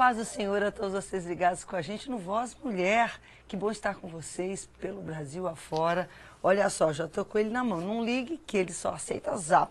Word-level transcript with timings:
paz 0.00 0.16
do 0.16 0.24
Senhor 0.24 0.62
a 0.62 0.72
todos 0.72 0.94
vocês 0.94 1.26
ligados 1.26 1.62
com 1.62 1.76
a 1.76 1.82
gente 1.82 2.08
no 2.08 2.16
Voz 2.16 2.56
Mulher. 2.64 3.20
Que 3.46 3.54
bom 3.54 3.70
estar 3.70 3.96
com 3.96 4.08
vocês 4.08 4.66
pelo 4.80 5.02
Brasil 5.02 5.46
afora. 5.46 6.08
Olha 6.42 6.70
só, 6.70 6.90
já 6.90 7.04
estou 7.04 7.22
com 7.22 7.38
ele 7.38 7.50
na 7.50 7.62
mão. 7.62 7.82
Não 7.82 8.02
ligue 8.02 8.40
que 8.46 8.56
ele 8.56 8.72
só 8.72 8.94
aceita 8.94 9.36
zap. 9.36 9.70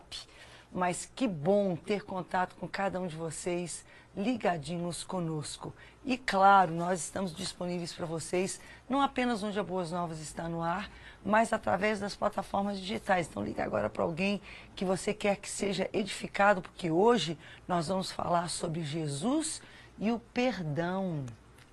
Mas 0.71 1.09
que 1.15 1.27
bom 1.27 1.75
ter 1.75 2.03
contato 2.03 2.55
com 2.57 2.67
cada 2.67 3.01
um 3.01 3.07
de 3.07 3.15
vocês 3.15 3.83
ligadinhos 4.15 5.03
conosco. 5.03 5.73
E 6.05 6.15
claro, 6.15 6.75
nós 6.75 6.99
estamos 6.99 7.35
disponíveis 7.35 7.91
para 7.91 8.05
vocês, 8.05 8.61
não 8.87 9.01
apenas 9.01 9.41
onde 9.41 9.59
a 9.59 9.63
Boas 9.63 9.89
Novas 9.89 10.19
está 10.19 10.47
no 10.47 10.61
ar, 10.61 10.91
mas 11.25 11.51
através 11.51 11.99
das 11.99 12.15
plataformas 12.15 12.79
digitais. 12.79 13.27
Então 13.27 13.43
liga 13.43 13.63
agora 13.63 13.89
para 13.89 14.03
alguém 14.03 14.39
que 14.75 14.85
você 14.85 15.11
quer 15.11 15.37
que 15.37 15.49
seja 15.49 15.89
edificado, 15.91 16.61
porque 16.61 16.91
hoje 16.91 17.35
nós 17.67 17.87
vamos 17.87 18.11
falar 18.11 18.47
sobre 18.47 18.83
Jesus 18.83 19.59
e 19.99 20.11
o 20.11 20.19
perdão. 20.19 21.25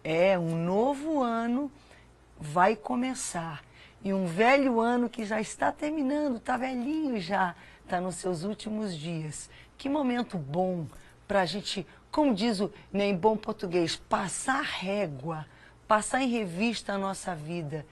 É, 0.02 0.38
um 0.38 0.56
novo 0.56 1.22
ano 1.22 1.70
vai 2.38 2.76
começar. 2.76 3.62
E 4.02 4.12
um 4.12 4.26
velho 4.26 4.80
ano 4.80 5.08
que 5.08 5.24
já 5.24 5.40
está 5.40 5.72
terminando, 5.72 6.36
está 6.36 6.56
velhinho 6.56 7.20
já, 7.20 7.54
está 7.82 8.00
nos 8.00 8.16
seus 8.16 8.44
últimos 8.44 8.96
dias. 8.96 9.50
Que 9.76 9.88
momento 9.88 10.38
bom 10.38 10.86
para 11.26 11.40
a 11.40 11.46
gente, 11.46 11.86
como 12.10 12.34
diz 12.34 12.60
o 12.60 12.72
né, 12.92 13.06
em 13.06 13.16
bom 13.16 13.36
português, 13.36 13.96
passar 13.96 14.62
régua, 14.62 15.46
passar 15.88 16.22
em 16.22 16.28
revista 16.28 16.92
a 16.92 16.98
nossa 16.98 17.34
vida, 17.34 17.84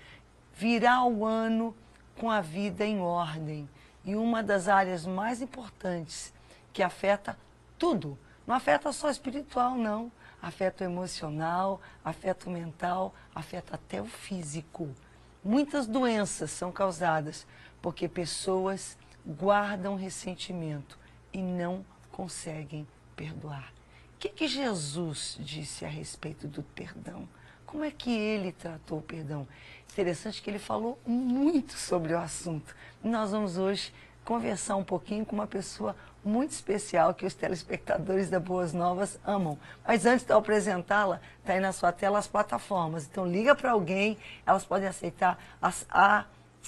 virar 0.54 1.04
o 1.04 1.24
ano 1.24 1.74
com 2.16 2.30
a 2.30 2.40
vida 2.40 2.84
em 2.84 3.00
ordem. 3.00 3.68
E 4.04 4.14
uma 4.14 4.42
das 4.42 4.68
áreas 4.68 5.04
mais 5.04 5.42
importantes 5.42 6.32
que 6.72 6.82
afeta 6.82 7.36
tudo, 7.76 8.16
não 8.46 8.54
afeta 8.54 8.92
só 8.92 9.10
espiritual, 9.10 9.74
não 9.74 10.12
afeta 10.44 10.84
o 10.84 10.86
emocional, 10.86 11.80
afeta 12.04 12.50
o 12.50 12.52
mental, 12.52 13.14
afeta 13.34 13.76
até 13.76 14.02
o 14.02 14.04
físico. 14.04 14.94
Muitas 15.42 15.86
doenças 15.86 16.50
são 16.50 16.70
causadas 16.70 17.46
porque 17.80 18.06
pessoas 18.06 18.98
guardam 19.26 19.96
ressentimento 19.96 20.98
e 21.32 21.38
não 21.40 21.84
conseguem 22.12 22.86
perdoar. 23.16 23.72
O 24.14 24.18
que, 24.18 24.28
que 24.28 24.46
Jesus 24.46 25.38
disse 25.40 25.86
a 25.86 25.88
respeito 25.88 26.46
do 26.46 26.62
perdão? 26.62 27.26
Como 27.64 27.82
é 27.82 27.90
que 27.90 28.10
ele 28.10 28.52
tratou 28.52 28.98
o 28.98 29.02
perdão? 29.02 29.48
Interessante 29.90 30.42
que 30.42 30.50
ele 30.50 30.58
falou 30.58 30.98
muito 31.06 31.72
sobre 31.72 32.12
o 32.12 32.18
assunto. 32.18 32.76
Nós 33.02 33.30
vamos 33.30 33.56
hoje 33.56 33.94
conversar 34.24 34.76
um 34.76 34.84
pouquinho 34.84 35.24
com 35.24 35.36
uma 35.36 35.46
pessoa 35.46 35.94
muito 36.24 36.52
especial 36.52 37.12
que 37.12 37.26
os 37.26 37.34
telespectadores 37.34 38.30
da 38.30 38.40
Boas 38.40 38.72
Novas 38.72 39.18
amam. 39.24 39.58
Mas 39.86 40.06
antes 40.06 40.24
de 40.24 40.32
eu 40.32 40.38
apresentá-la, 40.38 41.20
está 41.38 41.52
aí 41.52 41.60
na 41.60 41.72
sua 41.72 41.92
tela 41.92 42.18
as 42.18 42.26
plataformas. 42.26 43.04
Então 43.04 43.26
liga 43.26 43.54
para 43.54 43.72
alguém, 43.72 44.16
elas 44.46 44.64
podem 44.64 44.88
aceitar, 44.88 45.38
a, 45.60 45.72
a, 45.90 46.24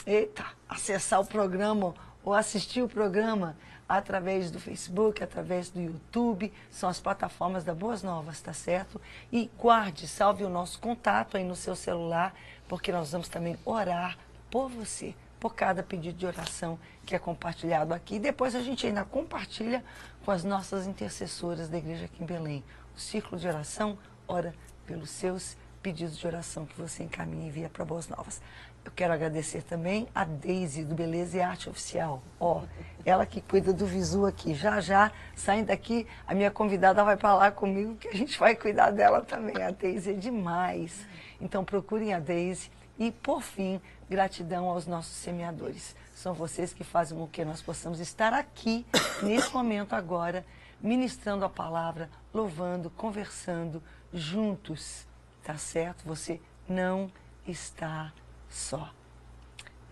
eita, 0.06 0.44
acessar 0.68 1.20
o 1.20 1.26
programa 1.26 1.94
ou 2.22 2.34
assistir 2.34 2.82
o 2.82 2.88
programa 2.88 3.56
através 3.88 4.50
do 4.50 4.58
Facebook, 4.58 5.22
através 5.22 5.70
do 5.70 5.80
YouTube, 5.80 6.52
são 6.70 6.88
as 6.88 6.98
plataformas 6.98 7.62
da 7.62 7.72
Boas 7.72 8.02
Novas, 8.02 8.40
tá 8.40 8.52
certo? 8.52 9.00
E 9.32 9.48
guarde, 9.56 10.08
salve 10.08 10.44
o 10.44 10.48
nosso 10.48 10.80
contato 10.80 11.36
aí 11.36 11.44
no 11.44 11.54
seu 11.54 11.76
celular, 11.76 12.34
porque 12.68 12.90
nós 12.90 13.12
vamos 13.12 13.28
também 13.28 13.56
orar 13.64 14.18
por 14.50 14.68
você 14.68 15.14
por 15.38 15.54
cada 15.54 15.82
pedido 15.82 16.18
de 16.18 16.26
oração 16.26 16.78
que 17.04 17.14
é 17.14 17.18
compartilhado 17.18 17.92
aqui. 17.92 18.18
Depois 18.18 18.54
a 18.54 18.60
gente 18.60 18.86
ainda 18.86 19.04
compartilha 19.04 19.84
com 20.24 20.30
as 20.30 20.44
nossas 20.44 20.86
intercessoras 20.86 21.68
da 21.68 21.78
igreja 21.78 22.06
aqui 22.06 22.22
em 22.22 22.26
Belém. 22.26 22.64
O 22.96 23.00
círculo 23.00 23.40
de 23.40 23.46
oração 23.46 23.98
ora 24.26 24.54
pelos 24.86 25.10
seus 25.10 25.56
pedidos 25.82 26.18
de 26.18 26.26
oração 26.26 26.66
que 26.66 26.80
você 26.80 27.04
encaminha 27.04 27.44
e 27.44 27.48
envia 27.48 27.68
para 27.68 27.84
Boas 27.84 28.08
Novas. 28.08 28.40
Eu 28.84 28.92
quero 28.94 29.12
agradecer 29.12 29.62
também 29.62 30.06
a 30.14 30.24
Deise, 30.24 30.84
do 30.84 30.94
Beleza 30.94 31.36
e 31.36 31.40
Arte 31.40 31.68
Oficial. 31.68 32.22
Ó, 32.38 32.62
ela 33.04 33.26
que 33.26 33.40
cuida 33.40 33.72
do 33.72 33.84
visu 33.84 34.24
aqui. 34.24 34.54
Já, 34.54 34.80
já, 34.80 35.10
saindo 35.34 35.66
daqui, 35.66 36.06
a 36.24 36.32
minha 36.34 36.52
convidada 36.52 37.02
vai 37.02 37.16
para 37.16 37.34
lá 37.34 37.50
comigo, 37.50 37.96
que 37.96 38.06
a 38.06 38.14
gente 38.14 38.38
vai 38.38 38.54
cuidar 38.54 38.92
dela 38.92 39.22
também. 39.22 39.60
A 39.60 39.72
Deise 39.72 40.10
é 40.10 40.14
demais. 40.14 41.04
Então 41.40 41.64
procurem 41.64 42.14
a 42.14 42.20
Deise. 42.20 42.70
E, 42.96 43.10
por 43.10 43.42
fim, 43.42 43.80
gratidão 44.08 44.66
aos 44.68 44.86
nossos 44.86 45.14
semeadores. 45.16 45.94
São 46.14 46.32
vocês 46.32 46.72
que 46.72 46.84
fazem 46.84 47.16
com 47.18 47.26
que 47.26 47.44
nós 47.44 47.60
possamos 47.60 48.00
estar 48.00 48.32
aqui, 48.32 48.86
nesse 49.22 49.52
momento 49.52 49.94
agora, 49.94 50.44
ministrando 50.80 51.44
a 51.44 51.48
palavra, 51.48 52.08
louvando, 52.32 52.90
conversando, 52.90 53.82
juntos. 54.12 55.06
Tá 55.42 55.56
certo? 55.56 56.04
Você 56.06 56.40
não 56.68 57.10
está 57.46 58.12
só. 58.48 58.92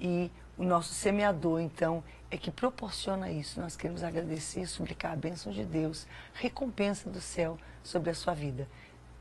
E 0.01 0.31
o 0.57 0.65
nosso 0.65 0.93
semeador, 0.93 1.61
então, 1.61 2.03
é 2.31 2.37
que 2.37 2.51
proporciona 2.51 3.31
isso. 3.31 3.61
Nós 3.61 3.77
queremos 3.77 4.03
agradecer 4.03 4.63
e 4.63 4.67
suplicar 4.67 5.13
a 5.13 5.17
bênção 5.17 5.53
de 5.53 5.65
Deus, 5.65 6.07
recompensa 6.35 7.09
do 7.09 7.21
céu 7.21 7.59
sobre 7.83 8.11
a 8.11 8.15
sua 8.15 8.35
vida. 8.35 8.69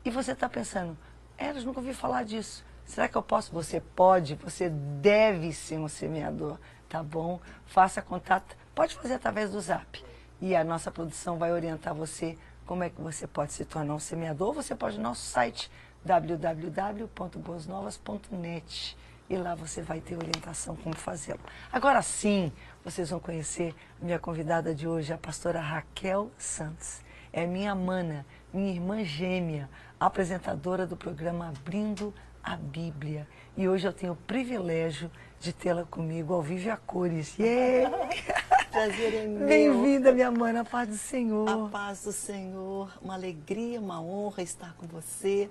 E 0.04 0.10
você 0.10 0.32
está 0.32 0.48
pensando, 0.48 0.96
Elas 1.38 1.64
nunca 1.64 1.80
ouvi 1.80 1.94
falar 1.94 2.24
disso. 2.24 2.64
Será 2.84 3.08
que 3.08 3.16
eu 3.16 3.22
posso? 3.22 3.50
Você 3.52 3.80
pode, 3.80 4.34
você 4.34 4.68
deve 4.68 5.52
ser 5.52 5.78
um 5.78 5.88
semeador, 5.88 6.58
tá 6.88 7.02
bom? 7.02 7.40
Faça 7.66 8.02
contato, 8.02 8.54
pode 8.74 8.94
fazer 8.94 9.14
através 9.14 9.50
do 9.50 9.60
zap. 9.60 10.04
E 10.40 10.54
a 10.54 10.62
nossa 10.62 10.90
produção 10.90 11.38
vai 11.38 11.52
orientar 11.52 11.94
você 11.94 12.36
como 12.66 12.84
é 12.84 12.90
que 12.90 13.00
você 13.00 13.26
pode 13.26 13.52
se 13.52 13.64
tornar 13.64 13.94
um 13.94 13.98
semeador. 13.98 14.52
Você 14.52 14.74
pode 14.74 14.96
ir 14.96 14.98
no 14.98 15.04
nosso 15.04 15.22
site 15.22 15.70
www.boasnovas.net 16.04 18.96
e 19.28 19.36
lá 19.36 19.54
você 19.54 19.80
vai 19.80 20.00
ter 20.00 20.16
orientação 20.16 20.76
como 20.76 20.94
fazê-lo. 20.94 21.40
Agora 21.72 22.02
sim, 22.02 22.52
vocês 22.84 23.10
vão 23.10 23.20
conhecer 23.20 23.74
a 24.00 24.04
minha 24.04 24.18
convidada 24.18 24.74
de 24.74 24.86
hoje, 24.86 25.12
a 25.12 25.18
pastora 25.18 25.60
Raquel 25.60 26.30
Santos. 26.36 27.00
É 27.32 27.46
minha 27.46 27.74
mana, 27.74 28.24
minha 28.52 28.70
irmã 28.70 29.02
gêmea, 29.02 29.68
apresentadora 29.98 30.86
do 30.86 30.96
programa 30.96 31.48
Abrindo 31.48 32.14
a 32.44 32.56
Bíblia. 32.56 33.26
E 33.56 33.66
hoje 33.66 33.86
eu 33.88 33.92
tenho 33.92 34.12
o 34.12 34.16
privilégio 34.16 35.10
de 35.40 35.52
tê-la 35.52 35.84
comigo 35.84 36.34
ao 36.34 36.42
vivo 36.42 36.70
a 36.70 36.76
cores. 36.76 37.36
Yeah! 37.38 37.90
Prazer 38.70 39.14
é 39.14 39.26
meu. 39.26 39.46
Bem-vinda, 39.46 40.12
minha 40.12 40.30
mãe, 40.30 40.52
na 40.52 40.64
paz 40.64 40.88
do 40.88 40.96
Senhor. 40.96 41.48
A 41.48 41.68
paz 41.68 42.02
do 42.02 42.12
Senhor, 42.12 42.92
uma 43.00 43.14
alegria, 43.14 43.80
uma 43.80 44.00
honra 44.00 44.42
estar 44.42 44.74
com 44.74 44.86
você, 44.86 45.48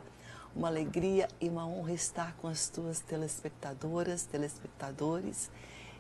uma 0.56 0.68
alegria 0.68 1.28
e 1.42 1.50
uma 1.50 1.66
honra 1.66 1.94
estar 1.94 2.36
com 2.36 2.48
as 2.48 2.68
tuas 2.68 3.00
telespectadoras, 3.00 4.26
telespectadores. 4.26 5.50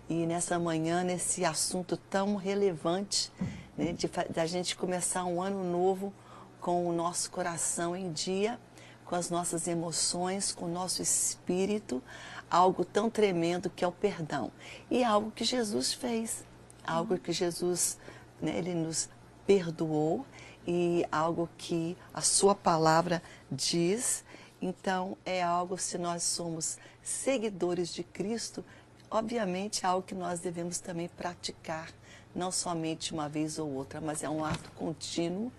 E 0.09 0.25
nessa 0.25 0.59
manhã, 0.59 1.03
nesse 1.03 1.45
assunto 1.45 1.97
tão 1.97 2.35
relevante, 2.35 3.31
né, 3.77 3.93
de, 3.93 4.07
de 4.07 4.39
a 4.39 4.45
gente 4.45 4.75
começar 4.75 5.23
um 5.23 5.41
ano 5.41 5.63
novo 5.63 6.13
com 6.59 6.85
o 6.85 6.93
nosso 6.93 7.31
coração 7.31 7.95
em 7.95 8.11
dia 8.11 8.59
com 9.05 9.15
as 9.15 9.29
nossas 9.29 9.67
emoções, 9.67 10.51
com 10.51 10.65
o 10.65 10.71
nosso 10.71 11.01
espírito, 11.01 12.01
algo 12.49 12.85
tão 12.85 13.09
tremendo 13.09 13.69
que 13.69 13.83
é 13.83 13.87
o 13.87 13.91
perdão. 13.91 14.51
E 14.89 15.03
algo 15.03 15.31
que 15.31 15.43
Jesus 15.43 15.93
fez, 15.93 16.43
algo 16.85 17.17
que 17.17 17.31
Jesus, 17.31 17.97
né, 18.41 18.57
ele 18.57 18.73
nos 18.73 19.09
perdoou 19.45 20.25
e 20.65 21.05
algo 21.11 21.49
que 21.57 21.97
a 22.13 22.21
sua 22.21 22.55
palavra 22.55 23.21
diz. 23.51 24.23
Então, 24.61 25.17
é 25.25 25.43
algo, 25.43 25.77
se 25.77 25.97
nós 25.97 26.23
somos 26.23 26.77
seguidores 27.01 27.93
de 27.93 28.03
Cristo, 28.03 28.63
obviamente 29.11 29.83
é 29.83 29.87
algo 29.87 30.05
que 30.05 30.15
nós 30.15 30.39
devemos 30.39 30.79
também 30.79 31.09
praticar, 31.09 31.91
não 32.33 32.51
somente 32.51 33.13
uma 33.13 33.27
vez 33.27 33.59
ou 33.59 33.69
outra, 33.69 33.99
mas 33.99 34.23
é 34.23 34.29
um 34.29 34.43
ato 34.43 34.71
contínuo 34.71 35.51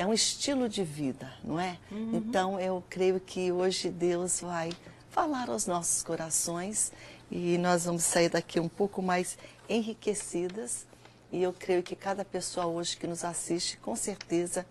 é 0.00 0.06
um 0.06 0.14
estilo 0.14 0.66
de 0.66 0.82
vida, 0.82 1.30
não 1.44 1.60
é? 1.60 1.76
Uhum. 1.90 2.12
Então 2.14 2.58
eu 2.58 2.82
creio 2.88 3.20
que 3.20 3.52
hoje 3.52 3.90
Deus 3.90 4.40
vai 4.40 4.72
falar 5.10 5.50
aos 5.50 5.66
nossos 5.66 6.02
corações 6.02 6.90
e 7.30 7.58
nós 7.58 7.84
vamos 7.84 8.04
sair 8.04 8.30
daqui 8.30 8.58
um 8.58 8.68
pouco 8.68 9.02
mais 9.02 9.36
enriquecidas. 9.68 10.86
E 11.30 11.42
eu 11.42 11.52
creio 11.52 11.82
que 11.82 11.94
cada 11.94 12.24
pessoa 12.24 12.64
hoje 12.64 12.96
que 12.96 13.06
nos 13.06 13.24
assiste, 13.24 13.76
com 13.76 13.94
certeza, 13.94 14.64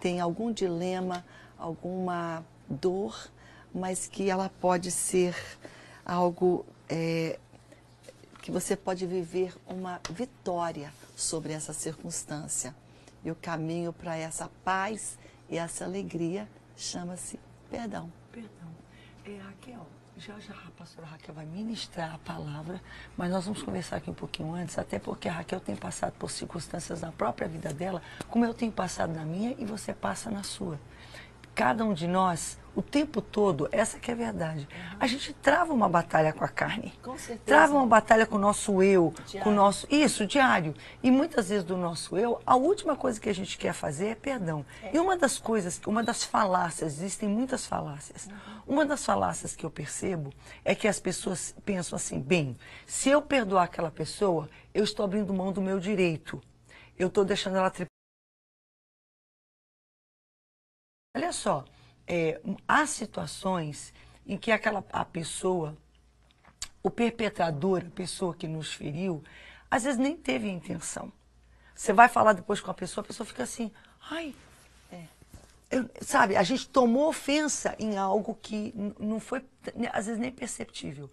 tem 0.00 0.20
algum 0.20 0.52
dilema, 0.52 1.24
alguma 1.58 2.44
dor, 2.68 3.30
mas 3.74 4.06
que 4.06 4.28
ela 4.28 4.50
pode 4.60 4.90
ser 4.90 5.34
algo 6.04 6.66
é, 6.90 7.38
que 8.42 8.50
você 8.50 8.76
pode 8.76 9.06
viver 9.06 9.54
uma 9.66 9.98
vitória 10.10 10.92
sobre 11.16 11.54
essa 11.54 11.72
circunstância. 11.72 12.74
E 13.24 13.30
o 13.30 13.34
caminho 13.34 13.92
para 13.92 14.16
essa 14.16 14.50
paz 14.64 15.18
e 15.48 15.56
essa 15.56 15.84
alegria 15.84 16.48
chama-se 16.76 17.38
perdão. 17.70 18.12
Perdão. 18.30 18.68
É, 19.24 19.38
Raquel, 19.38 19.86
já 20.16 20.38
já 20.38 20.52
a 20.52 20.70
pastora 20.76 21.06
Raquel 21.06 21.34
vai 21.34 21.46
ministrar 21.46 22.14
a 22.14 22.18
palavra, 22.18 22.80
mas 23.16 23.30
nós 23.30 23.44
vamos 23.44 23.62
conversar 23.62 23.96
aqui 23.96 24.10
um 24.10 24.14
pouquinho 24.14 24.54
antes, 24.54 24.78
até 24.78 24.98
porque 24.98 25.28
a 25.28 25.32
Raquel 25.32 25.60
tem 25.60 25.74
passado 25.74 26.12
por 26.18 26.30
circunstâncias 26.30 27.00
na 27.00 27.10
própria 27.10 27.48
vida 27.48 27.72
dela, 27.72 28.02
como 28.28 28.44
eu 28.44 28.52
tenho 28.52 28.70
passado 28.70 29.12
na 29.14 29.24
minha 29.24 29.54
e 29.58 29.64
você 29.64 29.94
passa 29.94 30.30
na 30.30 30.42
sua. 30.42 30.78
Cada 31.54 31.84
um 31.84 31.94
de 31.94 32.06
nós, 32.06 32.58
o 32.74 32.82
tempo 32.82 33.22
todo, 33.22 33.68
essa 33.70 34.00
que 34.00 34.10
é 34.10 34.14
a 34.14 34.16
verdade. 34.16 34.66
Uhum. 34.70 34.96
A 34.98 35.06
gente 35.06 35.32
trava 35.32 35.72
uma 35.72 35.88
batalha 35.88 36.32
com 36.32 36.44
a 36.44 36.48
carne. 36.48 36.92
Com 37.02 37.16
certeza. 37.16 37.40
Trava 37.46 37.74
uma 37.74 37.86
batalha 37.86 38.26
com 38.26 38.34
o 38.34 38.38
nosso 38.38 38.82
eu, 38.82 39.14
diário. 39.26 39.44
com 39.44 39.50
o 39.50 39.54
nosso. 39.54 39.86
Isso, 39.88 40.26
diário. 40.26 40.74
E 41.02 41.10
muitas 41.10 41.48
vezes 41.50 41.64
do 41.64 41.76
nosso 41.76 42.18
eu, 42.18 42.40
a 42.44 42.56
última 42.56 42.96
coisa 42.96 43.20
que 43.20 43.28
a 43.28 43.34
gente 43.34 43.56
quer 43.56 43.72
fazer 43.72 44.08
é 44.08 44.14
perdão. 44.14 44.66
É. 44.82 44.96
E 44.96 44.98
uma 44.98 45.16
das 45.16 45.38
coisas, 45.38 45.80
uma 45.86 46.02
das 46.02 46.24
falácias, 46.24 46.94
existem 46.94 47.28
muitas 47.28 47.64
falácias. 47.64 48.26
Uhum. 48.26 48.74
Uma 48.74 48.84
das 48.84 49.04
falácias 49.04 49.54
que 49.54 49.64
eu 49.64 49.70
percebo 49.70 50.32
é 50.64 50.74
que 50.74 50.88
as 50.88 50.98
pessoas 50.98 51.54
pensam 51.64 51.96
assim, 51.96 52.18
bem, 52.18 52.56
se 52.86 53.08
eu 53.08 53.22
perdoar 53.22 53.64
aquela 53.64 53.90
pessoa, 53.90 54.48
eu 54.72 54.82
estou 54.82 55.04
abrindo 55.04 55.32
mão 55.32 55.52
do 55.52 55.62
meu 55.62 55.78
direito. 55.78 56.40
Eu 56.98 57.08
estou 57.08 57.24
deixando 57.24 57.56
ela 57.56 57.70
Olha 61.16 61.30
só, 61.30 61.64
é, 62.08 62.40
há 62.66 62.84
situações 62.86 63.94
em 64.26 64.36
que 64.36 64.50
aquela 64.50 64.84
a 64.92 65.04
pessoa, 65.04 65.76
o 66.82 66.90
perpetrador, 66.90 67.84
a 67.86 67.90
pessoa 67.90 68.34
que 68.34 68.48
nos 68.48 68.74
feriu, 68.74 69.22
às 69.70 69.84
vezes 69.84 69.96
nem 69.96 70.16
teve 70.16 70.50
intenção. 70.50 71.12
Você 71.72 71.92
vai 71.92 72.08
falar 72.08 72.32
depois 72.32 72.60
com 72.60 72.68
a 72.68 72.74
pessoa, 72.74 73.04
a 73.04 73.06
pessoa 73.06 73.24
fica 73.24 73.44
assim, 73.44 73.70
ai, 74.10 74.34
é. 74.90 75.04
Eu, 75.70 75.88
sabe, 76.00 76.36
a 76.36 76.42
gente 76.42 76.68
tomou 76.68 77.08
ofensa 77.08 77.76
em 77.78 77.96
algo 77.96 78.36
que 78.42 78.74
não 78.98 79.20
foi, 79.20 79.44
às 79.92 80.06
vezes, 80.06 80.20
nem 80.20 80.32
perceptível. 80.32 81.08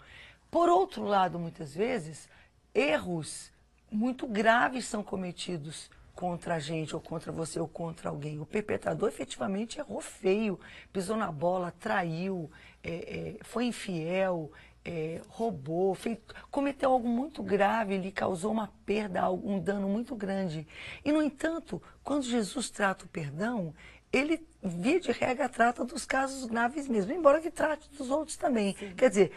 Por 0.49 0.67
outro 0.67 1.03
lado, 1.03 1.37
muitas 1.37 1.75
vezes, 1.75 2.27
erros 2.73 3.51
muito 3.91 4.25
graves 4.25 4.85
são 4.85 5.03
cometidos 5.03 5.91
contra 6.21 6.53
a 6.53 6.59
gente, 6.59 6.93
ou 6.93 7.01
contra 7.01 7.31
você, 7.31 7.59
ou 7.59 7.67
contra 7.67 8.11
alguém. 8.11 8.39
O 8.39 8.45
perpetrador 8.45 9.09
efetivamente 9.09 9.79
errou 9.79 9.99
feio, 9.99 10.59
pisou 10.93 11.17
na 11.17 11.31
bola, 11.31 11.73
traiu, 11.79 12.47
é, 12.83 13.39
é, 13.39 13.43
foi 13.43 13.65
infiel, 13.65 14.51
é, 14.85 15.19
roubou, 15.27 15.95
fez, 15.95 16.19
cometeu 16.51 16.91
algo 16.91 17.07
muito 17.07 17.41
grave, 17.41 17.95
ele 17.95 18.11
causou 18.11 18.51
uma 18.51 18.71
perda, 18.85 19.31
um 19.31 19.59
dano 19.59 19.89
muito 19.89 20.15
grande. 20.15 20.67
E, 21.03 21.11
no 21.11 21.23
entanto, 21.23 21.81
quando 22.03 22.21
Jesus 22.21 22.69
trata 22.69 23.05
o 23.05 23.07
perdão, 23.07 23.73
ele, 24.13 24.47
via 24.61 24.99
de 24.99 25.11
regra, 25.11 25.49
trata 25.49 25.83
dos 25.83 26.05
casos 26.05 26.45
graves 26.45 26.87
mesmo, 26.87 27.11
embora 27.11 27.41
que 27.41 27.49
trate 27.49 27.89
dos 27.97 28.11
outros 28.11 28.37
também. 28.37 28.75
Sim. 28.77 28.93
Quer 28.95 29.09
dizer, 29.09 29.31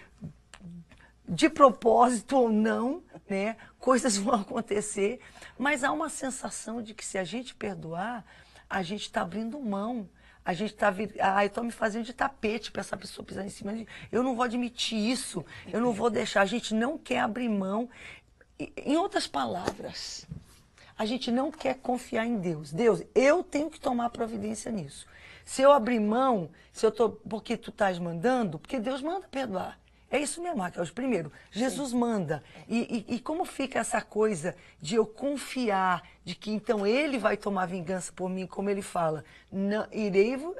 de 1.26 1.48
propósito 1.48 2.36
ou 2.36 2.50
não, 2.50 3.02
né, 3.28 3.56
coisas 3.78 4.16
vão 4.18 4.40
acontecer, 4.40 5.20
mas 5.58 5.84
há 5.84 5.92
uma 5.92 6.08
sensação 6.08 6.82
de 6.82 6.94
que 6.94 7.04
se 7.04 7.18
a 7.18 7.24
gente 7.24 7.54
perdoar, 7.54 8.24
a 8.68 8.82
gente 8.82 9.02
está 9.02 9.22
abrindo 9.22 9.58
mão. 9.60 10.08
A 10.44 10.52
gente 10.52 10.74
está. 10.74 10.92
Ah, 11.20 11.42
eu 11.42 11.46
estou 11.46 11.64
me 11.64 11.70
fazendo 11.70 12.04
de 12.04 12.12
tapete 12.12 12.70
para 12.70 12.80
essa 12.80 12.96
pessoa 12.96 13.24
pisar 13.24 13.46
em 13.46 13.50
cima 13.50 13.72
de. 13.72 13.86
Eu 14.12 14.22
não 14.22 14.34
vou 14.34 14.44
admitir 14.44 14.98
isso. 14.98 15.44
Eu 15.72 15.80
não 15.80 15.92
vou 15.92 16.10
deixar. 16.10 16.42
A 16.42 16.46
gente 16.46 16.74
não 16.74 16.98
quer 16.98 17.20
abrir 17.20 17.48
mão. 17.48 17.88
Em 18.58 18.96
outras 18.96 19.26
palavras, 19.26 20.26
a 20.98 21.06
gente 21.06 21.30
não 21.30 21.50
quer 21.50 21.76
confiar 21.76 22.26
em 22.26 22.38
Deus. 22.38 22.72
Deus, 22.72 23.02
eu 23.14 23.42
tenho 23.42 23.70
que 23.70 23.80
tomar 23.80 24.10
providência 24.10 24.70
nisso. 24.70 25.06
Se 25.44 25.62
eu 25.62 25.72
abrir 25.72 26.00
mão, 26.00 26.50
se 26.72 26.84
eu 26.84 26.92
tô 26.92 27.10
porque 27.10 27.56
tu 27.56 27.70
estás 27.70 27.98
mandando, 27.98 28.58
porque 28.58 28.78
Deus 28.78 29.02
manda 29.02 29.26
perdoar. 29.28 29.78
É 30.14 30.20
isso 30.20 30.40
mesmo, 30.40 30.62
Raquel. 30.62 30.86
Primeiro, 30.94 31.32
Jesus 31.50 31.90
Sim. 31.90 31.98
manda. 31.98 32.40
E, 32.68 33.04
e, 33.08 33.16
e, 33.16 33.18
como 33.18 33.44
fica 33.44 33.80
essa 33.80 34.00
coisa 34.00 34.54
de 34.80 34.94
eu 34.94 35.04
confiar 35.04 36.08
de 36.24 36.36
que 36.36 36.52
então 36.52 36.86
ele 36.86 37.18
vai 37.18 37.36
tomar 37.36 37.66
vingança 37.66 38.12
por 38.12 38.30
mim, 38.30 38.46
como 38.46 38.70
ele 38.70 38.80
fala, 38.80 39.24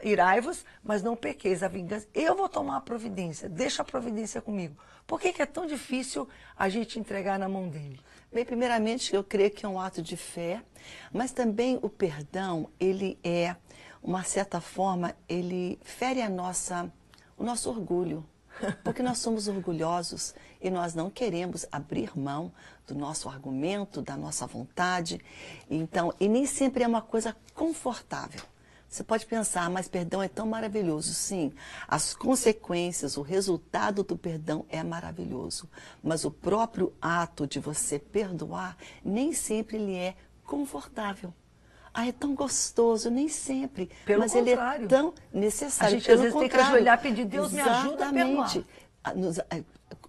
irai-vos, 0.03 0.65
mas 0.83 1.05
não 1.05 1.15
pequeis 1.15 1.62
a 1.62 1.69
vingança. 1.69 2.09
Eu 2.12 2.35
vou 2.35 2.49
tomar 2.49 2.79
a 2.79 2.81
providência, 2.81 3.49
deixa 3.49 3.83
a 3.83 3.85
providência 3.85 4.43
comigo. 4.43 4.75
Por 5.06 5.21
que, 5.21 5.33
que 5.33 5.41
é 5.41 5.47
tão 5.47 5.67
difícil 5.67 6.29
a 6.57 6.69
gente 6.69 6.99
entregar 6.99 7.39
na 7.39 7.49
mão 7.49 7.69
dele? 7.69 8.00
Bem, 8.33 8.45
primeiramente, 8.45 9.15
eu 9.15 9.23
creio 9.23 9.53
que 9.53 9.65
é 9.65 9.69
um 9.69 9.79
ato 9.79 10.03
de 10.03 10.17
fé, 10.17 10.65
mas 11.12 11.31
também 11.31 11.79
o 11.81 11.89
perdão, 11.89 12.69
ele 12.81 13.17
é, 13.23 13.55
uma 14.03 14.25
certa 14.25 14.61
forma, 14.61 15.15
ele 15.29 15.79
fere 15.85 16.21
a 16.23 16.29
nossa, 16.29 16.93
o 17.39 17.45
nosso 17.45 17.71
orgulho. 17.71 18.27
Porque 18.82 19.02
nós 19.02 19.19
somos 19.19 19.49
orgulhosos 19.49 20.34
e 20.61 20.70
nós 20.70 20.94
não 20.94 21.11
queremos 21.11 21.66
abrir 21.70 22.16
mão 22.19 22.52
do 22.87 22.94
nosso 22.94 23.28
argumento, 23.28 24.02
da 24.02 24.16
nossa 24.16 24.46
vontade. 24.46 25.20
Então, 25.70 26.12
e 26.19 26.28
nem 26.28 26.46
sempre 26.46 26.84
é 26.84 26.87
uma 26.87 27.02
coisa 27.02 27.37
confortável. 27.55 28.43
Você 28.88 29.02
pode 29.02 29.26
pensar, 29.26 29.69
mas 29.69 29.88
perdão 29.88 30.22
é 30.22 30.28
tão 30.28 30.46
maravilhoso. 30.46 31.12
Sim, 31.14 31.52
as 31.88 32.14
consequências, 32.14 33.16
o 33.16 33.22
resultado 33.22 34.05
do 34.05 34.16
perdão 34.16 34.64
é 34.69 34.84
maravilhoso. 34.84 35.69
Mas 36.00 36.25
o 36.25 36.31
próprio 36.31 36.93
ato 37.02 37.44
de 37.44 37.58
você 37.58 37.99
perdoar 37.99 38.76
nem 39.05 39.32
sempre 39.32 39.78
ele 39.78 39.96
é 39.96 40.14
confortável. 40.44 41.34
Ah, 41.94 42.08
é 42.08 42.12
tão 42.12 42.35
gostoso, 42.35 43.08
nem 43.08 43.29
sempre. 43.29 43.88
Pelo 44.05 44.20
mas 44.20 44.32
contrário. 44.32 44.85
ele 44.85 44.85
é 44.85 44.88
tão 44.88 45.14
necessário. 45.32 45.96
A 45.96 45.99
gente 45.99 46.11
às 46.11 46.19
vezes 46.19 46.32
contrário. 46.32 46.50
tem 46.50 46.58
que 46.58 46.73
ajoelhar 46.73 46.99
e 46.99 47.02
pedir, 47.02 47.25
Deus 47.25 47.52
Exatamente. 47.52 47.70
me 47.70 47.79
ajuda 47.79 48.08
a 48.08 48.12
perdoar. 48.12 48.64
Ah, 49.05 49.12
é, 49.56 49.64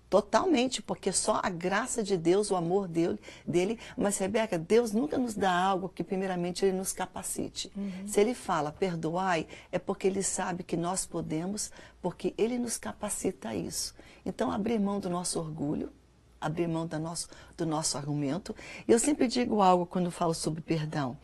totalmente, 0.09 0.81
porque 0.81 1.11
só 1.11 1.39
a 1.43 1.49
graça 1.49 2.01
de 2.01 2.17
Deus, 2.17 2.49
o 2.49 2.55
amor 2.55 2.87
dele, 2.87 3.19
dele. 3.45 3.79
Mas, 3.97 4.17
Rebeca, 4.17 4.57
Deus 4.57 4.91
nunca 4.91 5.17
nos 5.17 5.35
dá 5.35 5.51
algo 5.51 5.89
que, 5.89 6.03
primeiramente, 6.03 6.65
Ele 6.65 6.77
nos 6.77 6.91
capacite. 6.91 7.71
Uhum. 7.75 8.07
Se 8.07 8.19
Ele 8.19 8.33
fala, 8.33 8.71
perdoai, 8.71 9.45
é 9.71 9.77
porque 9.77 10.07
Ele 10.07 10.23
sabe 10.23 10.63
que 10.63 10.77
nós 10.77 11.05
podemos, 11.05 11.71
porque 12.01 12.33
Ele 12.37 12.57
nos 12.57 12.77
capacita 12.77 13.49
a 13.49 13.55
isso. 13.55 13.93
Então, 14.25 14.51
abrir 14.51 14.79
mão 14.79 14.99
do 14.99 15.09
nosso 15.09 15.39
orgulho, 15.39 15.91
abrir 16.39 16.67
mão 16.67 16.87
do 16.87 16.99
nosso, 16.99 17.27
do 17.57 17.65
nosso 17.65 17.97
argumento. 17.97 18.55
E 18.87 18.91
eu 18.91 18.99
sempre 18.99 19.27
digo 19.27 19.61
algo 19.61 19.85
quando 19.85 20.09
falo 20.09 20.33
sobre 20.33 20.61
perdão. 20.61 21.17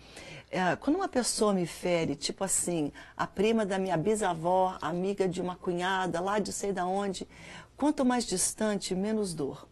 É, 0.53 0.75
quando 0.75 0.97
uma 0.97 1.07
pessoa 1.07 1.53
me 1.53 1.65
fere, 1.65 2.13
tipo 2.13 2.43
assim, 2.43 2.91
a 3.15 3.25
prima 3.25 3.65
da 3.65 3.79
minha 3.79 3.95
bisavó, 3.95 4.77
amiga 4.81 5.25
de 5.25 5.41
uma 5.41 5.55
cunhada, 5.55 6.19
lá 6.19 6.39
de 6.39 6.51
sei 6.51 6.73
da 6.73 6.85
onde, 6.85 7.25
quanto 7.77 8.03
mais 8.03 8.25
distante, 8.25 8.93
menos 8.93 9.33
dor. 9.33 9.65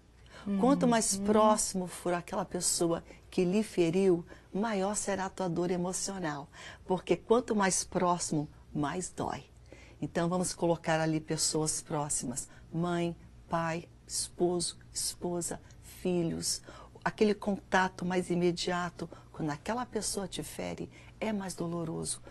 Uhum. 0.48 0.58
Quanto 0.58 0.88
mais 0.88 1.16
uhum. 1.16 1.26
próximo 1.26 1.86
for 1.86 2.14
aquela 2.14 2.46
pessoa 2.46 3.04
que 3.30 3.44
lhe 3.44 3.62
feriu, 3.62 4.26
maior 4.54 4.96
será 4.96 5.26
a 5.26 5.30
tua 5.30 5.50
dor 5.50 5.70
emocional. 5.70 6.48
Porque 6.86 7.18
quanto 7.18 7.54
mais 7.54 7.84
próximo, 7.84 8.48
mais 8.74 9.10
dói. 9.10 9.44
Então 10.02 10.30
vamos 10.30 10.54
colocar 10.54 11.02
ali 11.02 11.20
pessoas 11.20 11.82
próximas: 11.82 12.48
mãe, 12.72 13.14
pai, 13.50 13.90
esposo, 14.08 14.78
esposa, 14.94 15.60
filhos, 16.02 16.62
aquele 17.04 17.34
contato 17.34 18.06
mais 18.06 18.30
imediato 18.30 19.10
quando 19.40 19.52
aquela 19.52 19.86
pessoa 19.86 20.28
te 20.28 20.44
fere, 20.44 20.90
é 21.18 21.32
mais 21.32 21.56
doloroso. 21.56 22.22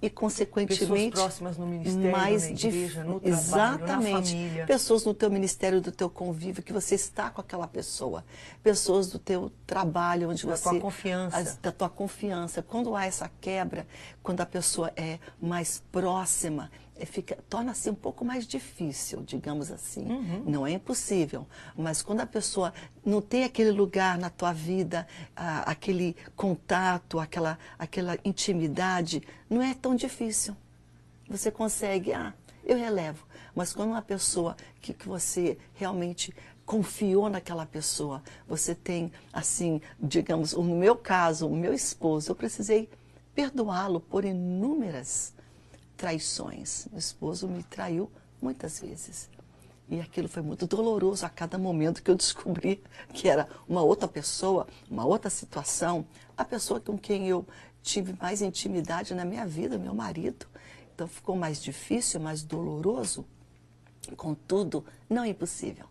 E, 0.00 0.08
consequentemente, 0.08 0.78
pessoas 0.78 1.10
próximas 1.10 1.58
no 1.58 1.66
ministério, 1.66 2.12
mais 2.12 2.44
na 2.44 2.50
igreja, 2.50 3.02
no 3.02 3.18
trabalho, 3.18 3.40
Exatamente. 3.40 4.12
na 4.12 4.40
família. 4.40 4.66
Pessoas 4.66 5.04
no 5.04 5.12
teu 5.12 5.28
ministério, 5.28 5.80
do 5.80 5.90
teu 5.90 6.08
convívio, 6.08 6.62
que 6.62 6.72
você 6.72 6.94
está 6.94 7.30
com 7.30 7.40
aquela 7.40 7.66
pessoa. 7.66 8.24
Pessoas 8.62 9.08
do 9.08 9.18
teu 9.18 9.50
trabalho, 9.66 10.30
onde 10.30 10.46
da 10.46 10.54
você... 10.54 10.64
Da 10.66 10.70
tua 10.70 10.80
confiança. 10.80 11.58
da 11.60 11.72
tua 11.72 11.88
confiança. 11.88 12.62
Quando 12.62 12.94
há 12.94 13.06
essa 13.06 13.28
quebra, 13.40 13.84
quando 14.22 14.40
a 14.40 14.46
pessoa 14.46 14.92
é 14.94 15.18
mais 15.42 15.82
próxima, 15.90 16.70
fica 17.04 17.36
torna-se 17.50 17.90
um 17.90 17.94
pouco 17.94 18.24
mais 18.24 18.46
difícil, 18.46 19.22
digamos 19.22 19.70
assim. 19.70 20.06
Uhum. 20.06 20.44
Não 20.46 20.66
é 20.66 20.72
impossível, 20.72 21.46
mas 21.76 22.00
quando 22.00 22.20
a 22.20 22.26
pessoa 22.26 22.72
não 23.04 23.20
tem 23.20 23.44
aquele 23.44 23.70
lugar 23.70 24.16
na 24.16 24.30
tua 24.30 24.52
vida, 24.52 25.06
aquele 25.34 26.16
contato, 26.34 27.18
aquela, 27.18 27.58
aquela 27.78 28.16
intimidade, 28.24 29.22
não 29.50 29.60
é 29.60 29.74
tão 29.74 29.94
difícil. 29.94 30.56
Você 31.28 31.50
consegue, 31.50 32.12
ah, 32.12 32.32
eu 32.64 32.78
relevo. 32.78 33.26
Mas 33.54 33.72
quando 33.72 33.90
uma 33.90 34.02
pessoa 34.02 34.56
que, 34.80 34.94
que 34.94 35.08
você 35.08 35.58
realmente 35.74 36.34
confiou 36.64 37.28
naquela 37.28 37.64
pessoa, 37.64 38.22
você 38.46 38.74
tem, 38.74 39.12
assim, 39.32 39.80
digamos, 40.00 40.52
no 40.52 40.76
meu 40.76 40.96
caso, 40.96 41.46
o 41.46 41.56
meu 41.56 41.72
esposo, 41.72 42.30
eu 42.30 42.34
precisei 42.34 42.88
perdoá-lo 43.34 44.00
por 44.00 44.24
inúmeras 44.24 45.35
traições. 45.96 46.86
Meu 46.90 46.98
esposo 46.98 47.48
me 47.48 47.62
traiu 47.62 48.10
muitas 48.40 48.80
vezes. 48.80 49.28
E 49.88 50.00
aquilo 50.00 50.28
foi 50.28 50.42
muito 50.42 50.66
doloroso 50.66 51.24
a 51.24 51.28
cada 51.28 51.56
momento 51.56 52.02
que 52.02 52.10
eu 52.10 52.16
descobri 52.16 52.82
que 53.14 53.28
era 53.28 53.48
uma 53.68 53.82
outra 53.82 54.08
pessoa, 54.08 54.66
uma 54.90 55.04
outra 55.04 55.30
situação, 55.30 56.04
a 56.36 56.44
pessoa 56.44 56.80
com 56.80 56.98
quem 56.98 57.28
eu 57.28 57.46
tive 57.82 58.14
mais 58.20 58.42
intimidade 58.42 59.14
na 59.14 59.24
minha 59.24 59.46
vida, 59.46 59.78
meu 59.78 59.94
marido. 59.94 60.46
Então 60.94 61.06
ficou 61.06 61.36
mais 61.36 61.62
difícil, 61.62 62.18
mais 62.18 62.42
doloroso. 62.42 63.24
Contudo, 64.16 64.84
não 65.08 65.22
é 65.22 65.28
impossível. 65.28 65.86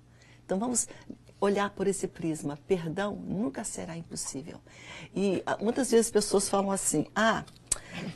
Então 0.45 0.59
vamos 0.59 0.87
olhar 1.39 1.69
por 1.69 1.87
esse 1.87 2.07
prisma. 2.07 2.59
Perdão 2.67 3.15
nunca 3.15 3.63
será 3.63 3.95
impossível. 3.95 4.59
E 5.15 5.41
ah, 5.45 5.57
muitas 5.61 5.91
vezes 5.91 6.07
as 6.07 6.11
pessoas 6.11 6.49
falam 6.49 6.71
assim: 6.71 7.07
ah, 7.15 7.45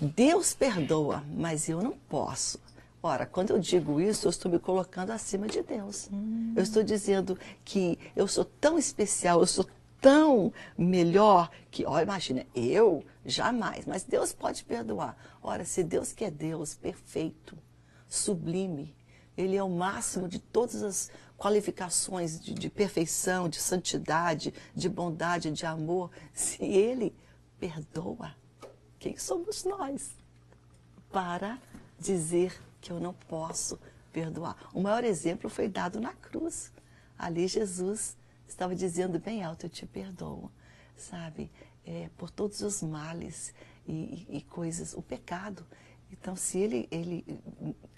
Deus 0.01 0.53
perdoa, 0.53 1.23
mas 1.35 1.69
eu 1.69 1.81
não 1.81 1.93
posso. 1.93 2.59
Ora, 3.01 3.25
quando 3.25 3.51
eu 3.51 3.59
digo 3.59 4.01
isso, 4.01 4.27
eu 4.27 4.29
estou 4.29 4.51
me 4.51 4.59
colocando 4.59 5.11
acima 5.11 5.47
de 5.47 5.61
Deus. 5.61 6.09
Hum. 6.11 6.53
Eu 6.55 6.63
estou 6.63 6.83
dizendo 6.83 7.37
que 7.63 7.97
eu 8.15 8.27
sou 8.27 8.43
tão 8.43 8.77
especial, 8.77 9.39
eu 9.39 9.47
sou 9.47 9.65
tão 10.01 10.51
melhor 10.77 11.49
que, 11.71 11.85
olha, 11.85 12.03
imagina, 12.03 12.45
eu 12.53 13.03
jamais, 13.25 13.85
mas 13.85 14.03
Deus 14.03 14.33
pode 14.33 14.65
perdoar. 14.65 15.15
Ora, 15.41 15.63
se 15.63 15.83
Deus 15.83 16.11
que 16.11 16.25
é 16.25 16.31
Deus, 16.31 16.75
perfeito, 16.75 17.57
sublime, 18.07 18.93
Ele 19.37 19.55
é 19.55 19.63
o 19.63 19.69
máximo 19.69 20.27
de 20.27 20.39
todas 20.39 20.83
as 20.83 21.11
qualificações 21.37 22.39
de, 22.39 22.53
de 22.53 22.69
perfeição, 22.69 23.47
de 23.47 23.61
santidade, 23.61 24.53
de 24.75 24.89
bondade, 24.89 25.51
de 25.51 25.65
amor. 25.65 26.11
Se 26.33 26.63
Ele 26.63 27.15
perdoa, 27.59 28.35
quem 28.99 29.17
somos 29.17 29.63
nós 29.63 30.11
para 31.09 31.57
dizer 31.97 32.61
que 32.81 32.91
eu 32.91 32.99
não 32.99 33.13
posso 33.13 33.79
perdoar? 34.11 34.57
O 34.73 34.81
maior 34.81 35.03
exemplo 35.03 35.49
foi 35.49 35.69
dado 35.69 35.99
na 36.01 36.13
cruz. 36.13 36.71
Ali 37.17 37.47
Jesus 37.47 38.17
estava 38.47 38.75
dizendo 38.75 39.17
bem 39.17 39.43
alto: 39.43 39.65
Eu 39.65 39.69
te 39.69 39.85
perdoo, 39.85 40.51
sabe? 40.97 41.49
É, 41.85 42.09
por 42.17 42.29
todos 42.29 42.61
os 42.61 42.83
males 42.83 43.53
e, 43.87 44.27
e, 44.29 44.37
e, 44.37 44.41
coisas, 44.41 44.93
o 44.93 45.01
pecado. 45.01 45.65
Então, 46.11 46.35
se 46.35 46.57
ele, 46.59 46.87
ele, 46.91 47.25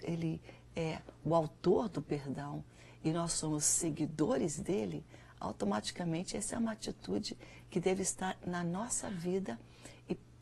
ele 0.02 0.40
é 0.76 1.00
o 1.24 1.34
autor 1.34 1.88
do 1.88 2.00
perdão 2.00 2.64
e 3.02 3.10
nós 3.10 3.32
somos 3.32 3.64
seguidores 3.64 4.58
dele, 4.58 5.04
automaticamente 5.40 6.36
essa 6.36 6.54
é 6.54 6.58
uma 6.58 6.72
atitude 6.72 7.36
que 7.68 7.80
deve 7.80 8.02
estar 8.02 8.38
na 8.46 8.62
nossa 8.62 9.10
vida 9.10 9.58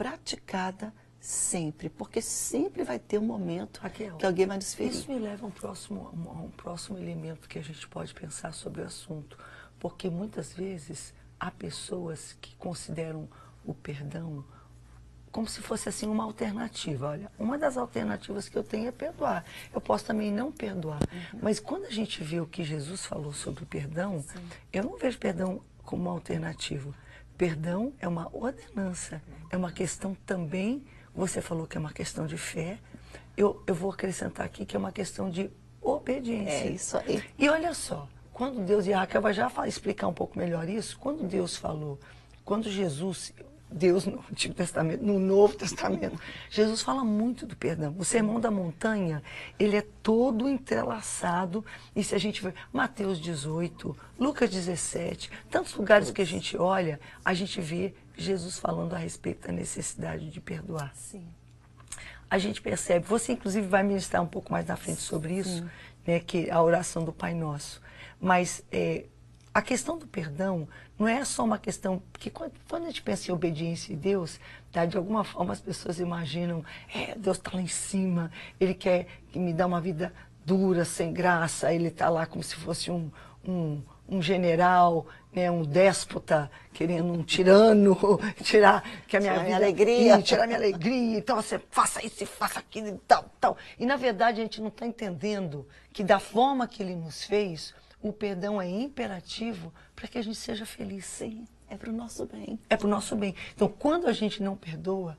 praticada 0.00 0.94
sempre, 1.20 1.90
porque 1.90 2.22
sempre 2.22 2.82
vai 2.84 2.98
ter 2.98 3.18
um 3.18 3.22
momento 3.22 3.80
Raquel, 3.82 4.16
que 4.16 4.24
alguém 4.24 4.46
vai 4.46 4.56
nos 4.56 4.72
ferir. 4.72 4.92
Isso 4.92 5.12
me 5.12 5.18
leva 5.18 5.44
a 5.44 5.48
um 5.48 5.50
próximo, 5.50 6.08
a 6.26 6.40
um 6.40 6.48
próximo 6.48 6.96
elemento 6.96 7.46
que 7.46 7.58
a 7.58 7.62
gente 7.62 7.86
pode 7.86 8.14
pensar 8.14 8.54
sobre 8.54 8.80
o 8.80 8.86
assunto. 8.86 9.36
Porque 9.78 10.08
muitas 10.08 10.54
vezes 10.54 11.12
há 11.38 11.50
pessoas 11.50 12.34
que 12.40 12.56
consideram 12.56 13.28
o 13.62 13.74
perdão 13.74 14.42
como 15.30 15.46
se 15.46 15.60
fosse 15.60 15.90
assim 15.90 16.06
uma 16.06 16.24
alternativa. 16.24 17.08
Olha, 17.08 17.30
uma 17.38 17.58
das 17.58 17.76
alternativas 17.76 18.48
que 18.48 18.56
eu 18.56 18.64
tenho 18.64 18.88
é 18.88 18.92
perdoar. 18.92 19.44
Eu 19.72 19.82
posso 19.82 20.06
também 20.06 20.32
não 20.32 20.50
perdoar. 20.50 21.00
Uhum. 21.02 21.40
Mas 21.42 21.60
quando 21.60 21.84
a 21.84 21.90
gente 21.90 22.24
vê 22.24 22.40
o 22.40 22.46
que 22.46 22.64
Jesus 22.64 23.04
falou 23.04 23.34
sobre 23.34 23.64
o 23.64 23.66
perdão, 23.66 24.22
Sim. 24.22 24.40
eu 24.72 24.82
não 24.82 24.96
vejo 24.96 25.18
perdão 25.18 25.60
como 25.84 26.04
uma 26.04 26.12
alternativa. 26.12 26.94
Perdão 27.40 27.94
é 27.98 28.06
uma 28.06 28.28
ordenança, 28.36 29.22
é 29.48 29.56
uma 29.56 29.72
questão 29.72 30.14
também, 30.26 30.84
você 31.14 31.40
falou 31.40 31.66
que 31.66 31.74
é 31.74 31.80
uma 31.80 31.90
questão 31.90 32.26
de 32.26 32.36
fé, 32.36 32.78
eu, 33.34 33.62
eu 33.66 33.74
vou 33.74 33.90
acrescentar 33.90 34.44
aqui 34.44 34.66
que 34.66 34.76
é 34.76 34.78
uma 34.78 34.92
questão 34.92 35.30
de 35.30 35.50
obediência. 35.80 36.68
É 36.68 36.70
isso 36.70 36.98
aí. 36.98 37.24
E 37.38 37.48
olha 37.48 37.72
só, 37.72 38.06
quando 38.30 38.62
Deus, 38.62 38.86
e 38.86 38.92
a 38.92 38.98
Raquel 38.98 39.22
vai 39.22 39.32
já 39.32 39.50
explicar 39.66 40.06
um 40.06 40.12
pouco 40.12 40.38
melhor 40.38 40.68
isso, 40.68 40.98
quando 40.98 41.26
Deus 41.26 41.56
falou, 41.56 41.98
quando 42.44 42.68
Jesus, 42.68 43.32
Deus 43.72 44.04
no 44.04 44.24
Antigo 44.30 44.54
Testamento, 44.54 45.04
no 45.04 45.18
Novo 45.18 45.54
Testamento, 45.56 46.20
Jesus 46.50 46.82
fala 46.82 47.04
muito 47.04 47.46
do 47.46 47.56
perdão. 47.56 47.94
O 47.98 48.04
Sermão 48.04 48.40
da 48.40 48.50
Montanha, 48.50 49.22
ele 49.58 49.76
é 49.76 49.86
todo 50.02 50.48
entrelaçado, 50.48 51.64
e 51.94 52.02
se 52.02 52.14
a 52.14 52.18
gente 52.18 52.42
vê 52.42 52.52
Mateus 52.72 53.20
18, 53.20 53.96
Lucas 54.18 54.50
17, 54.50 55.30
tantos 55.48 55.74
lugares 55.74 56.10
que 56.10 56.20
a 56.20 56.26
gente 56.26 56.56
olha, 56.56 56.98
a 57.24 57.32
gente 57.32 57.60
vê 57.60 57.94
Jesus 58.16 58.58
falando 58.58 58.94
a 58.94 58.98
respeito 58.98 59.46
da 59.46 59.52
necessidade 59.52 60.30
de 60.30 60.40
perdoar. 60.40 60.92
Sim. 60.94 61.26
A 62.28 62.38
gente 62.38 62.60
percebe, 62.60 63.06
você 63.06 63.32
inclusive 63.32 63.66
vai 63.66 63.82
ministrar 63.82 64.22
um 64.22 64.26
pouco 64.26 64.52
mais 64.52 64.66
na 64.66 64.76
frente 64.76 65.00
sobre 65.00 65.34
isso, 65.34 65.64
né, 66.06 66.20
que 66.20 66.48
é 66.48 66.52
a 66.52 66.62
oração 66.62 67.04
do 67.04 67.12
Pai 67.12 67.34
Nosso. 67.34 67.80
Mas 68.20 68.62
é, 68.70 69.04
a 69.52 69.60
questão 69.60 69.98
do 69.98 70.06
perdão 70.06 70.68
não 70.98 71.08
é 71.08 71.24
só 71.24 71.44
uma 71.44 71.58
questão. 71.58 72.02
Porque 72.12 72.30
quando, 72.30 72.52
quando 72.68 72.84
a 72.84 72.86
gente 72.86 73.02
pensa 73.02 73.30
em 73.30 73.34
obediência 73.34 73.94
a 73.94 73.98
Deus, 73.98 74.38
tá, 74.70 74.86
de 74.86 74.96
alguma 74.96 75.24
forma 75.24 75.52
as 75.52 75.60
pessoas 75.60 75.98
imaginam: 75.98 76.64
é, 76.94 77.14
Deus 77.16 77.36
está 77.36 77.50
lá 77.54 77.60
em 77.60 77.66
cima, 77.66 78.30
Ele 78.60 78.74
quer 78.74 79.06
me 79.34 79.52
dar 79.52 79.66
uma 79.66 79.80
vida 79.80 80.12
dura, 80.44 80.84
sem 80.84 81.12
graça, 81.12 81.72
Ele 81.72 81.88
está 81.88 82.08
lá 82.08 82.26
como 82.26 82.42
se 82.42 82.54
fosse 82.54 82.90
um, 82.90 83.10
um, 83.46 83.82
um 84.08 84.22
general, 84.22 85.06
né, 85.32 85.50
um 85.50 85.62
déspota, 85.62 86.50
querendo 86.72 87.12
um 87.12 87.22
tirano, 87.22 87.96
tirar 88.42 88.82
que 89.06 89.16
a 89.16 89.20
minha, 89.20 89.32
tirar 89.32 89.44
vida, 89.44 89.44
minha 89.44 89.56
alegria. 89.56 90.18
E, 90.18 90.22
tirar 90.22 90.46
minha 90.46 90.58
alegria. 90.58 91.18
Então 91.18 91.36
você 91.36 91.60
faça 91.70 92.04
isso, 92.04 92.24
faça 92.26 92.58
aquilo 92.58 92.88
e 92.88 92.98
tal, 93.06 93.24
tal. 93.40 93.56
E 93.78 93.86
na 93.86 93.96
verdade 93.96 94.40
a 94.40 94.44
gente 94.44 94.60
não 94.60 94.68
está 94.68 94.86
entendendo 94.86 95.66
que 95.92 96.04
da 96.04 96.18
forma 96.18 96.66
que 96.66 96.82
ele 96.82 96.94
nos 96.94 97.24
fez, 97.24 97.74
o 98.02 98.12
perdão 98.12 98.60
é 98.60 98.68
imperativo 98.68 99.72
para 99.94 100.08
que 100.08 100.18
a 100.18 100.22
gente 100.22 100.36
seja 100.36 100.64
feliz. 100.64 101.04
Sim, 101.04 101.46
é 101.68 101.76
para 101.76 101.90
o 101.90 101.92
nosso 101.92 102.26
bem. 102.26 102.58
É 102.68 102.76
para 102.76 102.86
o 102.86 102.90
nosso 102.90 103.14
bem. 103.14 103.34
Então, 103.54 103.68
quando 103.68 104.06
a 104.06 104.12
gente 104.12 104.42
não 104.42 104.56
perdoa, 104.56 105.18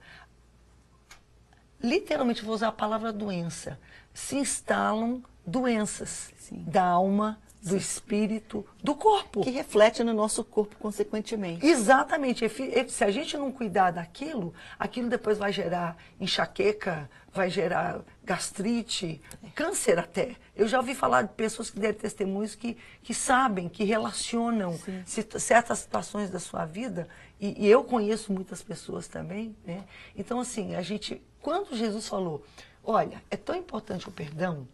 literalmente 1.82 2.44
vou 2.44 2.54
usar 2.54 2.70
a 2.70 2.74
palavra 2.74 3.14
doença, 3.14 3.80
se 4.14 4.36
instalam 4.36 5.24
doenças 5.46 6.32
Sim. 6.38 6.64
da 6.68 6.84
alma, 6.84 7.40
do 7.62 7.78
espírito, 7.78 8.66
do 8.84 8.96
corpo. 8.96 9.42
Que 9.42 9.52
reflete 9.52 10.04
no 10.04 10.14
nosso 10.14 10.44
corpo, 10.44 10.76
consequentemente. 10.78 11.66
Exatamente. 11.66 12.46
Se 12.90 13.04
a 13.04 13.12
gente 13.12 13.38
não 13.38 13.52
cuidar 13.52 13.92
daquilo, 13.92 14.54
aquilo 14.80 15.10
depois 15.10 15.38
vai 15.38 15.54
gerar 15.54 15.96
enxaqueca, 16.20 17.10
vai 17.32 17.50
gerar 17.50 18.02
gastrite, 18.24 19.22
câncer 19.54 20.00
até. 20.00 20.36
Eu 20.56 20.68
já 20.68 20.80
ouvi 20.80 20.96
falar 20.96 21.24
de 21.24 21.34
pessoas 21.34 21.70
que 21.70 21.80
deram 21.80 21.98
testemunhos 21.98 22.56
que, 22.56 22.78
que 23.04 23.14
sabem, 23.14 23.70
que 23.70 23.84
relacionam 23.84 24.78
certas 25.06 25.80
situações 25.80 26.30
da 26.30 26.40
sua 26.40 26.66
vida, 26.66 27.08
e, 27.40 27.66
e, 27.66 27.68
eu 27.68 27.84
conheço 27.84 28.32
muitas 28.32 28.62
pessoas 28.62 29.08
também, 29.08 29.56
né? 29.66 29.84
Então, 30.16 30.40
assim, 30.40 30.76
a 30.76 30.82
gente, 30.84 31.20
quando 31.42 31.76
Jesus 31.76 32.08
falou, 32.08 32.46
olha, 32.84 33.24
é 33.32 33.36
tão 33.36 33.56
importante 33.56 34.08
o 34.08 34.12
perdão 34.12 34.68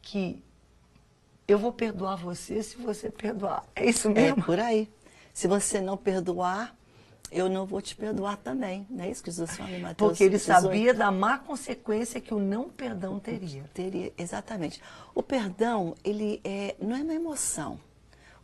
que 0.00 0.40
eu 1.46 1.58
vou 1.58 1.72
perdoar 1.72 2.16
você 2.16 2.62
se 2.62 2.76
você 2.76 3.10
perdoar. 3.10 3.64
É 3.74 3.88
isso 3.88 4.08
é 4.08 4.12
mesmo? 4.12 4.40
É 4.40 4.44
por 4.44 4.60
aí. 4.60 4.88
Se 5.32 5.48
você 5.48 5.80
não 5.80 5.96
perdoar, 5.96 6.76
eu 7.30 7.48
não 7.48 7.64
vou 7.64 7.80
te 7.80 7.96
perdoar 7.96 8.36
também. 8.36 8.86
Não 8.90 9.04
é 9.04 9.10
isso 9.10 9.22
que 9.22 9.30
Jesus 9.30 9.56
fala 9.56 9.70
em 9.70 9.80
Mateus 9.80 10.10
Porque 10.10 10.24
ele 10.24 10.36
18. 10.36 10.62
sabia 10.62 10.94
da 10.94 11.10
má 11.10 11.38
consequência 11.38 12.20
que 12.20 12.34
o 12.34 12.38
não 12.38 12.68
perdão 12.68 13.18
teria. 13.18 13.64
Teria, 13.72 14.12
exatamente. 14.18 14.80
O 15.14 15.22
perdão, 15.22 15.94
ele 16.04 16.40
é, 16.44 16.76
não 16.80 16.94
é 16.94 17.02
uma 17.02 17.14
emoção. 17.14 17.80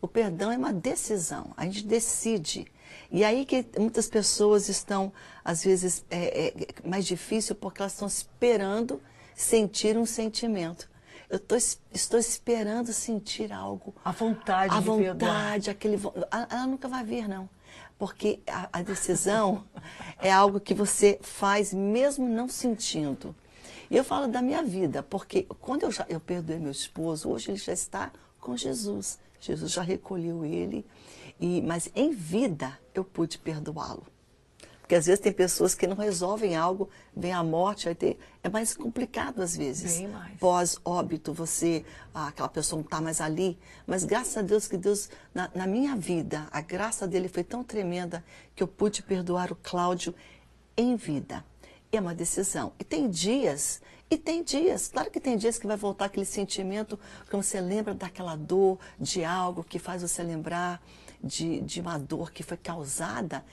O 0.00 0.09
perdão 0.09 0.50
é 0.50 0.57
uma 0.57 0.73
decisão. 0.73 1.52
A 1.57 1.67
gente 1.67 1.85
decide. 1.85 2.67
E 3.11 3.25
aí 3.25 3.45
que 3.45 3.67
muitas 3.78 4.09
pessoas 4.09 4.69
estão, 4.69 5.12
às 5.45 5.64
vezes, 5.64 6.05
é, 6.11 6.49
é 6.49 6.88
mais 6.88 7.07
difícil 7.07 7.55
porque 7.55 7.83
elas 7.83 7.93
estão 7.93 8.09
esperando 8.09 9.00
sentir 9.35 9.99
um 9.99 10.07
sentimento. 10.07 10.88
Eu 11.28 11.38
tô, 11.38 11.56
estou 11.56 12.18
esperando 12.18 12.92
sentir 12.92 13.52
algo. 13.52 13.94
A 14.04 14.12
vontade 14.12 14.75
a 14.75 14.80
de 14.80 14.85
vontade, 14.85 15.70
aquele 15.70 16.00
ela 16.30 16.66
nunca 16.66 16.88
vai 16.88 17.04
vir 17.04 17.28
não, 17.28 17.49
porque 17.99 18.40
a, 18.47 18.68
a 18.73 18.82
decisão 18.82 19.64
é 20.20 20.32
algo 20.32 20.58
que 20.58 20.73
você 20.73 21.18
faz 21.20 21.73
mesmo 21.73 22.26
não 22.26 22.49
sentindo. 22.49 23.35
E 23.90 23.97
eu 23.97 24.04
falo 24.04 24.28
da 24.28 24.40
minha 24.40 24.62
vida, 24.62 25.02
porque 25.02 25.47
quando 25.61 25.82
eu 25.82 25.90
já 25.90 26.06
eu 26.08 26.20
perdoei 26.20 26.58
meu 26.58 26.73
esposo, 26.73 27.30
hoje 27.30 27.50
ele 27.50 27.58
já 27.58 27.73
está 27.73 28.11
com 28.40 28.56
Jesus. 28.56 29.18
Jesus 29.40 29.70
já 29.70 29.82
recolheu 29.82 30.44
ele, 30.44 30.85
e 31.38 31.61
mas 31.62 31.90
em 31.94 32.11
vida 32.11 32.78
eu 32.94 33.04
pude 33.04 33.38
perdoá-lo. 33.38 34.06
Porque 34.88 34.95
às 34.95 35.04
vezes 35.04 35.21
tem 35.21 35.35
pessoas 35.35 35.75
que 35.75 35.87
não 35.87 35.97
resolvem 35.97 36.57
algo, 36.57 36.88
vem 37.14 37.30
a 37.30 37.45
morte, 37.45 37.85
vai 37.85 37.95
ter, 37.95 38.18
é 38.42 38.49
mais 38.49 38.75
complicado 38.75 39.42
às 39.42 39.54
vezes. 39.54 39.99
Bem 39.99 40.09
mais. 40.09 40.38
Pós-óbito, 40.38 41.30
você, 41.30 41.85
ah, 42.14 42.28
aquela 42.28 42.49
pessoa 42.49 42.78
não 42.78 42.87
está 42.87 42.99
mais 42.99 43.21
ali. 43.21 43.59
Mas 43.87 44.02
graças 44.02 44.35
a 44.38 44.40
Deus 44.40 44.66
que 44.66 44.78
Deus, 44.78 45.11
na, 45.35 45.50
na, 45.54 45.66
minha 45.66 45.95
vida, 45.95 46.49
a 46.50 46.62
graça 46.62 47.07
dele 47.07 47.28
foi 47.28 47.45
tão 47.45 47.62
tremenda 47.62 48.25
que 48.57 48.62
eu 48.62 48.66
pude 48.66 49.02
perdoar 49.02 49.52
o 49.52 49.57
Cláudio 49.57 50.14
em 50.75 50.97
vida. 50.97 51.45
É 51.92 52.00
uma 52.00 52.14
decisão. 52.14 52.73
E 52.78 52.85
tem 52.85 53.11
dias, 53.11 53.83
e 54.11 54.16
tem 54.16 54.42
dias, 54.42 54.88
claro 54.88 55.11
que 55.11 55.21
tem 55.21 55.37
dias 55.37 55.59
que 55.59 55.66
vai 55.66 55.76
voltar 55.76 56.07
aquele 56.07 56.25
sentimento, 56.25 56.99
quando 57.28 57.42
você 57.42 57.61
lembra 57.61 57.92
daquela 57.92 58.37
dor, 58.37 58.78
de 58.99 59.23
algo 59.23 59.62
que 59.62 59.78
faz 59.78 60.00
você 60.00 60.23
lembrar 60.23 60.83
de, 61.23 61.61
de 61.61 61.80
uma 61.80 61.99
dor 61.99 62.30
que 62.30 62.42
foi 62.42 62.57
causada 62.57 63.45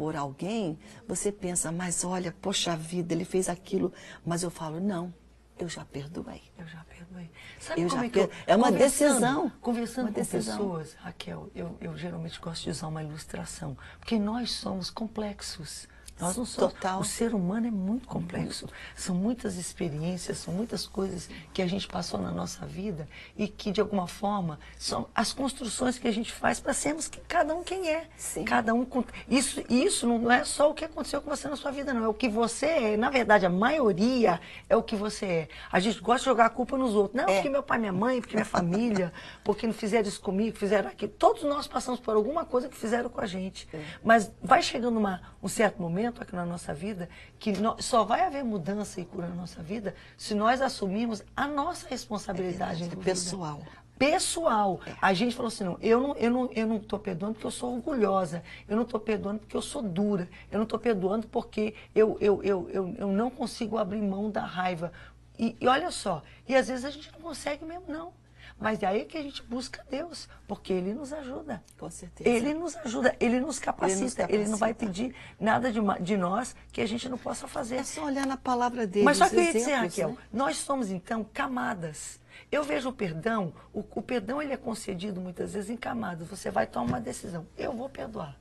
por 0.00 0.16
alguém, 0.16 0.78
você 1.06 1.30
pensa, 1.30 1.70
mas 1.70 2.04
olha, 2.04 2.34
poxa 2.40 2.74
vida, 2.74 3.12
ele 3.12 3.26
fez 3.26 3.50
aquilo. 3.50 3.92
Mas 4.24 4.42
eu 4.42 4.50
falo, 4.50 4.80
não, 4.80 5.12
eu 5.58 5.68
já 5.68 5.84
perdoei. 5.84 6.40
Eu 6.56 6.66
já 6.66 6.82
perdoei. 6.84 7.30
Sabe 7.58 7.82
eu 7.82 7.88
como 7.90 8.00
já 8.00 8.06
é 8.06 8.08
que 8.08 8.18
eu, 8.18 8.30
É 8.46 8.56
uma 8.56 8.72
decisão. 8.72 9.52
Conversando 9.60 10.06
uma 10.06 10.12
com 10.14 10.20
decisão. 10.20 10.56
pessoas, 10.56 10.94
Raquel, 10.94 11.50
eu, 11.54 11.76
eu 11.82 11.94
geralmente 11.98 12.40
gosto 12.40 12.62
de 12.62 12.70
usar 12.70 12.86
uma 12.86 13.02
ilustração. 13.02 13.76
Porque 13.98 14.18
nós 14.18 14.52
somos 14.52 14.88
complexos. 14.88 15.86
Nós 16.20 16.36
não 16.36 16.44
somos. 16.44 16.72
Total. 16.74 17.00
O 17.00 17.04
ser 17.04 17.34
humano 17.34 17.66
é 17.66 17.70
muito 17.70 18.06
complexo. 18.06 18.68
São 18.94 19.14
muitas 19.14 19.56
experiências, 19.56 20.38
são 20.38 20.52
muitas 20.52 20.86
coisas 20.86 21.28
que 21.52 21.62
a 21.62 21.66
gente 21.66 21.86
passou 21.88 22.20
na 22.20 22.30
nossa 22.30 22.66
vida 22.66 23.08
e 23.36 23.48
que, 23.48 23.70
de 23.70 23.80
alguma 23.80 24.06
forma, 24.06 24.58
são 24.78 25.08
as 25.14 25.32
construções 25.32 25.98
que 25.98 26.06
a 26.08 26.12
gente 26.12 26.32
faz 26.32 26.60
para 26.60 26.72
sermos 26.74 27.08
que, 27.08 27.20
cada 27.20 27.54
um 27.54 27.62
quem 27.62 27.88
é. 27.88 28.08
Sim. 28.16 28.44
Cada 28.44 28.74
um. 28.74 28.86
Isso, 29.28 29.62
isso 29.68 30.06
não 30.06 30.30
é 30.30 30.44
só 30.44 30.70
o 30.70 30.74
que 30.74 30.84
aconteceu 30.84 31.22
com 31.22 31.30
você 31.30 31.48
na 31.48 31.56
sua 31.56 31.70
vida, 31.70 31.94
não. 31.94 32.04
É 32.04 32.08
o 32.08 32.14
que 32.14 32.28
você 32.28 32.66
é. 32.66 32.96
Na 32.96 33.10
verdade, 33.10 33.46
a 33.46 33.50
maioria 33.50 34.40
é 34.68 34.76
o 34.76 34.82
que 34.82 34.96
você 34.96 35.26
é. 35.26 35.48
A 35.70 35.80
gente 35.80 36.00
gosta 36.00 36.20
de 36.20 36.24
jogar 36.26 36.46
a 36.46 36.50
culpa 36.50 36.76
nos 36.76 36.94
outros. 36.94 37.14
Não, 37.20 37.28
É. 37.28 37.34
porque 37.36 37.48
meu 37.48 37.62
pai, 37.62 37.78
minha 37.78 37.92
mãe, 37.92 38.20
porque 38.20 38.34
minha 38.34 38.44
família, 38.44 39.12
porque 39.44 39.66
não 39.66 39.74
fizeram 39.74 40.08
isso 40.08 40.20
comigo, 40.20 40.56
fizeram 40.56 40.88
aquilo. 40.88 41.12
Todos 41.12 41.42
nós 41.44 41.66
passamos 41.66 42.00
por 42.00 42.14
alguma 42.16 42.44
coisa 42.44 42.68
que 42.68 42.76
fizeram 42.76 43.08
com 43.08 43.20
a 43.20 43.26
gente. 43.26 43.68
Mas 44.02 44.30
vai 44.42 44.62
chegando 44.62 44.98
uma, 44.98 45.20
um 45.42 45.48
certo 45.48 45.80
momento 45.80 46.09
aqui 46.22 46.34
na 46.34 46.44
nossa 46.44 46.72
vida 46.72 47.08
que 47.38 47.52
só 47.78 48.04
vai 48.04 48.22
haver 48.22 48.42
mudança 48.42 49.00
e 49.00 49.04
cura 49.04 49.28
na 49.28 49.34
nossa 49.34 49.62
vida 49.62 49.94
se 50.16 50.34
nós 50.34 50.60
assumirmos 50.60 51.22
a 51.36 51.46
nossa 51.46 51.88
responsabilidade 51.88 52.84
É 52.84 52.96
pessoal. 52.96 53.62
Pessoal. 53.98 54.80
A 54.98 55.12
gente 55.12 55.36
falou 55.36 55.48
assim, 55.48 55.62
não, 55.62 55.76
eu 55.82 56.00
não, 56.00 56.16
eu 56.16 56.30
não, 56.30 56.50
eu 56.54 56.66
não 56.66 56.78
tô 56.80 56.98
perdoando 56.98 57.34
porque 57.34 57.46
eu 57.46 57.50
sou 57.50 57.74
orgulhosa. 57.74 58.42
Eu 58.66 58.74
não 58.74 58.84
estou 58.84 58.98
perdoando 58.98 59.40
porque 59.40 59.54
eu 59.54 59.60
sou 59.60 59.82
dura. 59.82 60.26
Eu 60.50 60.56
não 60.56 60.64
estou 60.64 60.78
perdoando 60.78 61.28
porque 61.28 61.74
eu, 61.94 62.16
eu, 62.18 62.42
eu, 62.42 62.70
eu, 62.70 62.94
eu 62.96 63.08
não 63.08 63.28
consigo 63.28 63.76
abrir 63.76 64.00
mão 64.00 64.30
da 64.30 64.42
raiva. 64.42 64.90
E, 65.38 65.54
e 65.60 65.68
olha 65.68 65.90
só, 65.90 66.22
e 66.48 66.54
às 66.56 66.68
vezes 66.68 66.86
a 66.86 66.90
gente 66.90 67.12
não 67.12 67.20
consegue 67.20 67.62
mesmo, 67.64 67.84
não. 67.88 68.12
Mas 68.60 68.82
é 68.82 68.86
aí 68.86 69.04
que 69.06 69.16
a 69.16 69.22
gente 69.22 69.42
busca 69.42 69.82
Deus, 69.90 70.28
porque 70.46 70.70
Ele 70.70 70.92
nos 70.92 71.14
ajuda. 71.14 71.64
Com 71.78 71.88
certeza. 71.90 72.28
Ele 72.28 72.52
nos 72.52 72.76
ajuda, 72.76 73.16
Ele 73.18 73.40
nos 73.40 73.58
capacita. 73.58 74.26
Ele, 74.28 74.46
não 74.46 74.58
vai 74.58 74.74
capacita. 74.74 75.02
pedir 75.02 75.16
nada 75.40 75.72
de, 75.72 75.80
de 76.02 76.16
nós 76.18 76.54
que 76.70 76.82
a 76.82 76.86
gente 76.86 77.08
não 77.08 77.16
possa 77.16 77.48
fazer. 77.48 77.76
É 77.76 77.82
só 77.82 78.04
olhar 78.04 78.26
na 78.26 78.36
palavra 78.36 78.86
dele. 78.86 79.06
Mas 79.06 79.16
só 79.16 79.28
que 79.30 79.36
eu 79.36 79.42
ia 79.42 79.52
dizer, 79.52 79.72
Raquel, 79.72 80.10
né? 80.10 80.16
nós 80.30 80.58
somos 80.58 80.90
então 80.90 81.24
camadas. 81.32 82.20
Eu 82.52 82.62
vejo 82.62 82.90
o 82.90 82.92
perdão, 82.92 83.54
o, 83.72 83.80
o 83.80 84.02
perdão 84.02 84.42
ele 84.42 84.52
é 84.52 84.56
concedido 84.56 85.20
muitas 85.20 85.54
vezes 85.54 85.70
em 85.70 85.76
camadas. 85.76 86.28
Você 86.28 86.50
vai 86.50 86.66
tomar 86.66 86.86
uma 86.86 87.00
decisão, 87.00 87.46
eu 87.56 87.72
vou 87.72 87.88
perdoar. 87.88 88.36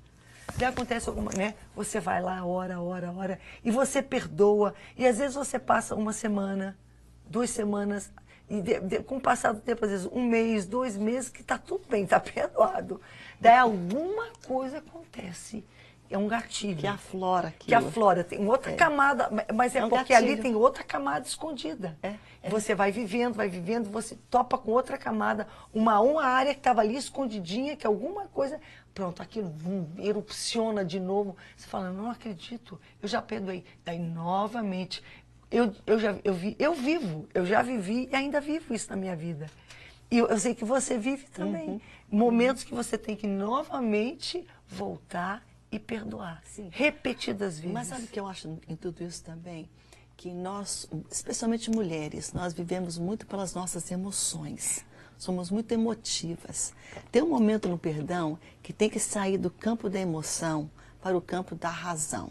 Daí 0.58 0.68
acontece 0.68 1.08
alguma, 1.08 1.32
né? 1.32 1.56
Você 1.76 2.00
vai 2.00 2.22
lá, 2.22 2.46
ora, 2.46 2.82
ora, 2.82 3.12
ora, 3.12 3.40
e 3.64 3.72
você 3.72 4.02
perdoa. 4.02 4.74
E 4.98 5.08
às 5.08 5.18
vezes 5.18 5.36
você 5.36 5.60
passa 5.60 5.96
uma 5.96 6.12
semana, 6.12 6.78
duas 7.30 7.50
semanas, 7.52 8.12
e 8.50 8.62
de- 8.62 8.80
de- 8.80 9.04
com 9.04 9.18
o 9.18 9.22
passar 9.22 9.52
do 9.54 9.60
tempo, 9.62 9.86
às 9.86 9.92
vezes 9.92 10.10
um 10.12 10.24
mês, 10.28 10.66
dois 10.66 10.98
meses, 10.98 11.30
que 11.30 11.44
tá 11.44 11.58
tudo 11.58 11.88
bem, 11.88 12.06
tá 12.06 12.20
perdoado. 12.20 13.00
Daí 13.40 13.58
alguma 13.58 14.28
coisa 14.48 14.80
acontece. 14.80 15.64
É 16.12 16.18
um 16.18 16.28
gatilho 16.28 16.76
Que 16.80 16.88
aflora 16.88 17.50
aquilo. 17.50 17.68
que 17.68 17.76
aflora. 17.76 18.24
Tem 18.24 18.44
outra 18.48 18.72
É. 18.72 18.76
camada, 18.76 19.30
mas 19.54 19.76
é, 19.76 19.80
É 19.80 19.86
um 19.86 19.90
porque 19.90 20.12
ali 20.12 20.30
gatilho. 20.30 20.42
tem 20.42 20.56
outra 20.56 20.84
camada 20.84 21.24
escondida. 21.28 21.96
É, 22.02 22.16
é. 22.42 22.50
Você 22.50 22.74
vai 22.74 22.92
vivendo, 22.92 23.36
vai 23.36 23.48
vivendo, 23.48 23.92
você 23.92 24.18
topa 24.28 24.58
com 24.58 24.72
outra 24.72 24.98
camada, 24.98 25.48
uma, 25.72 26.00
uma 26.00 26.24
área 26.26 26.56
que 26.56 26.60
estava 26.62 26.82
ali 26.82 26.96
escondidinha, 26.98 27.76
que 27.78 27.86
alguma 27.86 28.26
coisa. 28.28 28.60
Pronto, 28.92 29.22
aquilo 29.22 29.50
vum, 29.50 29.88
erupciona 30.00 30.84
de 30.84 31.00
novo. 31.00 31.38
Você 31.56 31.68
fala, 31.68 31.92
não 31.92 32.10
acredito, 32.10 32.82
eu 33.04 33.08
já 33.08 33.22
perdoei. 33.22 33.64
Daí 33.86 34.00
novamente. 34.00 35.04
Eu, 35.52 35.74
eu 35.86 36.00
já 36.00 36.18
eu 36.24 36.34
vi, 36.34 36.56
eu 36.60 36.74
vivo, 36.74 37.28
eu 37.34 37.46
já 37.46 37.62
vivi 37.62 38.08
e 38.12 38.16
ainda 38.16 38.40
vivo 38.40 38.74
isso 38.74 38.90
na 38.90 38.96
minha 38.96 39.16
vida. 39.16 39.50
E 40.12 40.18
eu, 40.18 40.28
eu 40.28 40.40
sei 40.40 40.56
que 40.56 40.66
você 40.66 40.98
vive 40.98 41.26
também. 41.28 41.70
Uhum. 41.70 41.82
Momentos 42.12 42.64
que 42.64 42.74
você 42.74 42.98
tem 42.98 43.16
que 43.16 43.28
novamente 43.28 44.46
voltar 44.68 45.44
e 45.72 45.80
perdoar. 45.80 46.42
Sim. 46.46 46.70
Repetidas 46.72 47.60
vezes. 47.60 47.72
Mas 47.72 47.88
sabe 47.88 48.04
o 48.04 48.08
que 48.08 48.20
eu 48.20 48.28
acho 48.28 48.60
em 48.68 48.76
tudo 48.76 49.04
isso 49.04 49.24
também? 49.24 49.70
Que 50.18 50.32
nós, 50.32 50.90
especialmente 51.10 51.70
mulheres, 51.70 52.34
nós 52.34 52.54
vivemos 52.54 52.98
muito 52.98 53.26
pelas 53.26 53.54
nossas 53.54 53.90
emoções. 53.92 54.86
Somos 55.18 55.52
muito 55.52 55.72
emotivas. 55.72 56.74
Tem 57.12 57.22
um 57.22 57.30
momento 57.30 57.68
no 57.68 57.78
perdão 57.78 58.40
que 58.64 58.74
tem 58.74 58.90
que 58.90 59.00
sair 59.00 59.38
do 59.38 59.50
campo 59.50 59.90
da 59.90 60.00
emoção 60.00 60.70
para 61.02 61.16
o 61.16 61.22
campo 61.22 61.56
da 61.56 61.70
razão. 61.70 62.30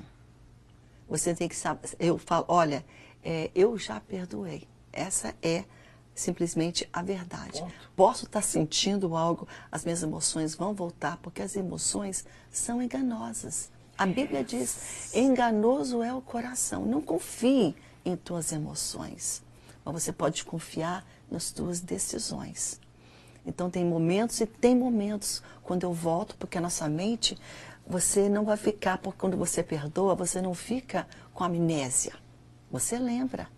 Você 1.08 1.34
tem 1.34 1.48
que 1.48 1.56
saber. 1.56 1.88
Eu 1.98 2.18
falo, 2.18 2.44
olha, 2.48 2.84
é, 3.22 3.50
eu 3.54 3.76
já 3.78 4.00
perdoei. 4.00 4.66
Essa 4.92 5.34
é 5.42 5.64
simplesmente 6.14 6.88
a 6.92 7.02
verdade. 7.02 7.60
Ponto. 7.60 7.74
Posso 7.94 8.24
estar 8.26 8.42
sentindo 8.42 9.16
algo, 9.16 9.46
as 9.70 9.84
minhas 9.84 10.02
emoções 10.02 10.54
vão 10.54 10.74
voltar, 10.74 11.16
porque 11.18 11.42
as 11.42 11.54
emoções 11.56 12.24
são 12.50 12.82
enganosas. 12.82 13.70
A 13.96 14.06
Bíblia 14.06 14.44
diz: 14.44 15.14
enganoso 15.14 16.02
é 16.02 16.12
o 16.12 16.20
coração. 16.20 16.84
Não 16.84 17.00
confie 17.00 17.74
em 18.04 18.16
tuas 18.16 18.52
emoções, 18.52 19.42
mas 19.84 20.02
você 20.02 20.12
pode 20.12 20.44
confiar 20.44 21.06
nas 21.30 21.50
tuas 21.50 21.80
decisões. 21.80 22.80
Então 23.44 23.70
tem 23.70 23.84
momentos 23.84 24.40
e 24.40 24.46
tem 24.46 24.76
momentos 24.76 25.42
quando 25.62 25.84
eu 25.84 25.92
volto, 25.92 26.36
porque 26.36 26.58
a 26.58 26.60
nossa 26.60 26.88
mente, 26.88 27.38
você 27.86 28.28
não 28.28 28.44
vai 28.44 28.56
ficar, 28.56 28.98
porque 28.98 29.18
quando 29.18 29.36
você 29.36 29.62
perdoa, 29.62 30.14
você 30.14 30.42
não 30.42 30.54
fica 30.54 31.08
com 31.32 31.44
amnésia. 31.44 32.14
Você 32.70 32.98
lembra. 32.98 33.48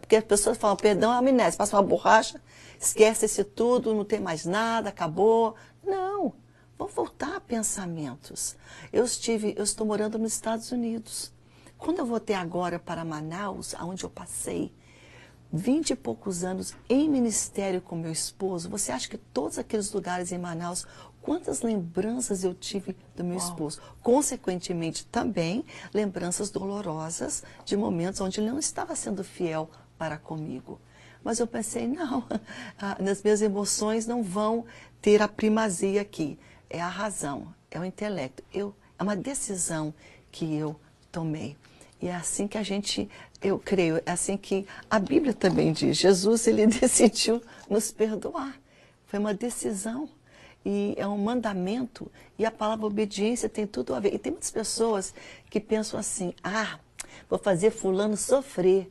Porque 0.00 0.16
as 0.16 0.24
pessoas 0.24 0.56
falam, 0.56 0.76
perdão 0.76 1.12
é 1.12 1.18
amnésia, 1.18 1.58
passa 1.58 1.76
uma 1.76 1.82
borracha, 1.82 2.40
esquece 2.80 3.26
esse 3.26 3.44
tudo, 3.44 3.94
não 3.94 4.04
tem 4.04 4.20
mais 4.20 4.44
nada, 4.44 4.88
acabou. 4.88 5.54
Não, 5.84 6.32
vão 6.78 6.88
voltar 6.88 7.36
a 7.36 7.40
pensamentos. 7.40 8.56
Eu 8.92 9.04
estive, 9.04 9.54
eu 9.56 9.64
estou 9.64 9.86
morando 9.86 10.18
nos 10.18 10.32
Estados 10.32 10.72
Unidos. 10.72 11.32
Quando 11.76 11.98
eu 11.98 12.06
voltei 12.06 12.34
agora 12.34 12.78
para 12.78 13.04
Manaus, 13.04 13.74
aonde 13.74 14.04
eu 14.04 14.10
passei 14.10 14.72
vinte 15.50 15.90
e 15.90 15.96
poucos 15.96 16.44
anos 16.44 16.74
em 16.88 17.08
ministério 17.08 17.80
com 17.80 17.96
meu 17.96 18.12
esposo, 18.12 18.68
você 18.68 18.92
acha 18.92 19.08
que 19.08 19.16
todos 19.16 19.58
aqueles 19.58 19.92
lugares 19.92 20.30
em 20.32 20.38
Manaus, 20.38 20.86
quantas 21.28 21.60
lembranças 21.60 22.42
eu 22.42 22.54
tive 22.54 22.96
do 23.14 23.22
meu 23.22 23.36
esposo? 23.36 23.82
Consequentemente, 24.02 25.04
também 25.04 25.62
lembranças 25.92 26.48
dolorosas 26.48 27.44
de 27.66 27.76
momentos 27.76 28.18
onde 28.22 28.40
ele 28.40 28.48
não 28.48 28.58
estava 28.58 28.96
sendo 28.96 29.22
fiel 29.22 29.70
para 29.98 30.16
comigo. 30.16 30.80
Mas 31.22 31.38
eu 31.38 31.46
pensei, 31.46 31.84
não, 31.92 32.24
nas 32.98 33.22
minhas 33.22 33.42
emoções 33.42 34.06
não 34.06 34.22
vão 34.22 34.64
ter 35.02 35.20
a 35.20 35.28
primazia 35.28 36.00
aqui. 36.00 36.38
É 36.70 36.80
a 36.80 36.88
razão, 36.88 37.54
é 37.70 37.78
o 37.78 37.84
intelecto. 37.84 38.42
Eu, 38.50 38.74
é 38.98 39.02
uma 39.02 39.14
decisão 39.14 39.92
que 40.32 40.54
eu 40.54 40.80
tomei. 41.12 41.58
E 42.00 42.08
é 42.08 42.14
assim 42.14 42.48
que 42.48 42.56
a 42.56 42.62
gente, 42.62 43.06
eu 43.42 43.58
creio, 43.58 44.00
é 44.06 44.12
assim 44.12 44.38
que 44.38 44.66
a 44.88 44.98
Bíblia 44.98 45.34
também 45.34 45.74
diz. 45.74 45.98
Jesus, 45.98 46.46
ele 46.46 46.64
decidiu 46.80 47.42
nos 47.68 47.92
perdoar. 47.92 48.58
Foi 49.04 49.18
uma 49.18 49.34
decisão. 49.34 50.08
E 50.70 50.92
é 50.98 51.08
um 51.08 51.16
mandamento. 51.16 52.12
E 52.38 52.44
a 52.44 52.50
palavra 52.50 52.84
obediência 52.84 53.48
tem 53.48 53.66
tudo 53.66 53.94
a 53.94 54.00
ver. 54.00 54.12
E 54.12 54.18
tem 54.18 54.30
muitas 54.32 54.50
pessoas 54.50 55.14
que 55.48 55.58
pensam 55.58 55.98
assim: 55.98 56.34
ah, 56.44 56.78
vou 57.26 57.38
fazer 57.38 57.70
Fulano 57.70 58.18
sofrer, 58.18 58.90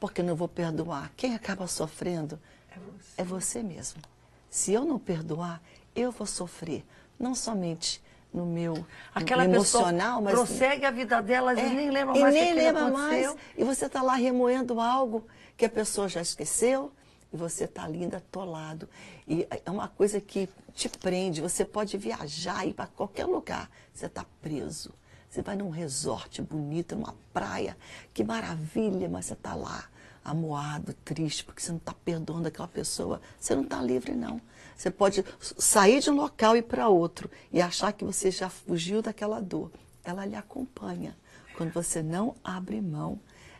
porque 0.00 0.22
não 0.22 0.34
vou 0.34 0.48
perdoar. 0.48 1.12
Quem 1.18 1.34
acaba 1.34 1.66
sofrendo 1.66 2.40
É 2.70 2.78
você. 2.78 3.12
é 3.20 3.24
você 3.24 3.62
mesmo. 3.62 4.00
Se 4.48 4.72
eu 4.72 4.86
não 4.86 4.98
perdoar, 4.98 5.60
eu 5.94 6.10
vou 6.10 6.26
sofrer. 6.26 6.82
Não 7.20 7.34
somente 7.34 8.02
no 8.32 8.46
meu 8.46 8.86
Aquela 9.14 9.44
no 9.46 9.52
pessoa 9.52 9.82
emocional, 9.90 10.22
mas 10.22 10.32
prossegue 10.32 10.86
a 10.86 10.90
vida 10.90 11.20
dela, 11.20 11.52
é, 11.52 11.68
nem 11.68 11.90
lembra 11.90 12.16
e 12.16 12.20
mais 12.22 12.34
nem 12.34 12.44
que 12.44 12.50
aquilo 12.52 12.64
lembra 12.64 12.86
aconteceu. 12.86 13.34
mais. 13.34 13.44
E 13.58 13.64
você 13.64 13.84
está 13.84 14.00
lá 14.00 14.14
remoendo 14.14 14.80
algo 14.80 15.26
que 15.58 15.66
a 15.66 15.68
pessoa 15.68 16.08
já 16.08 16.22
esqueceu 16.22 16.90
e 17.32 17.36
você 17.36 17.64
está 17.64 17.84
ali 17.84 18.02
ainda 18.02 18.18
atolado. 18.18 18.88
E 19.26 19.46
é 19.64 19.70
uma 19.70 19.88
coisa 19.88 20.20
que 20.20 20.48
te 20.74 20.88
prende. 20.88 21.40
Você 21.40 21.64
pode 21.64 21.96
viajar 21.98 22.66
ir 22.66 22.74
para 22.74 22.86
qualquer 22.86 23.26
lugar. 23.26 23.70
Você 23.92 24.06
está 24.06 24.24
preso. 24.40 24.92
Você 25.28 25.42
vai 25.42 25.56
num 25.56 25.70
resort 25.70 26.40
bonito, 26.40 26.96
numa 26.96 27.14
praia. 27.32 27.76
Que 28.14 28.24
maravilha, 28.24 29.08
mas 29.08 29.26
você 29.26 29.34
está 29.34 29.54
lá 29.54 29.88
amoado, 30.24 30.92
triste, 31.04 31.44
porque 31.44 31.62
você 31.62 31.70
não 31.70 31.78
está 31.78 31.94
perdoando 32.04 32.48
aquela 32.48 32.68
pessoa. 32.68 33.20
Você 33.38 33.54
não 33.54 33.62
está 33.62 33.82
livre, 33.82 34.14
não. 34.14 34.40
Você 34.76 34.90
pode 34.90 35.24
sair 35.40 36.00
de 36.00 36.10
um 36.10 36.14
local 36.14 36.54
e 36.54 36.60
ir 36.60 36.62
para 36.62 36.88
outro 36.88 37.30
e 37.52 37.60
achar 37.60 37.92
que 37.92 38.04
você 38.04 38.30
já 38.30 38.48
fugiu 38.48 39.02
daquela 39.02 39.40
dor. 39.40 39.70
Ela 40.04 40.24
lhe 40.24 40.36
acompanha 40.36 41.16
quando 41.56 41.72
você 41.72 42.02
não 42.02 42.34
abre 42.44 42.80
mão 42.80 43.18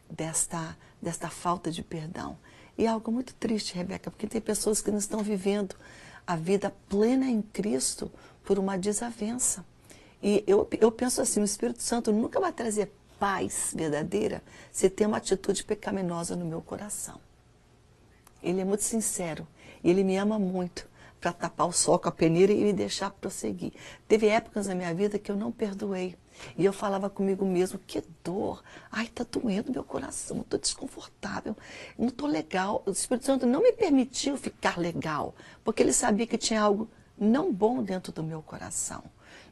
desta, 0.09 0.77
desta 1.03 1.29
falta 1.29 1.71
de 1.71 1.83
perdão. 1.83 2.39
E 2.79 2.87
é 2.87 2.89
algo 2.89 3.11
muito 3.11 3.35
triste, 3.35 3.75
Rebeca, 3.75 4.09
porque 4.09 4.29
tem 4.29 4.41
pessoas 4.41 4.81
que 4.81 4.93
não 4.93 4.99
estão 4.99 5.21
vivendo 5.21 5.75
a 6.25 6.37
vida 6.37 6.73
plena 6.89 7.27
em 7.27 7.43
Cristo 7.43 8.11
por 8.45 8.57
uma 8.57 8.79
desavença. 8.79 9.65
E 10.23 10.45
eu, 10.47 10.69
eu 10.81 10.93
penso 10.93 11.21
assim, 11.21 11.41
o 11.41 11.45
Espírito 11.45 11.83
Santo 11.83 12.13
nunca 12.13 12.39
vai 12.39 12.53
trazer 12.53 12.93
paz 13.19 13.73
verdadeira 13.75 14.43
se 14.71 14.89
tem 14.89 15.09
uma 15.09 15.17
atitude 15.17 15.65
pecaminosa 15.65 16.37
no 16.37 16.45
meu 16.45 16.63
coração. 16.63 17.21
Ele 18.41 18.61
é 18.61 18.65
muito 18.65 18.85
sincero 18.85 19.45
e 19.83 19.91
ele 19.91 20.05
me 20.05 20.17
ama 20.17 20.39
muito, 20.39 20.87
para 21.21 21.33
tapar 21.33 21.67
o 21.67 21.73
sol 21.73 21.99
com 21.99 22.09
a 22.09 22.13
peneira 22.13 22.53
e 22.53 22.63
me 22.63 22.73
deixar 22.73 23.11
prosseguir. 23.11 23.73
Teve 24.07 24.29
épocas 24.29 24.69
na 24.69 24.75
minha 24.75 24.95
vida 24.95 25.19
que 25.19 25.33
eu 25.33 25.37
não 25.37 25.51
perdoei. 25.51 26.15
E 26.57 26.65
eu 26.65 26.73
falava 26.73 27.09
comigo 27.11 27.45
mesmo, 27.45 27.79
que 27.79 28.03
dor. 28.23 28.63
Ai, 28.91 29.07
tá 29.07 29.25
doendo 29.31 29.73
meu 29.73 29.85
coração, 29.85 30.41
estou 30.41 30.59
desconfortável, 30.59 31.57
não 31.99 32.09
estou 32.09 32.29
legal. 32.29 32.83
O 32.87 32.91
Espírito 32.91 33.27
Santo 33.27 33.47
não 33.47 33.63
me 33.63 33.73
permitiu 33.73 34.37
ficar 34.37 34.79
legal, 34.79 35.35
porque 35.65 35.83
ele 35.83 35.93
sabia 35.93 36.27
que 36.27 36.39
tinha 36.39 36.61
algo 36.61 36.89
não 37.19 37.53
bom 37.53 37.83
dentro 37.83 38.13
do 38.13 38.23
meu 38.23 38.43
coração. 38.43 39.03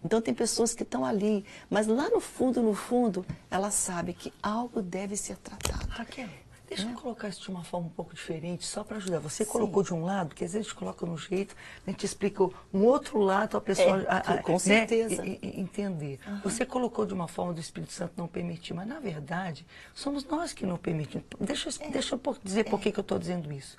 Então 0.04 0.20
tem 0.20 0.32
pessoas 0.32 0.74
que 0.74 0.82
estão 0.82 1.04
ali, 1.04 1.44
mas 1.68 1.86
lá 1.86 2.08
no 2.08 2.20
fundo, 2.20 2.62
no 2.62 2.74
fundo, 2.74 3.26
ela 3.50 3.70
sabe 3.70 4.12
que 4.12 4.32
algo 4.42 4.80
deve 4.80 5.16
ser 5.16 5.36
tratado. 5.38 5.88
Raquel, 5.88 6.28
Deixa 6.68 6.88
eu 6.88 6.94
colocar 6.94 7.28
isso 7.28 7.42
de 7.42 7.48
uma 7.48 7.62
forma 7.62 7.86
um 7.86 7.90
pouco 7.90 8.14
diferente, 8.14 8.66
só 8.66 8.82
para 8.82 8.96
ajudar. 8.96 9.20
Você 9.20 9.44
Sim. 9.44 9.50
colocou 9.50 9.82
de 9.82 9.94
um 9.94 10.04
lado, 10.04 10.34
que 10.34 10.44
às 10.44 10.52
vezes 10.52 10.66
a 10.66 10.68
gente 10.68 10.78
coloca 10.78 11.06
no 11.06 11.16
jeito, 11.16 11.54
a 11.86 11.90
gente 11.90 12.04
explica 12.04 12.44
um 12.72 12.82
outro 12.84 13.20
lado, 13.20 13.56
a 13.56 13.60
pessoa 13.60 14.02
é, 14.02 14.06
a, 14.08 14.16
a, 14.16 14.42
com 14.42 14.52
né, 14.52 14.58
certeza. 14.58 15.22
Entender. 15.24 16.18
Uhum. 16.26 16.40
Você 16.42 16.66
colocou 16.66 17.06
de 17.06 17.14
uma 17.14 17.28
forma 17.28 17.52
do 17.52 17.60
Espírito 17.60 17.92
Santo 17.92 18.14
não 18.16 18.26
permitir, 18.26 18.74
mas 18.74 18.86
na 18.86 18.98
verdade 18.98 19.64
somos 19.94 20.24
nós 20.24 20.52
que 20.52 20.66
não 20.66 20.76
permitimos. 20.76 21.26
Deixa, 21.38 21.70
é. 21.80 21.88
deixa 21.90 22.14
eu 22.14 22.36
dizer 22.42 22.60
é. 22.60 22.64
por 22.64 22.80
que, 22.80 22.90
que 22.90 22.98
eu 22.98 23.02
estou 23.02 23.18
dizendo 23.18 23.52
isso. 23.52 23.76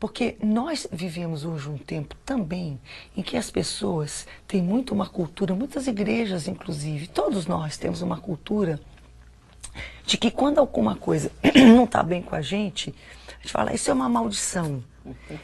Porque 0.00 0.36
nós 0.42 0.86
vivemos 0.90 1.44
hoje 1.44 1.68
um 1.68 1.78
tempo 1.78 2.16
também 2.24 2.80
em 3.16 3.22
que 3.22 3.36
as 3.36 3.50
pessoas 3.50 4.26
têm 4.48 4.62
muito 4.62 4.94
uma 4.94 5.08
cultura, 5.08 5.54
muitas 5.54 5.86
igrejas 5.86 6.48
inclusive, 6.48 7.08
todos 7.08 7.46
nós 7.46 7.76
temos 7.76 8.02
uma 8.02 8.18
cultura 8.18 8.80
de 10.04 10.16
que 10.16 10.30
quando 10.30 10.58
alguma 10.58 10.96
coisa 10.96 11.30
não 11.54 11.84
está 11.84 12.02
bem 12.02 12.22
com 12.22 12.34
a 12.34 12.40
gente, 12.40 12.94
a 13.28 13.42
gente 13.42 13.52
fala, 13.52 13.74
isso 13.74 13.90
é 13.90 13.94
uma 13.94 14.08
maldição. 14.08 14.82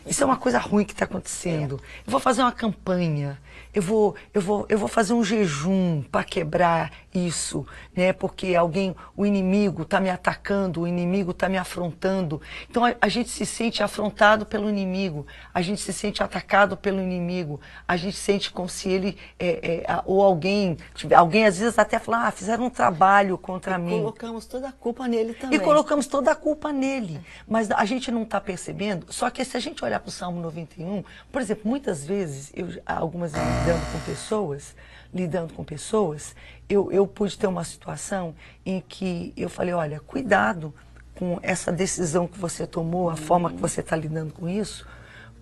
Isso 0.07 0.23
é 0.23 0.27
uma 0.27 0.37
coisa 0.37 0.59
ruim 0.59 0.85
que 0.85 0.93
está 0.93 1.05
acontecendo. 1.05 1.81
Eu 2.07 2.11
vou 2.11 2.21
fazer 2.21 2.43
uma 2.43 2.53
campanha, 2.53 3.41
eu 3.75 3.83
vou, 3.83 4.15
eu 4.33 4.41
vou, 4.41 4.67
eu 4.69 4.79
vou 4.79 4.89
fazer 4.89 5.13
um 5.13 5.25
jejum 5.25 6.03
para 6.03 6.23
quebrar 6.23 6.93
isso, 7.15 7.67
né? 7.95 8.13
Porque 8.13 8.55
alguém, 8.55 8.95
o 9.17 9.25
inimigo 9.25 9.83
está 9.83 10.01
me 10.01 10.11
atacando, 10.11 10.83
o 10.83 10.87
inimigo 10.87 11.31
está 11.31 11.49
me 11.49 11.57
afrontando. 11.57 12.41
Então 12.69 12.85
a, 12.85 12.95
a, 13.01 13.09
gente 13.09 13.31
se 13.31 13.47
sente 13.47 13.83
afrontado 13.83 14.45
pelo 14.45 14.69
inimigo, 14.69 15.27
a 15.53 15.63
gente 15.63 15.81
se 15.81 15.93
sente 15.93 16.23
atacado 16.23 16.77
pelo 16.77 17.01
inimigo, 17.01 17.61
a 17.87 17.97
gente 17.97 18.17
sente 18.17 18.51
como 18.51 18.69
se 18.69 18.89
ele 18.89 19.17
é, 19.39 19.85
é, 19.87 20.03
ou 20.05 20.23
alguém, 20.23 20.77
alguém 21.17 21.47
às 21.47 21.59
vezes 21.59 21.79
até 21.79 21.99
fala, 21.99 22.27
ah, 22.27 22.31
fizeram 22.31 22.67
um 22.67 22.71
trabalho 22.71 23.39
contra 23.39 23.77
e 23.77 23.79
mim. 23.79 23.99
Colocamos 23.99 24.47
toda 24.47 24.69
a 24.69 24.73
culpa 24.73 25.09
nele 25.09 25.35
também. 25.35 25.59
E 25.59 25.63
colocamos 25.63 26.07
toda 26.07 26.33
a 26.33 26.37
culpa 26.37 26.73
nele, 26.73 27.21
mas 27.47 27.71
a 27.71 27.85
gente 27.85 28.11
não 28.11 28.23
está 28.23 28.41
percebendo. 28.41 29.07
Só 29.11 29.31
que 29.31 29.45
se 29.45 29.57
a 29.57 29.61
gente 29.61 29.85
olhar 29.85 30.01
para 30.01 30.09
o 30.09 30.13
Salmo 30.13 30.41
91, 30.41 31.03
por 31.33 31.41
exemplo, 31.41 31.69
muitas 31.69 32.05
vezes 32.05 32.53
eu 32.55 32.69
algumas 32.85 33.33
vezes 33.33 33.49
lidando 33.49 33.93
com 33.93 34.01
pessoas, 34.01 34.75
lidando 35.13 35.55
com 35.55 35.65
pessoas, 35.65 36.35
eu, 36.69 36.93
eu 36.93 37.07
pude 37.07 37.37
ter 37.39 37.47
uma 37.47 37.65
situação 37.65 38.35
em 38.65 38.81
que 38.87 39.33
eu 39.37 39.49
falei, 39.49 39.73
olha, 39.73 40.01
cuidado 40.01 40.73
com 41.15 41.39
essa 41.43 41.73
decisão 41.73 42.27
que 42.27 42.39
você 42.39 42.67
tomou, 42.67 43.11
a 43.11 43.17
forma 43.17 43.51
que 43.51 43.57
você 43.57 43.81
está 43.81 43.97
lidando 43.97 44.33
com 44.33 44.49
isso, 44.49 44.87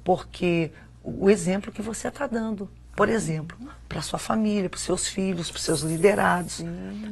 porque 0.02 0.70
o 1.02 1.28
exemplo 1.28 1.70
que 1.70 1.82
você 1.82 2.08
está 2.08 2.26
dando, 2.26 2.70
por 2.94 3.08
exemplo, 3.08 3.56
para 3.88 4.00
sua 4.00 4.18
família, 4.18 4.70
para 4.70 4.78
seus 4.78 5.06
filhos, 5.06 5.50
para 5.50 5.60
seus 5.60 5.80
liderados, 5.82 6.60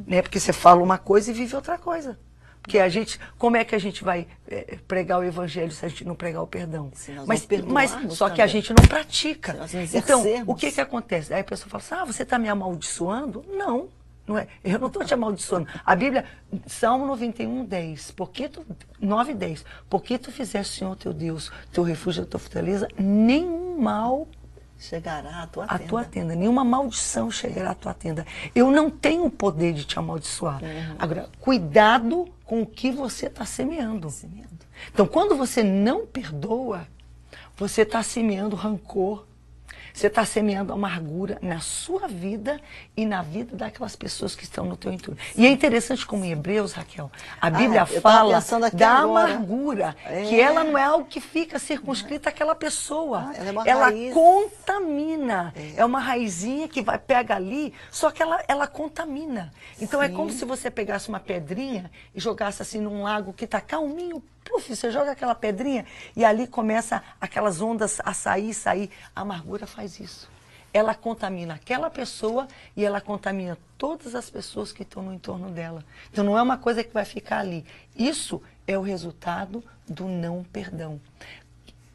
né? 0.07 0.21
Porque 0.21 0.39
você 0.39 0.51
fala 0.51 0.81
uma 0.81 0.97
coisa 0.97 1.29
e 1.29 1.33
vive 1.33 1.55
outra 1.55 1.77
coisa. 1.77 2.17
Porque 2.65 2.79
a 2.79 2.89
gente, 2.89 3.19
como 3.37 3.55
é 3.55 3.63
que 3.63 3.75
a 3.75 3.79
gente 3.79 4.03
vai 4.03 4.25
é, 4.47 4.79
pregar 4.87 5.19
o 5.19 5.23
evangelho 5.23 5.71
se 5.71 5.85
a 5.85 5.87
gente 5.87 6.03
não 6.03 6.15
pregar 6.15 6.41
o 6.41 6.47
perdão? 6.47 6.91
mas, 7.27 7.47
mas 7.63 7.95
só 8.13 8.27
que 8.27 8.41
a 8.41 8.47
gente 8.47 8.73
não 8.73 8.83
pratica. 8.87 9.55
Então, 9.93 10.23
o 10.47 10.55
que 10.55 10.71
que 10.71 10.81
acontece? 10.81 11.31
Aí 11.31 11.41
a 11.41 11.43
pessoa 11.43 11.69
fala 11.69 11.83
assim, 11.83 11.95
ah, 11.95 12.11
você 12.11 12.23
está 12.23 12.39
me 12.39 12.49
amaldiçoando? 12.49 13.45
Não, 13.47 13.87
não 14.27 14.35
é. 14.35 14.47
Eu 14.63 14.79
não 14.79 14.87
estou 14.87 15.05
te 15.05 15.13
amaldiçoando. 15.13 15.67
A 15.85 15.95
Bíblia, 15.95 16.25
Salmo 16.65 17.05
91, 17.05 17.65
10, 17.65 18.11
porque 18.11 18.49
tu, 18.49 18.65
9, 18.99 19.35
10, 19.35 19.63
porque 19.87 20.17
tu 20.17 20.31
fizeste, 20.31 20.79
Senhor 20.79 20.95
teu 20.95 21.13
Deus, 21.13 21.51
teu 21.71 21.83
refúgio, 21.83 22.25
tua 22.25 22.39
fortaleza, 22.39 22.87
nenhum 22.97 23.79
mal 23.79 24.27
chegará 24.77 25.43
à 25.43 25.47
tua 25.47 25.65
a 25.65 25.77
tenda. 25.77 25.89
tua 25.89 26.03
tenda. 26.03 26.35
Nenhuma 26.35 26.63
maldição 26.63 27.31
chegará 27.31 27.71
à 27.71 27.75
tua 27.75 27.93
tenda. 27.93 28.25
Eu 28.53 28.71
não 28.71 28.89
tenho 28.89 29.25
o 29.25 29.31
poder 29.31 29.73
de 29.73 29.85
te 29.85 29.97
amaldiçoar. 29.97 30.61
Uhum. 30.63 30.95
Agora, 30.99 31.29
cuidado 31.39 32.27
com 32.43 32.61
o 32.61 32.65
que 32.65 32.91
você 32.91 33.27
está 33.27 33.45
semeando. 33.45 34.09
semeando. 34.09 34.49
Então, 34.93 35.07
quando 35.07 35.35
você 35.35 35.63
não 35.63 36.05
perdoa, 36.05 36.87
você 37.57 37.81
está 37.81 38.03
semeando 38.03 38.55
rancor, 38.55 39.25
você 39.95 40.07
está 40.07 40.25
semeando 40.25 40.73
amargura 40.73 41.37
na 41.41 41.61
sua 41.61 42.05
vida 42.05 42.59
e 42.97 43.05
na 43.05 43.21
vida 43.21 43.55
daquelas 43.55 43.95
pessoas 43.95 44.35
que 44.35 44.43
estão 44.43 44.65
no 44.65 44.75
teu 44.75 44.91
entorno. 44.91 45.17
E 45.37 45.45
é 45.45 45.49
interessante 45.49 46.05
como 46.05 46.25
em 46.25 46.31
Hebreus, 46.31 46.73
Raquel, 46.73 47.09
a 47.39 47.49
Bíblia 47.49 47.83
ah, 47.83 47.85
fala 47.85 48.41
da 48.73 48.97
agora. 48.97 49.33
amargura, 49.33 49.95
é. 50.03 50.23
que 50.23 50.39
ela 50.39 50.65
não 50.65 50.77
é 50.77 50.83
algo 50.83 51.05
que 51.05 51.21
fica 51.21 51.57
circunscrita 51.57 52.29
àquela 52.29 52.53
pessoa. 52.53 53.29
Ah, 53.29 53.33
ela, 53.37 53.63
é 53.63 53.69
ela 53.69 54.13
contamina. 54.13 55.53
É. 55.55 55.75
é. 55.77 55.85
uma 55.85 55.99
raizinha 55.99 56.67
que 56.67 56.81
vai 56.81 56.99
pega 56.99 57.33
ali, 57.35 57.73
só 57.89 58.11
que 58.11 58.21
ela, 58.21 58.43
ela 58.49 58.67
contamina. 58.67 59.53
Então 59.79 60.01
Sim. 60.01 60.07
é 60.07 60.09
como 60.09 60.29
se 60.29 60.43
você 60.43 60.69
pegasse 60.69 61.07
uma 61.07 61.21
pedrinha 61.21 61.89
e 62.13 62.19
jogasse 62.19 62.61
assim 62.61 62.81
num 62.81 63.03
lago 63.03 63.31
que 63.31 63.45
está 63.45 63.61
calminho, 63.61 64.21
Puf, 64.45 64.73
você 64.73 64.91
joga 64.91 65.11
aquela 65.11 65.33
pedrinha 65.33 65.85
e 66.15 66.23
ali 66.23 66.47
começa 66.47 67.03
aquelas 67.19 67.59
ondas 67.61 67.99
a 68.05 68.13
sair, 68.13 68.53
sair. 68.53 68.91
A 69.15 69.21
amargura 69.21 69.65
faz 69.65 69.99
isso. 69.99 70.29
Ela 70.71 70.93
contamina 70.93 71.55
aquela 71.55 71.89
pessoa 71.89 72.47
e 72.75 72.85
ela 72.85 73.01
contamina 73.01 73.57
todas 73.77 74.13
as 74.13 74.29
pessoas 74.29 74.71
que 74.71 74.83
estão 74.83 75.01
no 75.01 75.13
entorno 75.13 75.49
dela. 75.49 75.83
Então 76.11 76.23
não 76.23 76.37
é 76.37 76.41
uma 76.41 76.57
coisa 76.57 76.83
que 76.83 76.93
vai 76.93 77.05
ficar 77.05 77.39
ali. 77.39 77.65
Isso 77.95 78.41
é 78.67 78.77
o 78.77 78.81
resultado 78.81 79.63
do 79.87 80.05
não 80.07 80.43
perdão. 80.43 81.01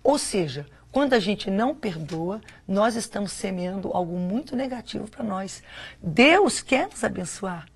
Ou 0.03 0.19
seja, 0.19 0.67
quando 0.91 1.13
a 1.13 1.21
gente 1.21 1.51
não 1.51 1.75
perdoa, 1.75 2.41
nós 2.67 2.97
estamos 2.97 3.31
semeando 3.33 3.93
algo 3.93 4.17
muito 4.17 4.57
negativo 4.57 5.09
para 5.09 5.23
nós. 5.23 5.63
Deus 6.03 6.61
quer 6.61 6.89
nos 6.89 7.05
abençoar. 7.05 7.70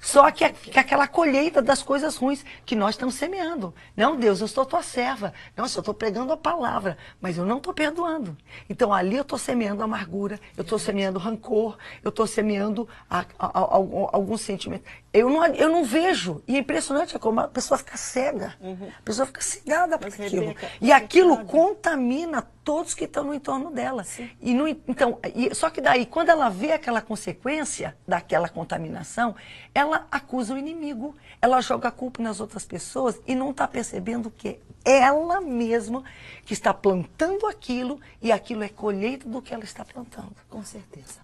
Só 0.00 0.30
que, 0.30 0.48
que 0.50 0.78
aquela 0.78 1.06
colheita 1.06 1.60
das 1.60 1.82
coisas 1.82 2.16
ruins 2.16 2.44
que 2.64 2.74
nós 2.74 2.94
estamos 2.94 3.14
semeando. 3.14 3.74
Não, 3.96 4.16
Deus, 4.16 4.40
eu 4.40 4.48
sou 4.48 4.64
tua 4.64 4.82
serva. 4.82 5.32
Não, 5.56 5.64
eu 5.64 5.66
estou 5.66 5.94
pregando 5.94 6.32
a 6.32 6.36
palavra, 6.36 6.96
mas 7.20 7.38
eu 7.38 7.44
não 7.44 7.58
estou 7.58 7.72
perdoando. 7.74 8.36
Então 8.68 8.92
ali 8.92 9.16
eu 9.16 9.22
estou 9.22 9.38
semeando 9.38 9.82
amargura, 9.82 10.38
eu 10.56 10.62
estou 10.62 10.78
semeando 10.78 11.18
rancor, 11.18 11.76
eu 12.02 12.08
estou 12.10 12.26
semeando 12.26 12.88
a, 13.08 13.20
a, 13.38 13.46
a, 13.46 13.62
algum 13.62 14.36
sentimento. 14.36 14.84
Eu 15.12 15.28
não, 15.28 15.44
eu 15.46 15.68
não 15.68 15.84
vejo. 15.84 16.42
E 16.48 16.56
é 16.56 16.60
impressionante 16.60 17.18
como 17.18 17.40
a 17.40 17.48
pessoa 17.48 17.76
fica 17.76 17.96
cega. 17.96 18.54
Uhum. 18.60 18.90
A 18.98 19.02
pessoa 19.02 19.26
fica 19.26 19.42
cegada 19.42 19.98
para 19.98 20.08
aquilo. 20.08 20.46
Rebeca, 20.46 20.70
e 20.80 20.90
aquilo 20.90 21.44
contamina 21.44 22.42
todos 22.64 22.94
que 22.94 23.04
estão 23.04 23.24
no 23.24 23.34
entorno 23.34 23.70
dela. 23.70 24.06
E 24.40 24.54
no, 24.54 24.66
então, 24.66 25.18
e, 25.34 25.54
só 25.54 25.68
que 25.68 25.80
daí, 25.80 26.06
quando 26.06 26.30
ela 26.30 26.48
vê 26.48 26.72
aquela 26.72 27.02
consequência 27.02 27.94
daquela 28.08 28.48
contaminação, 28.48 29.34
ela 29.74 30.06
acusa 30.10 30.54
o 30.54 30.58
inimigo, 30.58 31.14
ela 31.42 31.60
joga 31.60 31.88
a 31.88 31.92
culpa 31.92 32.22
nas 32.22 32.40
outras 32.40 32.64
pessoas 32.64 33.20
e 33.26 33.34
não 33.34 33.50
está 33.50 33.68
percebendo 33.68 34.30
que 34.30 34.60
é 34.84 35.00
ela 35.00 35.40
mesma 35.40 36.02
que 36.44 36.54
está 36.54 36.72
plantando 36.72 37.46
aquilo 37.46 38.00
e 38.20 38.32
aquilo 38.32 38.62
é 38.62 38.68
colheita 38.68 39.28
do 39.28 39.42
que 39.42 39.52
ela 39.52 39.64
está 39.64 39.84
plantando. 39.84 40.34
Com 40.48 40.64
certeza. 40.64 41.20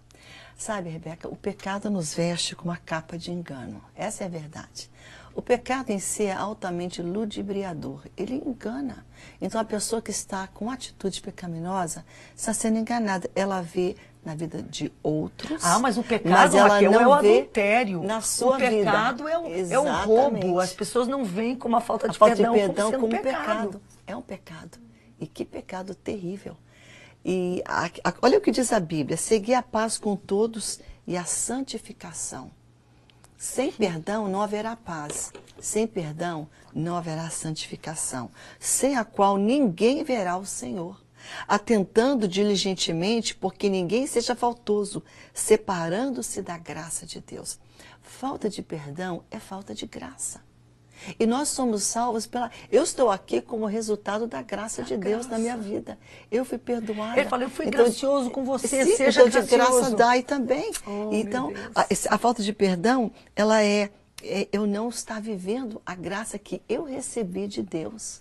Sabe, 0.59 0.91
Rebeca, 0.91 1.29
o 1.29 1.37
pecado 1.37 1.89
nos 1.89 2.13
veste 2.13 2.57
com 2.57 2.65
uma 2.65 2.77
capa 2.77 3.17
de 3.17 3.31
engano. 3.31 3.81
Essa 3.95 4.25
é 4.25 4.27
a 4.27 4.29
verdade. 4.31 4.91
O 5.33 5.41
pecado 5.41 5.91
em 5.91 6.01
si 6.01 6.25
é 6.25 6.33
altamente 6.33 7.01
ludibriador, 7.01 8.03
ele 8.17 8.43
engana. 8.45 9.07
Então 9.41 9.61
a 9.61 9.65
pessoa 9.65 10.03
que 10.03 10.11
está 10.11 10.49
com 10.49 10.69
atitude 10.69 11.21
pecaminosa 11.21 12.05
está 12.35 12.53
sendo 12.53 12.77
enganada. 12.77 13.31
Ela 13.37 13.63
vê 13.63 13.95
na 14.25 14.35
vida 14.35 14.61
de 14.61 14.93
outros. 15.01 15.65
Ah, 15.65 15.79
mas 15.79 15.97
o 15.97 16.03
pecado 16.03 16.33
mas 16.33 16.53
ela 16.53 16.75
Raquel, 16.75 16.91
não 16.91 17.01
é 17.01 17.07
o 17.07 17.13
adultério. 17.13 18.03
Na 18.03 18.21
sua 18.21 18.57
o 18.57 18.59
pecado 18.59 19.25
vida. 19.27 19.31
É, 19.31 19.39
o, 19.39 19.73
é 19.75 19.79
o 19.79 20.05
roubo. 20.05 20.59
As 20.59 20.73
pessoas 20.73 21.07
não 21.07 21.25
veem 21.25 21.55
como 21.55 21.77
a 21.77 21.81
falta 21.81 22.09
de 22.09 22.17
a 22.17 22.19
falta 22.19 22.35
perdão, 22.35 22.55
de 22.55 22.59
perdão 22.59 22.91
como, 22.91 23.03
como 23.03 23.23
pecado. 23.23 23.45
pecado. 23.47 23.83
É 24.09 24.17
um 24.17 24.23
pecado. 24.23 24.77
E 25.21 25.27
que 25.29 25.45
pecado 25.45 25.95
terrível. 25.95 26.57
E 27.31 27.63
a, 27.67 27.85
a, 28.05 28.15
olha 28.23 28.39
o 28.39 28.41
que 28.41 28.51
diz 28.51 28.73
a 28.73 28.81
Bíblia: 28.81 29.19
seguir 29.19 29.53
a 29.53 29.63
paz 29.63 29.99
com 29.99 30.17
todos 30.17 30.81
e 31.07 31.15
a 31.15 31.27
santificação. 31.27 32.51
Sem 33.37 33.71
perdão 33.71 34.29
não 34.29 34.41
haverá 34.41 34.75
paz. 34.75 35.31
Sem 35.61 35.87
perdão 35.87 36.49
não 36.73 36.97
haverá 36.97 37.29
santificação, 37.29 38.31
sem 38.59 38.97
a 38.97 39.05
qual 39.05 39.37
ninguém 39.37 40.03
verá 40.03 40.39
o 40.39 40.47
Senhor. 40.47 41.05
Atentando 41.47 42.27
diligentemente 42.27 43.35
porque 43.35 43.69
ninguém 43.69 44.07
seja 44.07 44.35
faltoso, 44.35 45.03
separando-se 45.35 46.41
da 46.41 46.57
graça 46.57 47.05
de 47.05 47.21
Deus. 47.21 47.59
Falta 48.01 48.49
de 48.49 48.63
perdão 48.63 49.23
é 49.31 49.39
falta 49.39 49.75
de 49.75 49.85
graça. 49.85 50.48
E 51.19 51.27
nós 51.27 51.49
somos 51.49 51.83
salvos 51.83 52.27
pela. 52.27 52.51
Eu 52.71 52.83
estou 52.83 53.11
aqui 53.11 53.41
como 53.41 53.67
resultado 53.67 54.27
da 54.27 54.43
graça 54.43 54.83
de 54.83 54.97
Deus 54.97 55.27
na 55.27 55.39
minha 55.39 55.57
vida. 55.57 55.99
Eu 56.31 56.45
fui 56.45 56.59
perdoada. 56.59 57.19
Ele 57.19 57.29
falou, 57.29 57.45
eu 57.45 57.51
fui 57.51 57.67
então, 57.67 57.85
gracioso 57.85 58.31
com 58.31 58.45
você, 58.45 58.85
seja 58.97 59.27
então, 59.27 59.43
de 59.43 59.49
graça 59.49 59.91
dai 59.91 60.23
também. 60.23 60.71
Oh, 60.87 61.11
então, 61.13 61.53
a, 61.75 61.87
a, 62.15 62.19
falta 62.19 62.43
de 62.43 62.53
perdão, 62.53 63.11
ela 63.35 63.63
é, 63.63 63.91
é 64.23 64.49
eu 64.53 64.67
não 64.67 64.89
estar 64.89 65.21
vivendo 65.21 65.81
a 65.85 65.95
graça 65.95 66.39
que 66.39 66.63
eu 66.69 66.85
recebi 66.85 67.47
de 67.47 67.63
Deus. 67.63 68.21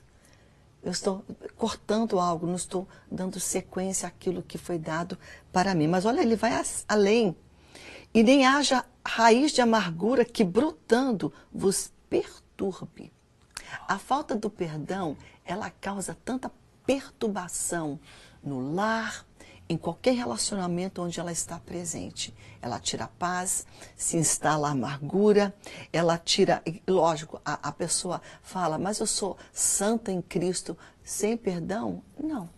Eu 0.83 0.91
estou 0.91 1.23
cortando 1.57 2.19
algo, 2.19 2.47
não 2.47 2.55
estou 2.55 2.87
dando 3.11 3.39
sequência 3.39 4.07
àquilo 4.07 4.41
que 4.41 4.57
foi 4.57 4.77
dado 4.77 5.17
para 5.51 5.75
mim. 5.75 5.87
Mas 5.87 6.05
olha, 6.05 6.21
ele 6.21 6.35
vai 6.35 6.53
além. 6.87 7.35
E 8.13 8.23
nem 8.23 8.45
haja 8.45 8.85
raiz 9.05 9.51
de 9.51 9.61
amargura 9.61 10.23
que 10.23 10.43
brotando 10.43 11.33
vos 11.51 11.91
perturbe. 12.57 13.13
A 13.87 13.99
falta 13.99 14.35
do 14.35 14.49
perdão, 14.49 15.15
ela 15.45 15.69
causa 15.69 16.17
tanta 16.25 16.51
perturbação 16.85 17.99
no 18.43 18.73
lar, 18.73 19.25
em 19.69 19.77
qualquer 19.77 20.15
relacionamento 20.15 21.01
onde 21.01 21.19
ela 21.19 21.31
está 21.31 21.59
presente. 21.59 22.33
Ela 22.61 22.79
tira 22.79 23.03
a 23.03 23.09
paz, 23.09 23.67
se 23.97 24.15
instala 24.15 24.69
a 24.69 24.71
amargura, 24.71 25.53
ela 25.91 26.17
tira. 26.17 26.63
Lógico, 26.87 27.41
a, 27.43 27.67
a 27.67 27.71
pessoa 27.73 28.21
fala, 28.41 28.77
mas 28.77 28.99
eu 28.99 29.05
sou 29.05 29.37
santa 29.51 30.11
em 30.11 30.21
Cristo 30.21 30.77
sem 31.03 31.35
perdão? 31.35 32.01
Não. 32.17 32.49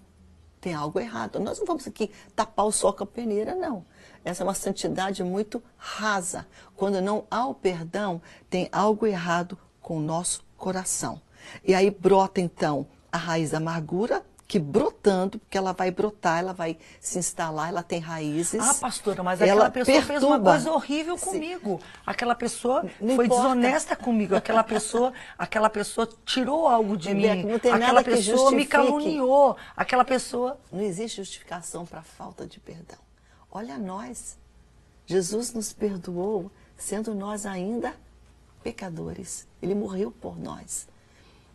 Tem 0.61 0.73
algo 0.73 0.99
errado. 0.99 1.39
Nós 1.39 1.57
não 1.57 1.65
vamos 1.65 1.87
aqui 1.87 2.11
tapar 2.35 2.65
o 2.65 2.71
sol 2.71 2.93
com 2.93 3.05
a 3.05 3.07
peneira, 3.07 3.55
não. 3.55 3.85
Essa 4.23 4.43
é 4.43 4.45
uma 4.45 4.53
santidade 4.53 5.23
muito 5.23 5.63
rasa. 5.77 6.45
Quando 6.75 7.01
não 7.01 7.25
há 7.31 7.47
o 7.47 7.55
perdão, 7.55 8.21
tem 8.49 8.67
algo 8.71 9.07
errado 9.07 9.57
com 9.89 9.97
o 9.97 9.99
nosso 9.99 10.45
coração. 10.55 11.19
E 11.65 11.73
aí 11.73 11.89
brota 11.89 12.39
então 12.39 12.85
a 13.11 13.17
raiz 13.17 13.49
da 13.49 13.57
amargura, 13.57 14.23
que 14.47 14.59
brotando, 14.59 15.39
porque 15.39 15.57
ela 15.57 15.73
vai 15.73 15.89
brotar, 15.89 16.37
ela 16.37 16.53
vai 16.53 16.77
se 17.01 17.17
instalar, 17.17 17.69
ela 17.69 17.81
tem 17.81 17.99
raízes. 17.99 18.61
Ah, 18.61 18.75
pastora, 18.75 19.23
mas 19.23 19.41
aquela 19.41 19.67
pessoa 19.71 19.95
perturba. 19.95 20.13
fez 20.13 20.21
uma 20.23 20.39
coisa 20.39 20.71
horrível 20.71 21.17
comigo. 21.17 21.79
Sim. 21.81 22.01
Aquela 22.05 22.35
pessoa 22.35 22.85
não 23.01 23.15
foi 23.15 23.25
importa. 23.25 23.43
desonesta 23.47 23.95
comigo. 23.95 24.35
Aquela 24.35 24.63
pessoa, 24.63 25.11
aquela 25.35 25.71
pessoa 25.71 26.07
tirou 26.23 26.67
algo 26.67 26.95
de 26.95 27.11
mim. 27.11 27.43
Não 27.43 27.57
tem 27.57 27.71
aquela 27.71 27.93
nada 27.93 28.03
pessoa 28.03 28.51
me 28.51 28.67
caluniou. 28.67 29.57
Aquela 29.75 30.05
pessoa. 30.05 30.59
Não 30.71 30.81
existe 30.81 31.17
justificação 31.17 31.83
para 31.83 32.03
falta 32.03 32.45
de 32.45 32.59
perdão. 32.59 32.99
Olha 33.51 33.75
nós. 33.75 34.37
Jesus 35.07 35.51
nos 35.51 35.73
perdoou, 35.73 36.51
sendo 36.77 37.15
nós 37.15 37.47
ainda 37.47 37.95
pecadores. 38.63 39.47
Ele 39.61 39.75
morreu 39.75 40.11
por 40.11 40.39
nós. 40.39 40.87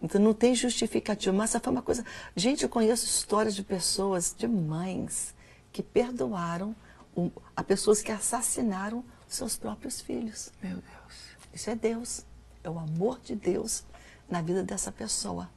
Então 0.02 0.20
não 0.20 0.34
tem 0.34 0.54
justificativa. 0.54 1.34
Mas 1.34 1.50
essa 1.50 1.60
foi 1.60 1.72
uma 1.72 1.82
coisa. 1.82 2.04
Gente, 2.36 2.62
eu 2.62 2.68
conheço 2.68 3.04
histórias 3.06 3.54
de 3.54 3.62
pessoas, 3.62 4.34
de 4.36 4.46
mães, 4.46 5.34
que 5.72 5.82
perdoaram 5.82 6.74
um, 7.16 7.30
a 7.56 7.62
pessoas 7.62 8.02
que 8.02 8.12
assassinaram 8.12 9.04
seus 9.26 9.56
próprios 9.56 10.00
filhos. 10.00 10.52
Meu 10.62 10.76
Deus. 10.76 11.36
Isso 11.52 11.70
é 11.70 11.74
Deus. 11.74 12.24
É 12.62 12.70
o 12.70 12.78
amor 12.78 13.20
de 13.20 13.34
Deus 13.34 13.84
na 14.28 14.42
vida 14.42 14.62
dessa 14.62 14.90
pessoa. 14.90 15.50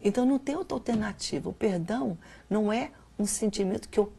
Então 0.00 0.24
não 0.26 0.38
tem 0.38 0.56
outra 0.56 0.76
alternativa. 0.76 1.48
O 1.48 1.52
perdão 1.52 2.18
não 2.50 2.72
é 2.72 2.90
um 3.18 3.26
sentimento 3.26 3.88
que 3.88 3.98
eu 3.98 4.12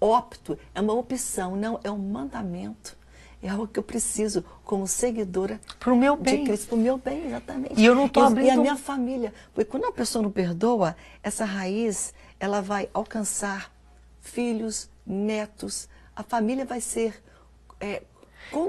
opto, 0.00 0.58
é 0.74 0.80
uma 0.80 0.94
opção, 0.94 1.54
não, 1.54 1.78
é 1.84 1.90
um 1.90 1.98
mandamento. 1.98 2.96
É 3.42 3.48
algo 3.48 3.66
que 3.66 3.78
eu 3.78 3.82
preciso 3.82 4.44
como 4.64 4.86
seguidora 4.86 5.60
para 5.78 5.92
o 5.92 5.96
meu 5.96 6.16
bem. 6.16 6.40
de 6.40 6.44
Cristo, 6.44 6.68
para 6.68 6.76
o 6.76 6.78
meu 6.78 6.98
bem, 6.98 7.26
exatamente. 7.26 7.80
E 7.80 7.84
eu 7.84 7.94
não 7.94 8.06
estou 8.06 8.24
abrindo... 8.24 8.46
E 8.46 8.50
a 8.50 8.56
minha 8.56 8.76
família. 8.76 9.32
Porque 9.54 9.70
quando 9.70 9.86
a 9.86 9.92
pessoa 9.92 10.22
não 10.22 10.30
perdoa, 10.30 10.94
essa 11.22 11.44
raiz, 11.44 12.12
ela 12.38 12.60
vai 12.60 12.88
alcançar 12.92 13.72
filhos, 14.20 14.90
netos, 15.06 15.88
a 16.14 16.22
família 16.22 16.66
vai 16.66 16.80
ser 16.80 17.22
é, 17.80 18.02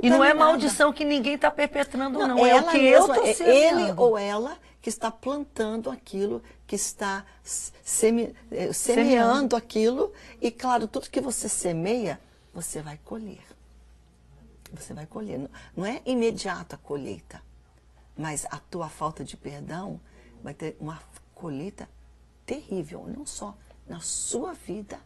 E 0.01 0.09
não 0.09 0.23
é 0.23 0.33
maldição 0.33 0.93
que 0.93 1.03
ninguém 1.03 1.35
está 1.35 1.51
perpetrando, 1.51 2.19
não. 2.19 2.27
não. 2.29 2.45
É 2.45 2.61
o 2.61 2.69
que 2.69 2.77
eu 2.77 3.07
estou 3.07 3.25
é 3.25 3.31
Ele 3.39 3.93
ou 3.97 4.17
ela 4.17 4.57
que 4.81 4.89
está 4.89 5.11
plantando 5.11 5.91
aquilo, 5.91 6.41
que 6.65 6.75
está 6.75 7.23
seme, 7.43 8.33
eh, 8.49 8.73
semeando, 8.73 8.73
semeando 8.73 9.55
aquilo. 9.55 10.11
E, 10.41 10.49
claro, 10.49 10.87
tudo 10.87 11.09
que 11.09 11.21
você 11.21 11.47
semeia, 11.47 12.19
você 12.53 12.81
vai 12.81 12.99
colher. 13.05 13.50
Você 14.73 14.93
vai 14.93 15.05
colher. 15.05 15.49
Não 15.75 15.85
é 15.85 16.01
imediato 16.05 16.75
a 16.75 16.77
colheita, 16.77 17.41
mas 18.17 18.45
a 18.49 18.57
tua 18.57 18.89
falta 18.89 19.23
de 19.23 19.35
perdão 19.35 19.99
vai 20.43 20.53
ter 20.53 20.77
uma 20.79 21.01
colheita 21.33 21.89
terrível, 22.45 23.05
não 23.07 23.25
só 23.25 23.55
na 23.87 23.99
sua 23.99 24.53
vida, 24.53 24.99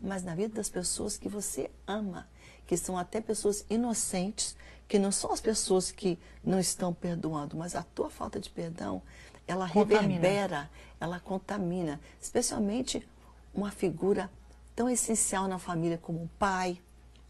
mas 0.00 0.22
na 0.22 0.34
vida 0.34 0.54
das 0.54 0.68
pessoas 0.68 1.16
que 1.16 1.28
você 1.28 1.70
ama, 1.86 2.28
que 2.66 2.76
são 2.76 2.98
até 2.98 3.20
pessoas 3.20 3.64
inocentes, 3.70 4.56
que 4.88 4.98
não 4.98 5.12
são 5.12 5.32
as 5.32 5.40
pessoas 5.40 5.90
que 5.90 6.18
não 6.44 6.58
estão 6.58 6.92
perdoando, 6.92 7.56
mas 7.56 7.74
a 7.74 7.82
tua 7.82 8.10
falta 8.10 8.40
de 8.40 8.50
perdão, 8.50 9.02
ela 9.46 9.68
contamina. 9.68 10.00
reverbera, 10.00 10.70
ela 11.00 11.20
contamina, 11.20 12.00
especialmente 12.20 13.06
uma 13.54 13.70
figura 13.70 14.30
tão 14.74 14.88
essencial 14.88 15.46
na 15.46 15.58
família 15.58 15.98
como 15.98 16.30
pai, 16.38 16.80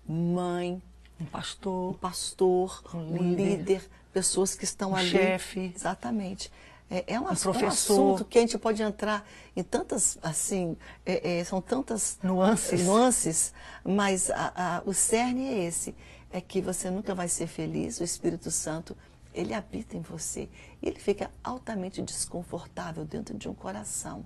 mãe, 0.06 0.82
um 1.20 1.24
pastor, 1.24 1.90
um, 1.90 1.94
pastor, 1.94 2.82
um, 2.94 3.16
líder, 3.16 3.20
um 3.20 3.34
líder, 3.34 3.90
pessoas 4.12 4.54
que 4.54 4.64
estão 4.64 4.92
um 4.92 4.96
ali. 4.96 5.10
chefe. 5.10 5.72
Exatamente. 5.74 6.50
É, 6.90 7.14
é 7.14 7.20
um, 7.20 7.24
um, 7.24 7.26
um 7.26 7.66
assunto 7.66 8.24
que 8.24 8.36
a 8.36 8.40
gente 8.42 8.58
pode 8.58 8.82
entrar 8.82 9.26
em 9.56 9.62
tantas, 9.62 10.18
assim, 10.22 10.76
é, 11.06 11.38
é, 11.38 11.44
são 11.44 11.62
tantas 11.62 12.18
nuances, 12.22 12.84
nuances 12.84 13.54
mas 13.82 14.30
a, 14.30 14.52
a, 14.54 14.82
o 14.84 14.92
cerne 14.92 15.48
é 15.48 15.64
esse 15.64 15.94
é 16.32 16.40
que 16.40 16.60
você 16.60 16.90
nunca 16.90 17.14
vai 17.14 17.28
ser 17.28 17.46
feliz, 17.46 18.00
o 18.00 18.04
Espírito 18.04 18.50
Santo, 18.50 18.96
ele 19.34 19.52
habita 19.54 19.96
em 19.96 20.00
você. 20.00 20.48
E 20.80 20.88
ele 20.88 20.98
fica 20.98 21.30
altamente 21.44 22.00
desconfortável 22.02 23.04
dentro 23.04 23.36
de 23.36 23.48
um 23.48 23.54
coração, 23.54 24.24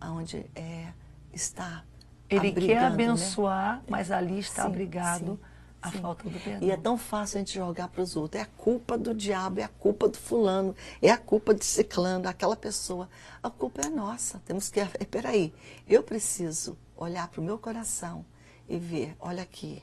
onde 0.00 0.46
é, 0.54 0.92
está 1.32 1.84
Ele 2.28 2.52
quer 2.52 2.80
né? 2.80 2.86
abençoar, 2.86 3.76
né? 3.78 3.82
mas 3.88 4.10
ali 4.10 4.38
está 4.38 4.62
sim, 4.62 4.68
abrigado 4.68 5.38
sim, 5.40 5.49
a 5.82 5.90
sim. 5.90 6.00
falta 6.00 6.28
do 6.28 6.38
perdão. 6.38 6.68
E 6.68 6.70
é 6.70 6.76
tão 6.76 6.98
fácil 6.98 7.36
a 7.36 7.38
gente 7.40 7.54
jogar 7.54 7.88
para 7.88 8.02
os 8.02 8.16
outros. 8.16 8.40
É 8.40 8.44
a 8.44 8.46
culpa 8.46 8.98
do 8.98 9.14
diabo, 9.14 9.60
é 9.60 9.64
a 9.64 9.68
culpa 9.68 10.08
do 10.08 10.16
fulano, 10.16 10.74
é 11.00 11.10
a 11.10 11.16
culpa 11.16 11.54
de 11.54 11.64
ciclano, 11.64 12.28
aquela 12.28 12.56
pessoa. 12.56 13.08
A 13.42 13.50
culpa 13.50 13.82
é 13.82 13.88
nossa. 13.88 14.40
Temos 14.44 14.68
que... 14.68 14.84
Peraí, 15.06 15.54
eu 15.88 16.02
preciso 16.02 16.76
olhar 16.96 17.28
para 17.28 17.40
o 17.40 17.44
meu 17.44 17.58
coração 17.58 18.24
e 18.68 18.78
ver, 18.78 19.16
olha 19.18 19.42
aqui, 19.42 19.82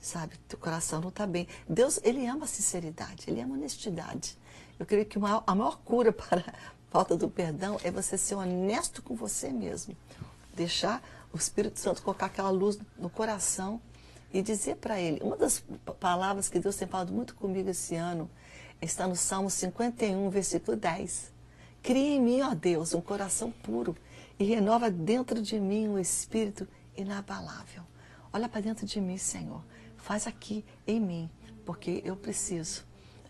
sabe? 0.00 0.36
Teu 0.48 0.58
coração 0.58 1.00
não 1.00 1.08
está 1.08 1.26
bem. 1.26 1.48
Deus, 1.68 1.98
ele 2.02 2.26
ama 2.26 2.44
a 2.44 2.48
sinceridade, 2.48 3.24
ele 3.26 3.40
ama 3.40 3.54
a 3.54 3.58
honestidade. 3.58 4.38
Eu 4.78 4.86
creio 4.86 5.04
que 5.06 5.18
a 5.18 5.54
maior 5.54 5.78
cura 5.84 6.12
para 6.12 6.40
a 6.40 6.54
falta 6.90 7.16
do 7.16 7.28
perdão 7.28 7.78
é 7.82 7.90
você 7.90 8.16
ser 8.16 8.36
honesto 8.36 9.02
com 9.02 9.14
você 9.14 9.50
mesmo. 9.50 9.96
Deixar 10.54 11.02
o 11.32 11.36
Espírito 11.36 11.80
Santo 11.80 12.02
colocar 12.02 12.26
aquela 12.26 12.50
luz 12.50 12.78
no 12.98 13.08
coração 13.08 13.80
e 14.32 14.42
dizer 14.42 14.76
para 14.76 15.00
ele. 15.00 15.20
Uma 15.22 15.36
das 15.36 15.64
palavras 16.00 16.48
que 16.48 16.58
Deus 16.58 16.76
tem 16.76 16.88
falado 16.88 17.12
muito 17.12 17.34
comigo 17.34 17.68
esse 17.68 17.94
ano 17.94 18.30
está 18.80 19.06
no 19.06 19.16
Salmo 19.16 19.50
51, 19.50 20.30
versículo 20.30 20.76
10. 20.76 21.32
Cria 21.82 22.16
em 22.16 22.20
mim, 22.20 22.40
ó 22.42 22.54
Deus, 22.54 22.94
um 22.94 23.00
coração 23.00 23.50
puro 23.50 23.96
e 24.38 24.44
renova 24.44 24.90
dentro 24.90 25.42
de 25.42 25.58
mim 25.60 25.88
um 25.88 25.98
espírito 25.98 26.66
inabalável. 26.96 27.82
Olha 28.32 28.48
para 28.48 28.60
dentro 28.60 28.86
de 28.86 29.00
mim, 29.00 29.18
Senhor 29.18 29.62
faz 30.02 30.26
aqui 30.26 30.64
em 30.86 31.00
mim, 31.00 31.30
porque 31.64 32.02
eu 32.04 32.16
preciso 32.16 32.84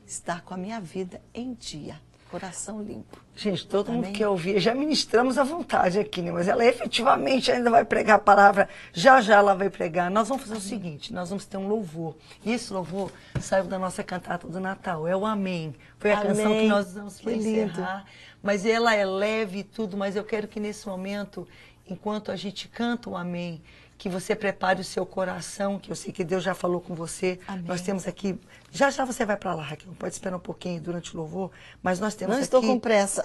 estar 0.06 0.42
com 0.42 0.54
a 0.54 0.56
minha 0.56 0.80
vida 0.80 1.22
em 1.34 1.52
dia, 1.54 2.00
coração 2.32 2.82
limpo. 2.82 3.18
Gente, 3.36 3.66
todo 3.66 3.90
Amém? 3.90 4.00
mundo 4.00 4.16
quer 4.16 4.26
ouvir, 4.26 4.58
já 4.58 4.74
ministramos 4.74 5.36
à 5.36 5.44
vontade 5.44 5.98
aqui, 5.98 6.22
né? 6.22 6.32
mas 6.32 6.48
ela 6.48 6.64
efetivamente 6.64 7.52
ainda 7.52 7.70
vai 7.70 7.84
pregar 7.84 8.16
a 8.16 8.18
palavra, 8.18 8.70
já 8.90 9.20
já 9.20 9.36
ela 9.36 9.54
vai 9.54 9.68
pregar. 9.68 10.10
Nós 10.10 10.28
vamos 10.28 10.44
fazer 10.44 10.56
Amém. 10.56 10.66
o 10.66 10.68
seguinte, 10.68 11.12
nós 11.12 11.28
vamos 11.28 11.44
ter 11.44 11.58
um 11.58 11.68
louvor, 11.68 12.16
e 12.42 12.52
esse 12.52 12.72
louvor 12.72 13.12
saiu 13.38 13.64
da 13.64 13.78
nossa 13.78 14.02
cantata 14.02 14.48
do 14.48 14.58
Natal, 14.58 15.06
é 15.06 15.14
o 15.14 15.26
Amém. 15.26 15.74
Foi 15.98 16.10
a 16.10 16.20
Amém. 16.20 16.28
canção 16.28 16.52
que 16.52 16.68
nós 16.68 16.86
usamos 16.88 17.20
para 17.20 17.32
encerrar, 17.32 18.06
mas 18.42 18.64
ela 18.64 18.94
é 18.94 19.04
leve 19.04 19.58
e 19.58 19.64
tudo, 19.64 19.94
mas 19.94 20.16
eu 20.16 20.24
quero 20.24 20.48
que 20.48 20.58
nesse 20.58 20.88
momento, 20.88 21.46
enquanto 21.86 22.32
a 22.32 22.36
gente 22.36 22.66
canta 22.66 23.10
o 23.10 23.16
Amém, 23.16 23.62
que 24.02 24.08
você 24.08 24.34
prepare 24.34 24.80
o 24.80 24.84
seu 24.84 25.06
coração, 25.06 25.78
que 25.78 25.88
eu 25.88 25.94
sei 25.94 26.12
que 26.12 26.24
Deus 26.24 26.42
já 26.42 26.56
falou 26.56 26.80
com 26.80 26.92
você. 26.92 27.38
Amém. 27.46 27.62
Nós 27.68 27.82
temos 27.82 28.08
aqui, 28.08 28.36
já 28.72 28.90
já 28.90 29.04
você 29.04 29.24
vai 29.24 29.36
para 29.36 29.54
lá, 29.54 29.62
Raquel, 29.62 29.92
pode 29.96 30.12
esperar 30.12 30.36
um 30.36 30.40
pouquinho 30.40 30.80
durante 30.80 31.14
o 31.14 31.18
louvor, 31.18 31.52
mas 31.80 32.00
nós 32.00 32.16
temos 32.16 32.32
Não 32.32 32.38
aqui... 32.38 32.42
estou 32.42 32.60
com 32.62 32.80
pressa. 32.80 33.22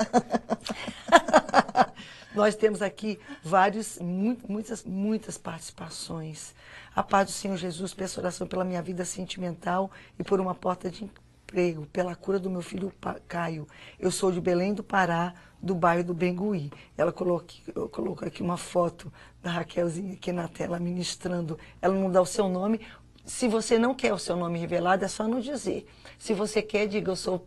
nós 2.36 2.54
temos 2.54 2.84
aqui 2.84 3.20
vários, 3.42 3.98
muitas, 3.98 4.84
muitas 4.84 5.36
participações. 5.36 6.54
A 6.96 7.02
paz 7.02 7.26
do 7.26 7.32
Senhor 7.32 7.58
Jesus, 7.58 7.96
peço 7.96 8.20
oração 8.20 8.46
pela 8.46 8.64
minha 8.64 8.84
vida 8.84 9.04
sentimental 9.04 9.90
e 10.20 10.24
por 10.24 10.40
uma 10.40 10.54
porta 10.54 10.92
de 10.92 11.06
emprego, 11.06 11.88
pela 11.88 12.16
cura 12.16 12.38
do 12.38 12.52
meu 12.52 12.62
filho 12.62 12.94
Caio. 13.28 13.68
Eu 14.00 14.12
sou 14.12 14.32
de 14.32 14.40
Belém 14.40 14.76
do 14.76 14.84
Pará, 14.84 15.34
do 15.60 15.74
bairro 15.74 16.04
do 16.04 16.14
Bengui. 16.14 16.72
Ela 16.96 17.12
colocou, 17.12 17.90
colocou 17.90 18.28
aqui 18.28 18.44
uma 18.44 18.58
foto 18.58 19.12
da 19.48 19.54
Raquelzinha 19.54 20.14
aqui 20.14 20.34
na 20.34 20.50
tela 20.50 20.78
ministrando. 20.78 21.58
Ela 21.82 21.94
não 21.94 22.12
dá 22.12 22.22
o 22.22 22.26
seu 22.26 22.50
nome. 22.50 22.82
Se 23.26 23.48
você 23.48 23.80
não 23.80 23.96
quer 23.96 24.14
o 24.14 24.20
seu 24.20 24.36
nome 24.36 24.60
revelado, 24.60 25.06
é 25.06 25.08
só 25.08 25.26
não 25.26 25.40
dizer. 25.40 25.88
Se 26.20 26.34
você 26.34 26.62
quer, 26.62 26.86
diga, 26.86 27.12
eu 27.12 27.16
sou 27.16 27.42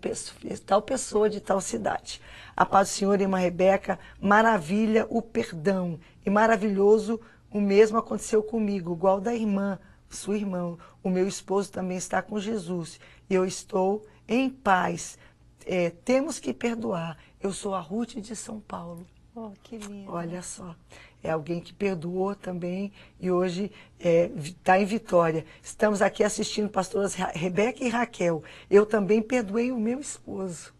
tal 0.65 0.81
pessoa 0.81 1.29
de 1.29 1.41
tal 1.41 1.61
cidade. 1.61 2.21
A 2.57 2.65
paz 2.65 2.89
do 2.89 2.93
Senhor, 2.93 3.21
irmã 3.21 3.39
Rebeca, 3.39 3.99
maravilha 4.19 5.07
o 5.11 5.21
perdão. 5.21 6.01
E 6.25 6.31
maravilhoso 6.31 7.21
o 7.51 7.61
mesmo 7.61 7.99
aconteceu 7.99 8.43
comigo, 8.43 8.95
igual 8.95 9.21
da 9.21 9.35
irmã, 9.35 9.79
sua 10.09 10.37
irmã. 10.37 10.79
O 11.03 11.11
meu 11.11 11.29
esposo 11.29 11.71
também 11.71 11.99
está 11.99 12.23
com 12.23 12.41
Jesus. 12.41 12.99
E 13.29 13.35
eu 13.35 13.45
estou 13.45 14.07
em 14.27 14.49
paz. 14.49 15.19
É, 15.67 15.91
temos 15.91 16.39
que 16.39 16.55
perdoar. 16.55 17.19
Eu 17.39 17.53
sou 17.53 17.75
a 17.75 17.81
Ruth 17.81 18.15
de 18.15 18.35
São 18.35 18.59
Paulo. 18.59 19.07
Oh, 19.35 19.53
que 19.63 19.79
lindo. 19.79 20.11
Olha 20.11 20.43
só. 20.43 20.75
É 21.23 21.31
alguém 21.31 21.61
que 21.61 21.73
perdoou 21.73 22.35
também 22.35 22.93
e 23.21 23.31
hoje 23.31 23.71
está 23.99 24.79
é, 24.79 24.83
em 24.83 24.87
Vitória. 24.87 25.45
Estamos 25.63 26.01
aqui 26.01 26.25
assistindo 26.25 26.69
pastoras 26.69 27.15
Rebeca 27.15 27.85
e 27.85 27.89
Raquel. 27.89 28.43
Eu 28.71 28.87
também 28.87 29.21
perdoei 29.21 29.71
o 29.71 29.79
meu 29.79 30.01
esposo. 30.01 30.73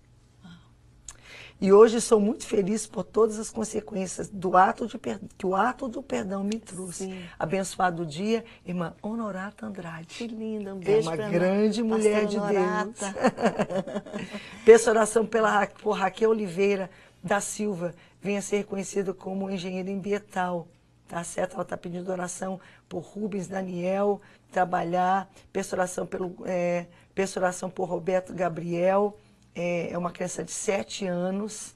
E 1.61 1.71
hoje 1.71 2.01
sou 2.01 2.19
muito 2.19 2.47
feliz 2.47 2.87
por 2.87 3.05
todas 3.05 3.39
as 3.39 3.51
consequências 3.51 4.31
do 4.31 4.57
ato 4.57 4.87
de 4.87 4.99
que 5.37 5.45
o 5.45 5.55
ato 5.55 5.89
do 5.89 6.03
perdão 6.03 6.43
me 6.43 6.59
trouxe. 6.59 7.05
Sim. 7.05 7.23
Abençoado 7.39 8.07
dia, 8.07 8.43
irmã 8.65 8.95
Honorata 9.03 9.67
Andrade. 9.67 10.07
Que 10.07 10.27
linda, 10.27 10.75
um 10.75 10.79
beijo 10.79 11.11
É 11.11 11.15
uma 11.15 11.29
grande 11.29 11.83
mulher 11.83 12.25
de 12.25 12.39
Honorata. 12.39 13.13
Deus. 14.17 14.29
Peço 14.65 14.89
oração 14.89 15.27
pela, 15.27 15.67
por 15.67 15.93
Raquel 15.93 16.31
Oliveira 16.31 16.89
da 17.23 17.43
Silva, 17.43 17.95
venha 18.21 18.43
ser 18.43 18.59
reconhecida 18.59 19.15
como 19.15 19.51
engenheira 19.51 19.91
ambiental. 19.91 20.69
Tá 21.09 21.25
certo? 21.25 21.55
Ela 21.55 21.63
está 21.63 21.77
pedindo 21.77 22.11
oração 22.13 22.61
por 22.89 23.01
Rubens 23.01 23.49
Daniel, 23.49 24.21
trabalhar, 24.53 25.29
peço 25.53 25.75
oração, 25.75 26.07
pelo, 26.07 26.37
é, 26.45 26.87
por 27.75 27.89
Roberto 27.89 28.33
Gabriel, 28.33 29.19
é, 29.53 29.91
é 29.91 29.99
uma 29.99 30.13
criança 30.13 30.45
de 30.45 30.53
sete 30.53 31.07
anos, 31.07 31.75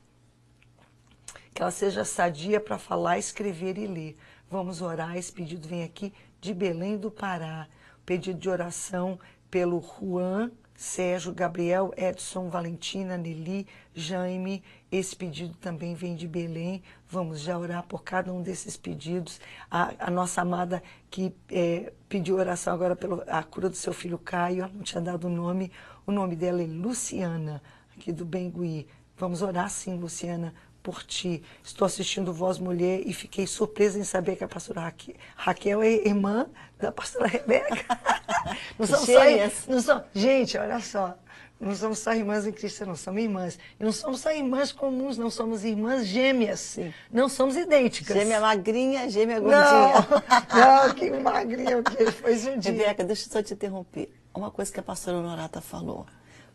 que 1.52 1.60
ela 1.60 1.72
seja 1.72 2.04
sadia 2.04 2.60
para 2.60 2.78
falar, 2.78 3.18
escrever 3.18 3.76
e 3.76 3.86
ler. 3.86 4.16
Vamos 4.48 4.80
orar, 4.80 5.16
esse 5.16 5.32
pedido 5.32 5.66
vem 5.66 5.82
aqui 5.82 6.12
de 6.40 6.54
Belém 6.54 6.96
do 6.96 7.10
Pará. 7.10 7.66
Pedido 8.06 8.38
de 8.38 8.48
oração 8.48 9.18
pelo 9.50 9.80
Juan, 9.80 10.50
Sérgio, 10.76 11.32
Gabriel, 11.32 11.92
Edson, 11.96 12.48
Valentina, 12.48 13.16
Nelly, 13.16 13.66
Jaime. 13.94 14.62
Esse 14.94 15.16
pedido 15.16 15.56
também 15.56 15.92
vem 15.92 16.14
de 16.14 16.28
Belém. 16.28 16.80
Vamos 17.08 17.40
já 17.40 17.58
orar 17.58 17.82
por 17.82 18.04
cada 18.04 18.32
um 18.32 18.40
desses 18.40 18.76
pedidos. 18.76 19.40
A, 19.68 19.92
a 19.98 20.08
nossa 20.08 20.40
amada 20.40 20.80
que 21.10 21.34
é, 21.50 21.92
pediu 22.08 22.36
oração 22.36 22.72
agora 22.72 22.94
pela 22.94 23.42
cura 23.42 23.68
do 23.68 23.74
seu 23.74 23.92
filho 23.92 24.16
Caio, 24.16 24.62
ela 24.62 24.70
não 24.72 24.84
tinha 24.84 25.00
dado 25.00 25.24
o 25.26 25.28
nome. 25.28 25.72
O 26.06 26.12
nome 26.12 26.36
dela 26.36 26.62
é 26.62 26.66
Luciana, 26.66 27.60
aqui 27.96 28.12
do 28.12 28.24
Bengui. 28.24 28.86
Vamos 29.16 29.42
orar 29.42 29.68
sim, 29.68 29.98
Luciana, 29.98 30.54
por 30.80 31.02
ti. 31.02 31.42
Estou 31.64 31.86
assistindo 31.86 32.32
Voz 32.32 32.60
Mulher 32.60 33.02
e 33.04 33.12
fiquei 33.12 33.48
surpresa 33.48 33.98
em 33.98 34.04
saber 34.04 34.36
que 34.36 34.44
a 34.44 34.48
pastora 34.48 34.82
Raquel, 34.82 35.16
Raquel 35.34 35.82
é 35.82 36.06
irmã 36.06 36.46
da 36.78 36.92
pastora 36.92 37.26
Rebeca. 37.26 37.84
não 38.78 38.86
somos 38.86 39.06
só, 39.06 39.72
não 39.72 39.80
somos, 39.80 40.04
gente, 40.14 40.56
olha 40.56 40.78
só. 40.78 41.18
Não 41.64 41.74
somos 41.74 41.98
só 41.98 42.12
irmãs 42.12 42.46
em 42.46 42.52
Cristo, 42.52 42.84
não 42.84 42.94
somos 42.94 43.22
irmãs. 43.22 43.58
E 43.80 43.82
não 43.82 43.90
somos 43.90 44.20
só 44.20 44.30
irmãs 44.30 44.70
comuns, 44.70 45.16
não 45.16 45.30
somos 45.30 45.64
irmãs 45.64 46.06
gêmeas. 46.06 46.60
Sim. 46.60 46.92
Não 47.10 47.26
somos 47.26 47.56
idênticas. 47.56 48.14
Gêmea 48.14 48.38
magrinha, 48.38 49.08
gêmea 49.08 49.40
gordinha. 49.40 49.62
Não, 49.64 50.86
não 50.88 50.94
que 50.94 51.10
magrinha, 51.10 51.78
o 51.78 51.82
que 51.82 52.10
foi 52.10 52.34
um 52.50 52.58
dia. 52.58 52.72
Rebeca, 52.72 53.02
deixa 53.02 53.26
eu 53.26 53.32
só 53.32 53.42
te 53.42 53.54
interromper. 53.54 54.12
Uma 54.34 54.50
coisa 54.50 54.70
que 54.70 54.78
a 54.78 54.82
pastora 54.82 55.16
Honorata 55.16 55.62
falou. 55.62 56.04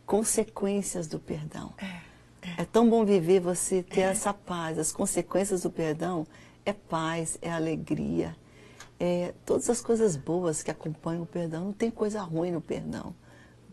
Consequências 0.06 1.08
do 1.08 1.20
perdão. 1.20 1.74
É. 1.80 2.10
É 2.62 2.66
tão 2.66 2.90
bom 2.90 3.04
viver 3.04 3.40
você 3.40 3.82
ter 3.82 4.02
é. 4.02 4.04
essa 4.04 4.32
paz. 4.32 4.78
As 4.78 4.92
consequências 4.92 5.64
do 5.64 5.72
perdão 5.72 6.28
é 6.66 6.74
paz, 6.74 7.38
é 7.42 7.52
alegria, 7.52 8.36
é 9.00 9.34
todas 9.46 9.70
as 9.70 9.82
coisas 9.82 10.16
boas 10.16 10.62
que 10.62 10.70
acompanham 10.70 11.24
o 11.24 11.26
perdão. 11.26 11.66
Não 11.66 11.74
tem 11.74 11.90
coisa 11.90 12.22
ruim 12.22 12.52
no 12.52 12.62
perdão. 12.62 13.16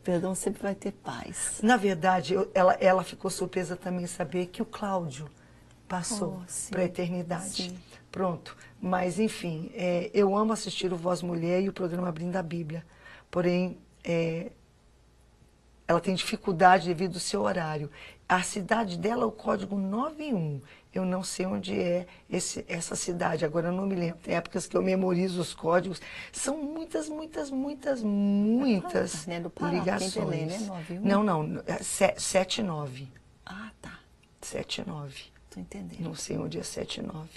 Perdão 0.06 0.36
sempre 0.36 0.62
vai 0.62 0.72
ter 0.72 0.92
paz. 0.92 1.58
Na 1.60 1.76
verdade, 1.76 2.32
eu, 2.32 2.48
ela, 2.54 2.74
ela 2.74 3.02
ficou 3.02 3.28
surpresa 3.28 3.74
também 3.74 4.04
em 4.04 4.06
saber 4.06 4.46
que 4.46 4.62
o 4.62 4.64
Cláudio 4.64 5.28
passou 5.88 6.40
oh, 6.44 6.70
para 6.70 6.82
a 6.82 6.84
eternidade. 6.84 7.64
Sim. 7.64 7.78
Pronto. 8.12 8.56
Mas, 8.80 9.18
enfim, 9.18 9.68
é, 9.74 10.08
eu 10.14 10.36
amo 10.36 10.52
assistir 10.52 10.92
o 10.92 10.96
Voz 10.96 11.22
Mulher 11.22 11.60
e 11.60 11.68
o 11.68 11.72
programa 11.72 12.08
Abrindo 12.08 12.36
a 12.36 12.42
Bíblia. 12.42 12.86
Porém, 13.28 13.78
é, 14.04 14.52
ela 15.88 16.00
tem 16.00 16.14
dificuldade 16.14 16.88
devido 16.88 17.14
ao 17.14 17.20
seu 17.20 17.42
horário. 17.42 17.90
A 18.28 18.42
cidade 18.42 18.98
dela 18.98 19.22
é 19.22 19.26
o 19.26 19.30
código 19.30 19.76
91. 19.78 20.60
Eu 20.92 21.04
não 21.04 21.22
sei 21.22 21.46
onde 21.46 21.78
é 21.78 22.06
esse, 22.28 22.64
essa 22.66 22.96
cidade, 22.96 23.44
agora 23.44 23.68
eu 23.68 23.72
não 23.72 23.86
me 23.86 23.94
lembro. 23.94 24.18
Tem 24.18 24.34
épocas 24.34 24.66
que 24.66 24.76
eu 24.76 24.82
memorizo 24.82 25.40
os 25.40 25.54
códigos. 25.54 26.00
São 26.32 26.56
muitas, 26.56 27.08
muitas, 27.08 27.50
muitas, 27.50 28.02
muitas 28.02 29.28
é 29.28 29.38
do 29.38 29.50
Pará, 29.50 29.72
ligações. 29.72 30.14
Belém, 30.14 30.46
né? 30.46 30.58
91? 30.58 31.00
Não, 31.02 31.22
não, 31.22 31.62
79. 31.80 33.04
É 33.04 33.06
ah, 33.44 33.70
tá. 33.80 34.00
79. 34.40 35.14
Estou 35.44 35.62
entendendo. 35.62 36.00
Não 36.00 36.14
sei 36.14 36.38
onde 36.38 36.58
é 36.58 36.62
79. 36.62 37.28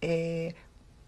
É, 0.00 0.54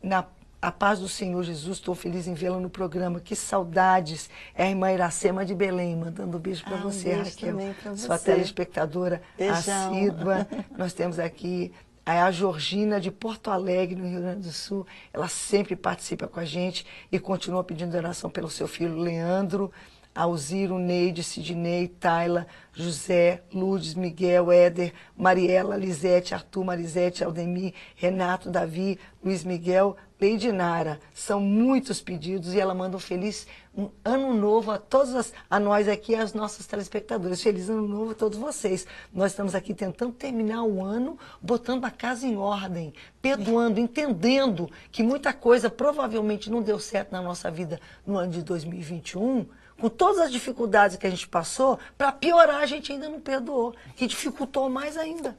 na 0.02 0.26
a 0.64 0.72
paz 0.72 0.98
do 0.98 1.08
Senhor 1.08 1.42
Jesus, 1.42 1.76
estou 1.76 1.94
feliz 1.94 2.26
em 2.26 2.32
vê-la 2.32 2.58
no 2.58 2.70
programa. 2.70 3.20
Que 3.20 3.36
saudades. 3.36 4.30
É 4.54 4.64
a 4.64 4.70
irmã 4.70 4.90
Iracema 4.90 5.44
de 5.44 5.54
Belém, 5.54 5.94
mandando 5.94 6.38
um 6.38 6.40
beijo 6.40 6.64
para 6.64 6.78
ah, 6.78 6.80
você, 6.80 7.14
um 7.14 7.22
Raquel. 7.22 7.96
Sua 7.96 8.16
você. 8.16 8.32
telespectadora 8.32 9.20
Beijão. 9.36 9.56
assídua. 9.58 10.48
Nós 10.76 10.94
temos 10.94 11.18
aqui 11.18 11.70
a 12.06 12.30
Georgina 12.30 12.98
de 12.98 13.10
Porto 13.10 13.50
Alegre, 13.50 13.94
no 13.94 14.08
Rio 14.08 14.22
Grande 14.22 14.48
do 14.48 14.52
Sul. 14.52 14.86
Ela 15.12 15.28
sempre 15.28 15.76
participa 15.76 16.26
com 16.26 16.40
a 16.40 16.46
gente 16.46 16.86
e 17.12 17.18
continua 17.18 17.62
pedindo 17.62 17.94
oração 17.94 18.30
pelo 18.30 18.48
seu 18.48 18.66
filho 18.66 18.96
Leandro. 18.96 19.70
Alziro, 20.14 20.78
Neide, 20.78 21.24
Sidney, 21.24 21.88
Tayla, 21.88 22.46
José, 22.72 23.42
Lourdes, 23.52 23.94
Miguel, 23.94 24.52
Éder, 24.52 24.92
Mariela, 25.16 25.76
Lisete, 25.76 26.34
Arthur, 26.34 26.64
Marisete, 26.64 27.24
Aldemir, 27.24 27.74
Renato, 27.96 28.48
Davi, 28.48 28.96
Luiz 29.22 29.42
Miguel, 29.42 29.96
Lady 30.20 30.52
Nara. 30.52 31.00
São 31.12 31.40
muitos 31.40 32.00
pedidos 32.00 32.54
e 32.54 32.60
ela 32.60 32.74
manda 32.74 32.96
um 32.96 33.00
feliz 33.00 33.46
um 33.76 33.90
ano 34.04 34.32
novo 34.32 34.70
a 34.70 34.78
todos 34.78 35.14
as, 35.14 35.32
a 35.50 35.58
nós 35.58 35.88
aqui 35.88 36.14
aos 36.14 36.32
nossos 36.32 36.66
telespectadores. 36.66 37.42
Feliz 37.42 37.68
ano 37.68 37.86
novo 37.86 38.12
a 38.12 38.14
todos 38.14 38.38
vocês. 38.38 38.86
Nós 39.12 39.32
estamos 39.32 39.54
aqui 39.54 39.74
tentando 39.74 40.12
terminar 40.12 40.62
o 40.62 40.84
ano, 40.84 41.18
botando 41.42 41.84
a 41.84 41.90
casa 41.90 42.26
em 42.26 42.36
ordem, 42.36 42.94
perdoando, 43.20 43.80
entendendo 43.80 44.70
que 44.92 45.02
muita 45.02 45.32
coisa 45.32 45.68
provavelmente 45.68 46.50
não 46.50 46.62
deu 46.62 46.78
certo 46.78 47.12
na 47.12 47.20
nossa 47.20 47.50
vida 47.50 47.80
no 48.06 48.16
ano 48.16 48.32
de 48.32 48.42
2021 48.42 49.46
com 49.78 49.88
todas 49.88 50.20
as 50.20 50.32
dificuldades 50.32 50.96
que 50.96 51.06
a 51.06 51.10
gente 51.10 51.26
passou, 51.26 51.78
para 51.98 52.12
piorar 52.12 52.62
a 52.62 52.66
gente 52.66 52.92
ainda 52.92 53.08
não 53.08 53.20
perdoou, 53.20 53.74
que 53.96 54.06
dificultou 54.06 54.70
mais 54.70 54.96
ainda. 54.96 55.36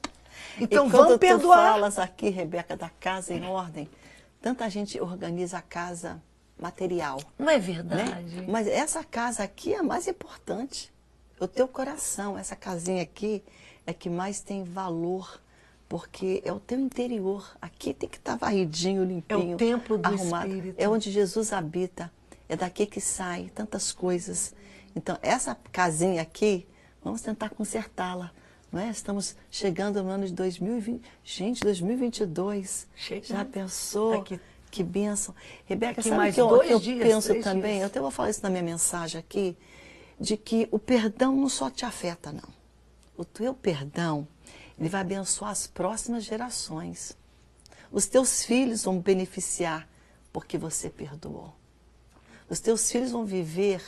Então 0.60 0.88
e 0.88 0.90
vamos 0.90 1.18
perdoar. 1.18 1.58
Tu 1.58 1.72
falas 1.72 2.00
aqui, 2.00 2.30
Rebeca, 2.30 2.76
da 2.76 2.90
casa 3.00 3.34
em 3.34 3.46
ordem, 3.46 3.90
tanta 4.46 4.70
gente 4.70 5.02
organiza 5.02 5.58
a 5.58 5.62
casa 5.64 6.22
material. 6.56 7.20
Não 7.36 7.50
é 7.50 7.58
verdade? 7.58 8.42
Né? 8.42 8.46
Mas 8.48 8.68
essa 8.68 9.04
casa 9.04 9.42
aqui 9.42 9.74
é 9.74 9.80
a 9.80 9.84
mais 9.84 10.08
importante. 10.08 10.94
O 11.40 11.48
teu 11.48 11.68
coração, 11.68 12.38
essa 12.38 12.56
casinha 12.56 13.02
aqui, 13.02 13.44
é 13.88 13.92
que 13.92 14.08
mais 14.08 14.42
tem 14.42 14.64
valor, 14.64 15.42
porque 15.90 16.44
é 16.46 16.54
o 16.54 16.60
teu 16.60 16.80
interior. 16.80 17.58
Aqui 17.60 17.92
tem 17.92 18.08
que 18.08 18.18
estar 18.18 18.34
tá 18.34 18.46
varridinho, 18.46 19.04
limpinho, 19.04 19.54
é 19.54 19.56
o 19.56 19.58
templo 19.58 19.98
do 19.98 20.06
arrumado. 20.06 20.48
Espírito. 20.48 20.76
É 20.80 20.88
onde 20.88 21.12
Jesus 21.12 21.52
habita. 21.52 22.14
É 22.48 22.56
daqui 22.56 22.86
que 22.86 23.02
sai 23.02 23.50
tantas 23.56 23.92
coisas. 23.92 24.54
Então, 24.96 25.18
essa 25.24 25.58
casinha 25.72 26.22
aqui, 26.22 26.68
vamos 27.04 27.22
tentar 27.22 27.50
consertá-la. 27.50 28.32
Não 28.76 28.82
é? 28.82 28.90
Estamos 28.90 29.38
chegando 29.50 30.04
no 30.04 30.10
ano 30.10 30.26
de 30.26 30.34
2020. 30.34 31.02
Gente, 31.24 31.62
2022. 31.62 32.86
Chega. 32.94 33.26
Já 33.26 33.46
pensou? 33.46 34.20
Aqui. 34.20 34.38
Que 34.70 34.84
bênção. 34.84 35.34
Rebeca, 35.64 36.02
aqui 36.02 36.10
sabe 36.10 36.18
mais 36.18 36.36
que 36.36 36.42
eu, 36.42 36.62
eu 36.62 36.78
dias, 36.78 37.08
penso 37.08 37.42
também? 37.42 37.76
Dias. 37.76 37.82
Eu 37.84 37.88
até 37.88 38.02
vou 38.02 38.12
falar 38.12 38.32
isso 38.32 38.44
na 38.44 38.50
minha 38.50 38.62
mensagem 38.62 39.18
aqui, 39.18 39.56
de 40.20 40.36
que 40.36 40.68
o 40.72 40.78
perdão 40.78 41.34
não 41.38 41.48
só 41.48 41.70
te 41.70 41.86
afeta, 41.86 42.34
não. 42.34 42.50
O 43.16 43.24
teu 43.24 43.54
perdão, 43.54 44.28
ele 44.78 44.90
vai 44.90 45.00
abençoar 45.00 45.52
as 45.52 45.66
próximas 45.66 46.26
gerações. 46.26 47.18
Os 47.90 48.08
teus 48.08 48.44
filhos 48.44 48.84
vão 48.84 49.00
beneficiar 49.00 49.88
porque 50.34 50.58
você 50.58 50.90
perdoou. 50.90 51.56
Os 52.50 52.60
teus 52.60 52.92
filhos 52.92 53.12
vão 53.12 53.26
viver 53.26 53.82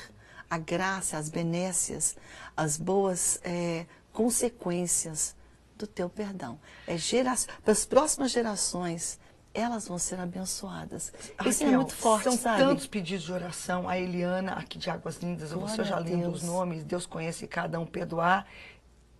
a 0.50 0.58
graça, 0.58 1.18
as 1.18 1.28
benécias, 1.28 2.16
as 2.56 2.78
boas 2.78 3.40
é, 3.44 3.86
consequências 4.18 5.36
do 5.78 5.86
teu 5.86 6.10
perdão. 6.10 6.60
É 6.88 6.98
gera... 6.98 7.36
Para 7.64 7.72
as 7.72 7.86
próximas 7.86 8.32
gerações, 8.32 9.20
elas 9.54 9.88
vão 9.88 10.00
ser 10.00 10.20
abençoadas. 10.20 11.14
Raquel, 11.38 11.52
Isso 11.52 11.64
é 11.64 11.68
muito 11.68 11.94
forte, 11.94 12.24
são 12.24 12.36
sabe? 12.36 12.64
tantos 12.64 12.88
pedidos 12.88 13.26
de 13.26 13.32
oração. 13.32 13.88
A 13.88 13.96
Eliana, 13.96 14.54
aqui 14.54 14.80
de 14.80 14.90
Águas 14.90 15.18
Lindas, 15.18 15.54
Glória 15.54 15.76
você 15.76 15.84
já 15.84 16.00
lendo 16.00 16.32
os 16.32 16.42
nomes, 16.42 16.84
Deus 16.84 17.06
conhece 17.06 17.46
cada 17.46 17.80
um, 17.80 17.86
perdoar 17.86 18.48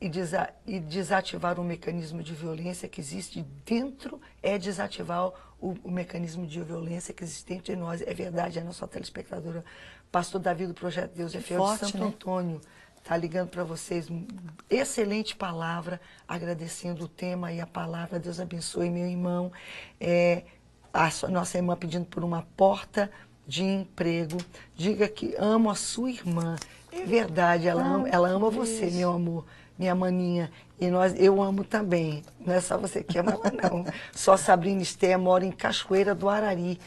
e, 0.02 0.10
desa 0.10 0.50
e 0.66 0.80
desativar 0.80 1.60
o 1.60 1.64
mecanismo 1.64 2.24
de 2.24 2.34
violência 2.34 2.90
que 2.90 3.00
existe 3.00 3.46
dentro, 3.64 4.20
é 4.42 4.58
desativar 4.58 5.28
o, 5.62 5.78
o 5.84 5.92
mecanismo 5.92 6.48
de 6.48 6.60
violência 6.64 7.14
que 7.14 7.24
existe 7.24 7.46
dentro 7.46 7.66
de 7.66 7.76
nós. 7.76 8.02
É 8.02 8.16
verdade, 8.16 8.58
é 8.58 8.64
a 8.64 8.66
nossa 8.66 8.88
telespectadora, 8.88 9.64
pastor 10.12 10.42
Davi 10.42 10.66
do 10.66 10.74
Projeto 10.74 11.14
Deus 11.14 11.36
é 11.36 11.40
Fiel 11.40 11.64
de 11.74 11.78
Santo 11.78 12.00
né? 12.00 12.06
Antônio 12.08 12.60
está 13.08 13.16
ligando 13.16 13.48
para 13.48 13.64
vocês. 13.64 14.10
Excelente 14.70 15.34
palavra, 15.34 16.02
agradecendo 16.28 17.06
o 17.06 17.08
tema 17.08 17.54
e 17.54 17.62
a 17.62 17.66
palavra. 17.66 18.20
Deus 18.20 18.38
abençoe, 18.38 18.90
meu 18.90 19.08
irmão. 19.08 19.50
É, 19.98 20.44
a 20.94 21.10
nossa 21.30 21.58
irmã 21.58 21.78
pedindo 21.78 22.06
por 22.06 22.22
uma 22.22 22.46
porta 22.58 23.10
de 23.48 23.64
emprego. 23.64 24.38
Diga 24.76 25.08
que 25.08 25.34
amo 25.38 25.70
a 25.70 25.76
sua 25.76 26.12
irmã. 26.12 26.58
É 26.92 27.06
verdade, 27.06 27.70
ela, 27.70 27.82
ama, 27.82 28.10
ela 28.10 28.28
ama 28.28 28.50
você, 28.50 28.88
meu 28.88 29.14
amor, 29.14 29.46
minha 29.80 29.96
maninha. 29.96 30.52
E 30.78 30.88
nós, 30.88 31.16
eu 31.18 31.42
amo 31.42 31.64
também. 31.64 32.24
Não 32.46 32.54
é 32.54 32.60
só 32.60 32.78
você 32.78 33.02
que 33.02 33.18
ama 33.18 33.32
ela, 33.32 33.70
não. 33.70 33.86
Só 34.12 34.36
Sabrina 34.36 34.82
Esté 34.82 35.16
mora 35.16 35.46
em 35.46 35.52
Cachoeira 35.52 36.14
do 36.14 36.28
Arari 36.28 36.78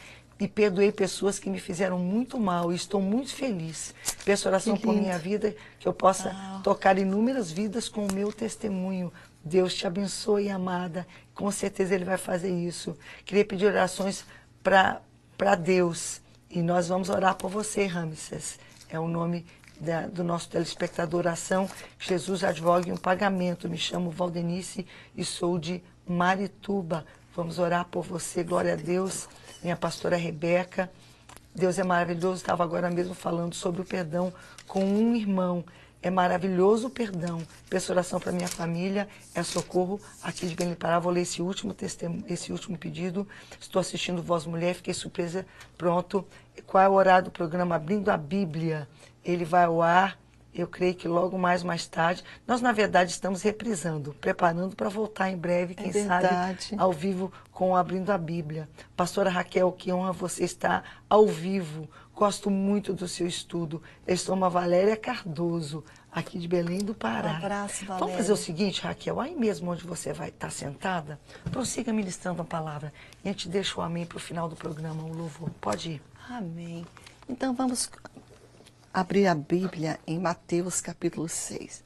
e 0.41 0.47
perdoei 0.47 0.91
pessoas 0.91 1.37
que 1.37 1.51
me 1.51 1.59
fizeram 1.59 1.99
muito 1.99 2.39
mal 2.39 2.71
e 2.71 2.75
estou 2.75 2.99
muito 2.99 3.31
feliz. 3.31 3.93
Peço 4.25 4.47
oração 4.47 4.75
por 4.75 4.91
minha 4.91 5.15
vida, 5.15 5.55
que 5.79 5.87
eu 5.87 5.93
possa 5.93 6.35
tocar 6.63 6.97
inúmeras 6.97 7.51
vidas 7.51 7.87
com 7.87 8.07
o 8.07 8.11
meu 8.11 8.33
testemunho. 8.33 9.13
Deus 9.45 9.75
te 9.75 9.85
abençoe, 9.85 10.49
amada. 10.49 11.05
Com 11.35 11.51
certeza 11.51 11.93
Ele 11.93 12.05
vai 12.05 12.17
fazer 12.17 12.49
isso. 12.49 12.97
Queria 13.23 13.45
pedir 13.45 13.67
orações 13.67 14.25
para 14.63 15.55
Deus. 15.59 16.21
E 16.49 16.63
nós 16.63 16.87
vamos 16.87 17.09
orar 17.09 17.35
por 17.35 17.51
você, 17.51 17.85
Ramses. 17.85 18.57
É 18.89 18.99
o 18.99 19.07
nome 19.07 19.45
da, 19.79 20.07
do 20.07 20.23
nosso 20.23 20.49
telespectador 20.49 21.19
Oração. 21.19 21.69
Jesus 21.99 22.43
advogue 22.43 22.91
um 22.91 22.97
pagamento. 22.97 23.69
Me 23.69 23.77
chamo 23.77 24.09
Valdenice 24.09 24.87
e 25.15 25.23
sou 25.23 25.59
de 25.59 25.83
Marituba. 26.03 27.05
Vamos 27.35 27.59
orar 27.59 27.85
por 27.85 28.03
você. 28.03 28.43
Glória 28.43 28.73
a 28.73 28.75
Deus 28.75 29.29
minha 29.63 29.75
pastora 29.75 30.15
Rebeca. 30.15 30.91
Deus 31.53 31.77
é 31.77 31.83
maravilhoso, 31.83 32.37
estava 32.37 32.63
agora 32.63 32.89
mesmo 32.89 33.13
falando 33.13 33.53
sobre 33.53 33.81
o 33.81 33.85
perdão 33.85 34.33
com 34.67 34.83
um 34.83 35.15
irmão. 35.15 35.63
É 36.03 36.09
maravilhoso 36.09 36.87
o 36.87 36.89
perdão. 36.89 37.43
Peço 37.69 37.91
oração 37.91 38.19
para 38.19 38.31
minha 38.31 38.47
família, 38.47 39.07
é 39.35 39.43
socorro 39.43 39.99
aqui 40.23 40.47
de 40.47 40.55
Belém 40.55 40.73
Pará. 40.73 40.97
Vou 40.97 41.11
ler 41.11 41.21
esse 41.21 41.41
último, 41.41 41.75
esse 42.27 42.51
último 42.51 42.77
pedido. 42.77 43.27
Estou 43.59 43.79
assistindo 43.79 44.23
Voz 44.23 44.45
Mulher, 44.45 44.73
fiquei 44.73 44.93
surpresa. 44.93 45.45
Pronto. 45.77 46.25
Qual 46.65 46.83
é 46.83 46.89
o 46.89 46.93
horário 46.93 47.25
do 47.25 47.31
programa? 47.31 47.75
Abrindo 47.75 48.09
a 48.09 48.17
Bíblia. 48.17 48.87
Ele 49.23 49.45
vai 49.45 49.65
ao 49.65 49.79
ar 49.81 50.17
eu 50.53 50.67
creio 50.67 50.95
que 50.95 51.07
logo 51.07 51.37
mais, 51.37 51.63
mais 51.63 51.87
tarde, 51.87 52.23
nós 52.45 52.61
na 52.61 52.71
verdade 52.71 53.11
estamos 53.11 53.41
reprisando, 53.41 54.13
preparando 54.19 54.75
para 54.75 54.89
voltar 54.89 55.29
em 55.29 55.37
breve, 55.37 55.75
quem 55.75 55.89
é 55.89 56.05
sabe, 56.05 56.27
ao 56.77 56.91
vivo 56.91 57.31
com 57.51 57.75
Abrindo 57.75 58.11
a 58.11 58.17
Bíblia. 58.17 58.67
Pastora 58.95 59.29
Raquel, 59.29 59.71
que 59.71 59.91
honra 59.93 60.11
você 60.11 60.43
estar 60.43 60.83
ao 61.09 61.25
vivo. 61.27 61.87
Gosto 62.13 62.49
muito 62.51 62.93
do 62.93 63.07
seu 63.07 63.25
estudo. 63.25 63.81
Eu 64.05 64.17
sou 64.17 64.35
uma 64.35 64.49
Valéria 64.49 64.97
Cardoso, 64.97 65.83
aqui 66.11 66.37
de 66.37 66.47
Belém 66.47 66.79
do 66.79 66.93
Pará. 66.93 67.31
Um 67.31 67.35
abraço, 67.37 67.85
Valéria. 67.85 67.99
Vamos 67.99 68.15
fazer 68.15 68.33
o 68.33 68.37
seguinte, 68.37 68.81
Raquel, 68.81 69.19
aí 69.19 69.35
mesmo 69.35 69.71
onde 69.71 69.83
você 69.85 70.11
vai 70.11 70.29
estar 70.29 70.51
sentada, 70.51 71.19
prossiga 71.51 71.93
ministrando 71.93 72.41
a 72.41 72.45
palavra. 72.45 72.93
E 73.23 73.29
a 73.29 73.31
gente 73.31 73.47
deixa 73.47 73.79
o 73.79 73.83
amém 73.83 74.05
para 74.05 74.17
o 74.17 74.19
final 74.19 74.49
do 74.49 74.55
programa, 74.55 75.01
o 75.03 75.15
louvor. 75.15 75.49
Pode 75.61 75.91
ir. 75.91 76.01
Amém. 76.29 76.85
Então 77.27 77.53
vamos 77.53 77.89
abrir 78.93 79.25
a 79.27 79.35
Bíblia 79.35 79.99
em 80.05 80.19
Mateus 80.19 80.81
capítulo 80.81 81.29
6. 81.29 81.81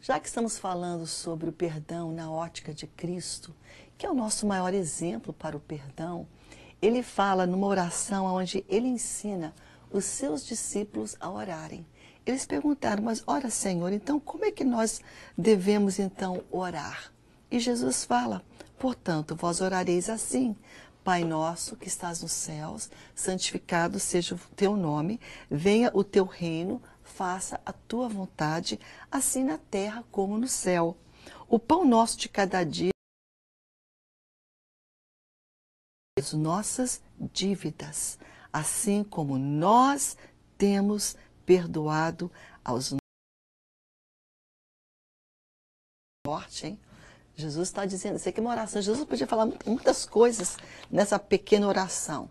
Já 0.00 0.20
que 0.20 0.28
estamos 0.28 0.56
falando 0.56 1.04
sobre 1.04 1.48
o 1.48 1.52
perdão 1.52 2.12
na 2.12 2.30
ótica 2.30 2.72
de 2.72 2.86
Cristo, 2.86 3.52
que 3.98 4.06
é 4.06 4.10
o 4.10 4.14
nosso 4.14 4.46
maior 4.46 4.72
exemplo 4.72 5.32
para 5.32 5.56
o 5.56 5.60
perdão, 5.60 6.28
ele 6.80 7.02
fala 7.02 7.44
numa 7.44 7.66
oração 7.66 8.26
onde 8.26 8.64
ele 8.68 8.86
ensina 8.86 9.52
os 9.90 10.04
seus 10.04 10.46
discípulos 10.46 11.16
a 11.18 11.28
orarem. 11.28 11.84
Eles 12.24 12.46
perguntaram, 12.46 13.02
mas 13.02 13.24
ora 13.26 13.50
Senhor, 13.50 13.92
então 13.92 14.20
como 14.20 14.44
é 14.44 14.52
que 14.52 14.64
nós 14.64 15.00
devemos 15.36 15.98
então 15.98 16.44
orar? 16.52 17.12
E 17.50 17.58
Jesus 17.58 18.04
fala, 18.04 18.44
portanto, 18.78 19.34
vós 19.34 19.60
orareis 19.60 20.08
assim, 20.08 20.54
Pai 21.04 21.22
nosso 21.22 21.76
que 21.76 21.86
estás 21.86 22.22
nos 22.22 22.32
céus, 22.32 22.90
santificado 23.14 24.00
seja 24.00 24.34
o 24.34 24.38
teu 24.56 24.74
nome, 24.74 25.20
venha 25.50 25.90
o 25.92 26.02
teu 26.02 26.24
reino, 26.24 26.82
faça 27.02 27.60
a 27.66 27.74
tua 27.74 28.08
vontade, 28.08 28.80
assim 29.10 29.44
na 29.44 29.58
terra 29.58 30.02
como 30.10 30.38
no 30.38 30.48
céu. 30.48 30.96
O 31.46 31.58
pão 31.58 31.84
nosso 31.84 32.16
de 32.16 32.26
cada 32.26 32.64
dia 32.64 32.88
as 36.18 36.32
nossas 36.32 37.02
dívidas, 37.20 38.18
assim 38.50 39.04
como 39.04 39.36
nós 39.36 40.16
temos 40.56 41.16
perdoado 41.44 42.32
aos 42.64 42.94
morte, 46.26 46.68
hein? 46.68 46.80
Jesus 47.36 47.68
está 47.68 47.84
dizendo, 47.84 48.16
isso 48.16 48.28
aqui 48.28 48.38
é 48.38 48.42
uma 48.42 48.52
oração. 48.52 48.80
Jesus 48.80 49.04
podia 49.04 49.26
falar 49.26 49.48
muitas 49.66 50.06
coisas 50.06 50.56
nessa 50.90 51.18
pequena 51.18 51.66
oração. 51.66 52.28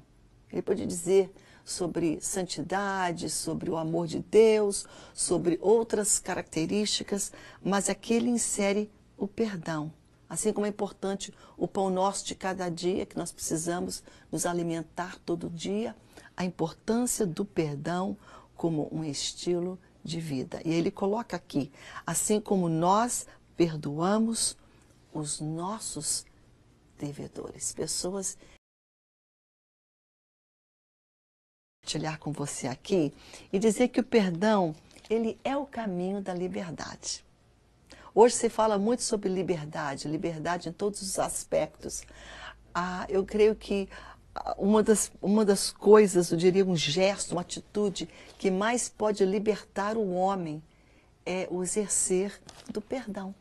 Ele 0.51 0.61
podia 0.61 0.85
dizer 0.85 1.33
sobre 1.65 2.19
santidade, 2.21 3.29
sobre 3.29 3.69
o 3.69 3.77
amor 3.77 4.07
de 4.07 4.19
Deus, 4.19 4.85
sobre 5.13 5.57
outras 5.61 6.19
características, 6.19 7.31
mas 7.63 7.89
aqui 7.89 8.13
ele 8.13 8.29
insere 8.29 8.91
o 9.17 9.27
perdão. 9.27 9.91
Assim 10.29 10.51
como 10.51 10.65
é 10.65 10.69
importante 10.69 11.33
o 11.57 11.67
pão 11.67 11.89
nosso 11.89 12.25
de 12.25 12.33
cada 12.33 12.69
dia, 12.69 13.05
que 13.05 13.17
nós 13.17 13.31
precisamos 13.31 14.03
nos 14.31 14.45
alimentar 14.45 15.17
todo 15.25 15.49
dia, 15.49 15.95
a 16.35 16.43
importância 16.43 17.25
do 17.25 17.45
perdão 17.45 18.17
como 18.55 18.87
um 18.91 19.03
estilo 19.03 19.79
de 20.03 20.19
vida. 20.19 20.61
E 20.65 20.73
ele 20.73 20.89
coloca 20.89 21.35
aqui, 21.35 21.71
assim 22.05 22.39
como 22.39 22.67
nós 22.67 23.27
perdoamos 23.55 24.57
os 25.13 25.39
nossos 25.39 26.25
devedores, 26.97 27.73
pessoas 27.73 28.37
compartilhar 31.83 32.17
com 32.17 32.31
você 32.31 32.67
aqui 32.67 33.13
e 33.51 33.59
dizer 33.59 33.89
que 33.89 33.99
o 33.99 34.03
perdão, 34.03 34.73
ele 35.09 35.37
é 35.43 35.55
o 35.55 35.65
caminho 35.65 36.21
da 36.21 36.33
liberdade. 36.33 37.23
Hoje 38.15 38.35
se 38.35 38.49
fala 38.49 38.77
muito 38.77 39.03
sobre 39.03 39.27
liberdade, 39.27 40.07
liberdade 40.07 40.69
em 40.69 40.71
todos 40.71 41.01
os 41.01 41.19
aspectos. 41.19 42.03
Ah, 42.73 43.05
eu 43.09 43.25
creio 43.25 43.55
que 43.55 43.89
uma 44.57 44.81
das, 44.81 45.11
uma 45.21 45.43
das 45.43 45.71
coisas, 45.71 46.31
eu 46.31 46.37
diria 46.37 46.65
um 46.65 46.75
gesto, 46.75 47.33
uma 47.33 47.41
atitude 47.41 48.07
que 48.37 48.49
mais 48.49 48.87
pode 48.87 49.25
libertar 49.25 49.97
o 49.97 50.13
homem 50.13 50.63
é 51.25 51.47
o 51.51 51.61
exercer 51.61 52.41
do 52.71 52.81
perdão 52.81 53.35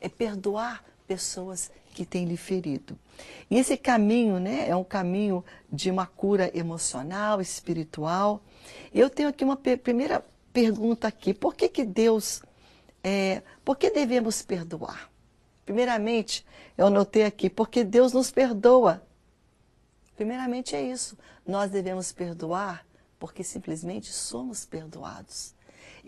é 0.00 0.08
perdoar 0.08 0.84
pessoas 1.06 1.70
que 1.94 2.04
têm 2.04 2.26
lhe 2.26 2.36
ferido. 2.36 2.96
E 3.50 3.56
esse 3.56 3.76
caminho 3.76 4.38
né, 4.38 4.68
é 4.68 4.76
um 4.76 4.84
caminho 4.84 5.44
de 5.72 5.90
uma 5.90 6.06
cura 6.06 6.50
emocional, 6.56 7.40
espiritual. 7.40 8.40
Eu 8.94 9.10
tenho 9.10 9.28
aqui 9.28 9.44
uma 9.44 9.56
primeira 9.56 10.24
pergunta 10.52 11.08
aqui. 11.08 11.34
Por 11.34 11.54
que, 11.54 11.68
que 11.68 11.84
Deus, 11.84 12.42
é, 13.02 13.42
por 13.64 13.76
que 13.76 13.90
devemos 13.90 14.42
perdoar? 14.42 15.10
Primeiramente, 15.64 16.46
eu 16.76 16.86
anotei 16.86 17.24
aqui, 17.24 17.50
porque 17.50 17.82
Deus 17.82 18.12
nos 18.12 18.30
perdoa. 18.30 19.02
Primeiramente 20.16 20.74
é 20.76 20.82
isso. 20.82 21.16
Nós 21.46 21.70
devemos 21.70 22.12
perdoar 22.12 22.86
porque 23.18 23.42
simplesmente 23.42 24.12
somos 24.12 24.64
perdoados. 24.64 25.54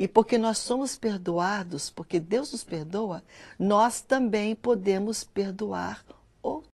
E 0.00 0.08
porque 0.08 0.38
nós 0.38 0.56
somos 0.56 0.96
perdoados, 0.96 1.90
porque 1.90 2.18
Deus 2.18 2.52
nos 2.52 2.64
perdoa, 2.64 3.22
nós 3.58 4.00
também 4.00 4.56
podemos 4.56 5.22
perdoar 5.22 6.02
outros. 6.42 6.72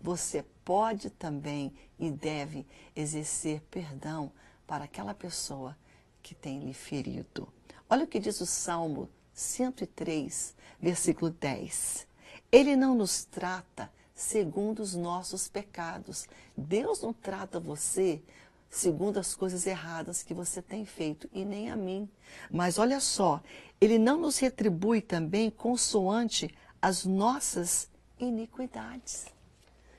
Você 0.00 0.44
pode 0.64 1.10
também 1.10 1.72
e 1.96 2.10
deve 2.10 2.66
exercer 2.96 3.60
perdão 3.70 4.32
para 4.66 4.82
aquela 4.82 5.14
pessoa 5.14 5.78
que 6.24 6.34
tem 6.34 6.64
lhe 6.64 6.74
ferido. 6.74 7.46
Olha 7.88 8.02
o 8.02 8.08
que 8.08 8.18
diz 8.18 8.40
o 8.40 8.46
Salmo 8.46 9.08
103, 9.32 10.56
versículo 10.80 11.30
10. 11.30 12.04
Ele 12.50 12.74
não 12.74 12.96
nos 12.96 13.24
trata 13.24 13.92
segundo 14.12 14.80
os 14.80 14.96
nossos 14.96 15.46
pecados. 15.46 16.26
Deus 16.56 17.00
não 17.00 17.12
trata 17.12 17.60
você 17.60 18.20
segundo 18.70 19.18
as 19.18 19.34
coisas 19.34 19.66
erradas 19.66 20.22
que 20.22 20.34
você 20.34 20.60
tem 20.60 20.84
feito, 20.84 21.28
e 21.32 21.44
nem 21.44 21.70
a 21.70 21.76
mim. 21.76 22.08
Mas 22.50 22.78
olha 22.78 23.00
só, 23.00 23.42
ele 23.80 23.98
não 23.98 24.18
nos 24.18 24.38
retribui 24.38 25.00
também 25.00 25.50
consoante 25.50 26.54
as 26.80 27.04
nossas 27.04 27.88
iniquidades. 28.18 29.26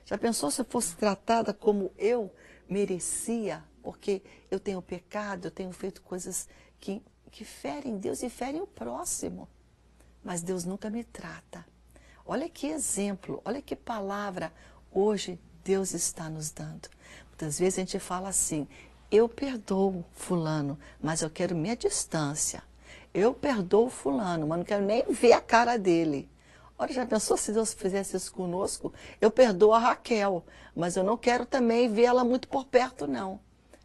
Já 0.06 0.18
pensou 0.18 0.50
se 0.50 0.62
eu 0.62 0.66
fosse 0.66 0.96
tratada 0.96 1.54
como 1.54 1.92
eu 1.98 2.32
merecia, 2.70 3.64
porque 3.82 4.22
eu 4.50 4.60
tenho 4.60 4.82
pecado, 4.82 5.46
eu 5.48 5.52
tenho 5.52 5.72
feito 5.72 6.02
coisas 6.02 6.48
que, 6.80 7.02
que 7.32 7.44
ferem 7.44 7.98
Deus 7.98 8.24
e 8.24 8.30
ferem 8.30 8.62
o 8.62 8.68
próximo. 8.68 9.48
Mas 10.24 10.42
Deus 10.42 10.66
nunca 10.66 10.90
me 10.90 11.04
trata. 11.04 11.66
Olha 12.26 12.50
que 12.50 12.68
exemplo, 12.68 13.42
olha 13.46 13.62
que 13.62 13.76
palavra 13.76 14.52
hoje 14.92 15.40
Deus 15.64 15.94
está 15.94 16.30
nos 16.30 16.52
dando. 16.52 16.90
Muitas 17.40 17.60
vezes 17.60 17.78
a 17.78 17.82
gente 17.82 18.00
fala 18.00 18.30
assim: 18.30 18.68
eu 19.12 19.30
perdoo 19.30 20.04
Fulano, 20.12 20.76
mas 21.00 21.22
eu 21.22 21.30
quero 21.30 21.56
minha 21.56 21.78
distância. 21.78 22.64
Eu 23.14 23.32
perdoo 23.32 23.92
Fulano, 23.92 24.48
mas 24.48 24.58
não 24.58 24.66
quero 24.66 24.84
nem 24.84 25.04
ver 25.04 25.34
a 25.34 25.42
cara 25.42 25.78
dele. 25.78 26.28
Olha, 26.80 26.92
já 26.92 27.06
pensou 27.06 27.38
se 27.38 27.52
Deus 27.52 27.74
fizesse 27.74 28.18
isso 28.18 28.34
conosco? 28.34 28.92
Eu 29.22 29.30
perdoo 29.30 29.72
a 29.72 29.78
Raquel, 29.78 30.44
mas 30.76 30.96
eu 30.96 31.04
não 31.04 31.16
quero 31.16 31.46
também 31.46 31.94
vê-la 31.94 32.24
muito 32.24 32.48
por 32.48 32.66
perto, 32.66 33.06
não. 33.06 33.40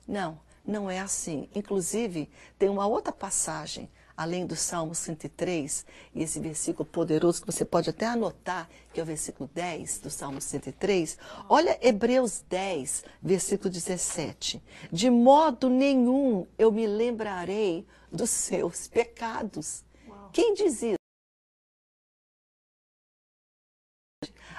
Não, 0.09 0.40
não 0.66 0.90
é 0.90 1.00
assim. 1.00 1.46
Inclusive, 1.55 2.30
tem 2.59 2.70
uma 2.70 2.86
outra 2.86 3.12
passagem 3.12 3.90
além 4.16 4.46
do 4.46 4.56
Salmo 4.56 4.94
103, 4.94 5.86
e 6.14 6.22
esse 6.22 6.38
versículo 6.40 6.84
poderoso 6.84 7.40
que 7.40 7.52
você 7.52 7.64
pode 7.64 7.90
até 7.90 8.06
anotar, 8.06 8.68
que 8.92 9.00
é 9.00 9.02
o 9.02 9.06
versículo 9.06 9.50
10 9.52 10.00
do 10.00 10.10
Salmo 10.10 10.40
103, 10.40 11.18
olha 11.48 11.78
Hebreus 11.80 12.44
10, 12.48 13.04
versículo 13.22 13.70
17. 13.70 14.62
De 14.90 15.10
modo 15.10 15.68
nenhum 15.68 16.46
eu 16.58 16.70
me 16.70 16.86
lembrarei 16.86 17.86
dos 18.10 18.30
seus 18.30 18.88
pecados. 18.88 19.84
Quem 20.32 20.54
diz 20.54 20.82
isso? 20.82 20.96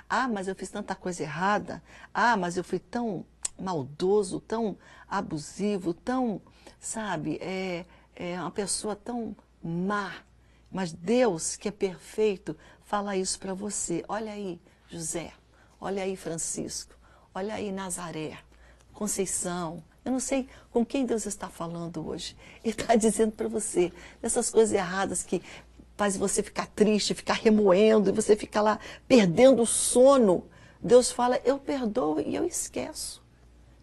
Ah, 0.10 0.28
mas 0.28 0.48
eu 0.48 0.56
fiz 0.56 0.70
tanta 0.70 0.94
coisa 0.94 1.24
errada. 1.24 1.82
Ah, 2.14 2.38
mas 2.38 2.58
eu 2.58 2.64
fui 2.64 2.80
tão 2.80 3.26
maldoso, 3.60 4.40
tão 4.40 4.78
abusivo, 5.08 5.94
tão, 5.94 6.42
sabe, 6.80 7.38
é, 7.42 7.86
é 8.16 8.40
uma 8.40 8.52
pessoa 8.52 8.96
tão 8.96 9.36
má. 9.62 10.14
Mas 10.72 10.92
Deus, 10.92 11.56
que 11.56 11.68
é 11.68 11.72
perfeito, 11.72 12.58
fala 12.84 13.16
isso 13.16 13.40
para 13.40 13.54
você. 13.54 14.04
Olha 14.08 14.32
aí, 14.32 14.60
José. 14.90 15.32
Olha 15.80 16.04
aí, 16.04 16.16
Francisco. 16.16 16.96
Olha 17.34 17.56
aí, 17.56 17.72
Nazaré. 17.72 18.38
Conceição. 18.94 19.84
Eu 20.04 20.12
não 20.12 20.20
sei 20.20 20.48
com 20.72 20.86
quem 20.86 21.06
Deus 21.06 21.26
está 21.26 21.48
falando 21.48 22.08
hoje. 22.08 22.36
Ele 22.64 22.74
está 22.74 22.96
dizendo 22.98 23.32
para 23.32 23.48
você 23.48 23.92
dessas 24.22 24.50
coisas 24.50 24.74
erradas 24.74 25.24
que 25.24 25.42
faz 25.96 26.18
você 26.18 26.42
ficar 26.42 26.68
triste, 26.68 27.14
ficar 27.14 27.34
remoendo, 27.36 28.10
e 28.10 28.14
você 28.14 28.36
fica 28.36 28.62
lá 28.62 28.80
perdendo 29.08 29.62
o 29.62 29.68
sono. 29.68 30.46
Deus 30.82 31.12
fala, 31.12 31.40
eu 31.46 31.58
perdoo 31.58 32.20
e 32.20 32.36
eu 32.36 32.46
esqueço. 32.46 33.22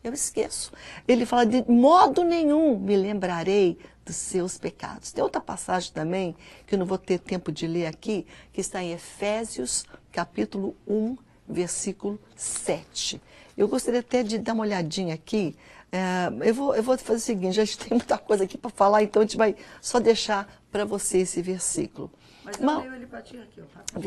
Eu 0.03 0.13
esqueço. 0.13 0.73
Ele 1.07 1.27
fala, 1.27 1.45
de 1.47 1.65
modo 1.71 2.25
nenhum 2.25 2.79
me 2.79 2.97
lembrarei 2.97 3.79
dos 4.11 4.17
seus 4.17 4.59
pecados. 4.59 5.13
Tem 5.13 5.23
outra 5.23 5.41
passagem 5.41 5.93
também, 5.93 6.37
que 6.67 6.75
eu 6.75 6.79
não 6.79 6.85
vou 6.85 6.99
ter 6.99 7.19
tempo 7.21 7.53
de 7.53 7.67
ler 7.67 7.87
aqui, 7.87 8.27
que 8.53 8.61
está 8.61 8.83
em 8.83 8.93
Efésios, 8.93 9.85
capítulo 10.11 10.77
1, 10.87 11.17
versículo 11.49 12.19
7. 12.35 13.23
Eu 13.57 13.69
gostaria 13.69 14.01
até 14.01 14.25
de 14.25 14.37
dar 14.39 14.55
uma 14.55 14.65
olhadinha 14.65 15.15
aqui. 15.15 15.57
É, 15.93 16.49
eu, 16.49 16.55
vou, 16.55 16.75
eu 16.75 16.83
vou 16.83 16.99
fazer 16.99 17.19
o 17.19 17.21
seguinte, 17.21 17.61
a 17.61 17.65
gente 17.65 17.79
tem 17.79 17.91
muita 17.91 18.19
coisa 18.19 18.43
aqui 18.43 18.59
para 18.59 18.71
falar, 18.71 19.05
então 19.05 19.23
a 19.23 19.25
gente 19.25 19.37
vai 19.37 19.55
só 19.81 20.01
deixar 20.01 20.61
para 20.73 20.85
você 20.85 21.19
esse 21.19 21.41
versículo. 21.41 22.11
Mas 22.45 22.59
eu 22.59 22.67
Mas, 22.67 22.79
leio 22.83 22.95
ele 22.95 23.07
para 23.07 23.23
ti 23.23 23.39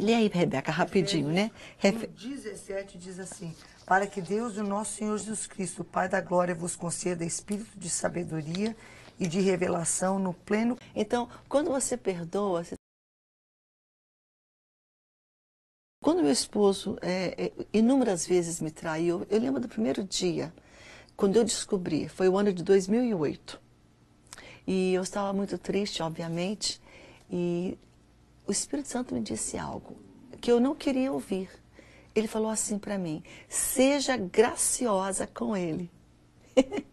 lê 0.01 0.16
aí, 0.16 0.28
Rebeca, 0.28 0.72
rapidinho, 0.72 1.30
né? 1.30 1.49
Refe... 1.78 2.08
17 2.08 2.97
diz 2.97 3.20
assim, 3.20 3.56
para 3.86 4.06
que 4.06 4.22
Deus, 4.22 4.58
o 4.58 4.64
nosso 4.64 4.97
Senhor 4.97 5.18
Jesus 5.18 5.47
Cristo, 5.47 5.84
Pai 5.84 6.10
da 6.10 6.20
glória, 6.20 6.54
vos 6.54 6.76
conceda 6.76 7.24
espírito 7.24 7.78
de 7.78 7.89
sabedoria 7.89 8.76
e 9.20 9.28
de 9.28 9.39
revelação 9.41 10.20
no 10.20 10.34
pleno. 10.34 10.78
Então, 10.95 11.30
quando 11.47 11.70
você 11.70 11.95
perdoa, 11.97 12.64
você... 12.64 12.76
quando 16.01 16.22
meu 16.22 16.32
esposo 16.32 16.97
é, 17.01 17.45
é, 17.45 17.51
inúmeras 17.72 18.26
vezes 18.26 18.59
me 18.59 18.72
traiu, 18.72 19.26
eu 19.30 19.39
lembro 19.39 19.61
do 19.61 19.68
primeiro 19.68 20.03
dia, 20.03 20.53
quando 21.16 21.38
eu 21.38 21.43
descobri, 21.43 22.09
foi 22.09 22.28
o 22.28 22.38
ano 22.38 22.51
de 22.51 22.64
2008. 22.64 23.61
E 24.66 24.93
eu 24.93 25.03
estava 25.03 25.34
muito 25.34 25.57
triste, 25.57 26.01
obviamente, 26.01 26.82
e 27.30 27.78
o 28.47 28.51
Espírito 28.51 28.88
Santo 28.89 29.14
me 29.14 29.22
disse 29.22 29.57
algo 29.57 29.97
que 30.39 30.51
eu 30.51 30.59
não 30.59 30.76
queria 30.76 31.11
ouvir. 31.11 31.49
Ele 32.14 32.28
falou 32.28 32.49
assim 32.49 32.78
para 32.78 32.97
mim: 32.97 33.24
seja 33.47 34.18
graciosa 34.18 35.26
com 35.26 35.55
ele. 35.55 35.89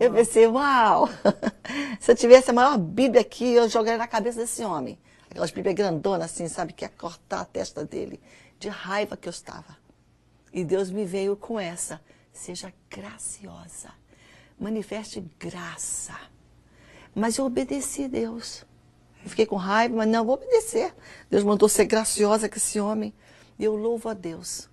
Eu 0.00 0.12
pensei, 0.12 0.46
uau! 0.46 1.08
Se 1.98 2.12
eu 2.12 2.16
tivesse 2.16 2.50
a 2.50 2.52
maior 2.52 2.78
Bíblia 2.78 3.20
aqui, 3.20 3.54
eu 3.54 3.68
jogaria 3.68 3.98
na 3.98 4.06
cabeça 4.06 4.38
desse 4.38 4.62
homem. 4.62 4.96
Aquelas 5.28 5.50
Bíblias 5.50 5.74
grandonas, 5.74 6.30
assim, 6.30 6.46
sabe, 6.46 6.72
que 6.72 6.84
ia 6.84 6.88
cortar 6.88 7.40
a 7.40 7.44
testa 7.44 7.84
dele. 7.84 8.20
De 8.60 8.68
raiva 8.68 9.16
que 9.16 9.28
eu 9.28 9.30
estava. 9.30 9.76
E 10.52 10.64
Deus 10.64 10.90
me 10.90 11.04
veio 11.04 11.36
com 11.36 11.58
essa. 11.58 12.00
Seja 12.32 12.72
graciosa. 12.88 13.90
Manifeste 14.58 15.20
graça. 15.38 16.16
Mas 17.14 17.36
eu 17.36 17.44
obedeci 17.44 18.04
a 18.04 18.08
Deus. 18.08 18.64
Eu 19.24 19.30
fiquei 19.30 19.46
com 19.46 19.56
raiva, 19.56 19.96
mas 19.96 20.08
não, 20.08 20.24
vou 20.24 20.36
obedecer. 20.36 20.94
Deus 21.28 21.42
mandou 21.42 21.68
ser 21.68 21.86
graciosa 21.86 22.48
com 22.48 22.56
esse 22.56 22.78
homem. 22.78 23.12
E 23.58 23.64
eu 23.64 23.74
louvo 23.74 24.08
a 24.08 24.14
Deus. 24.14 24.70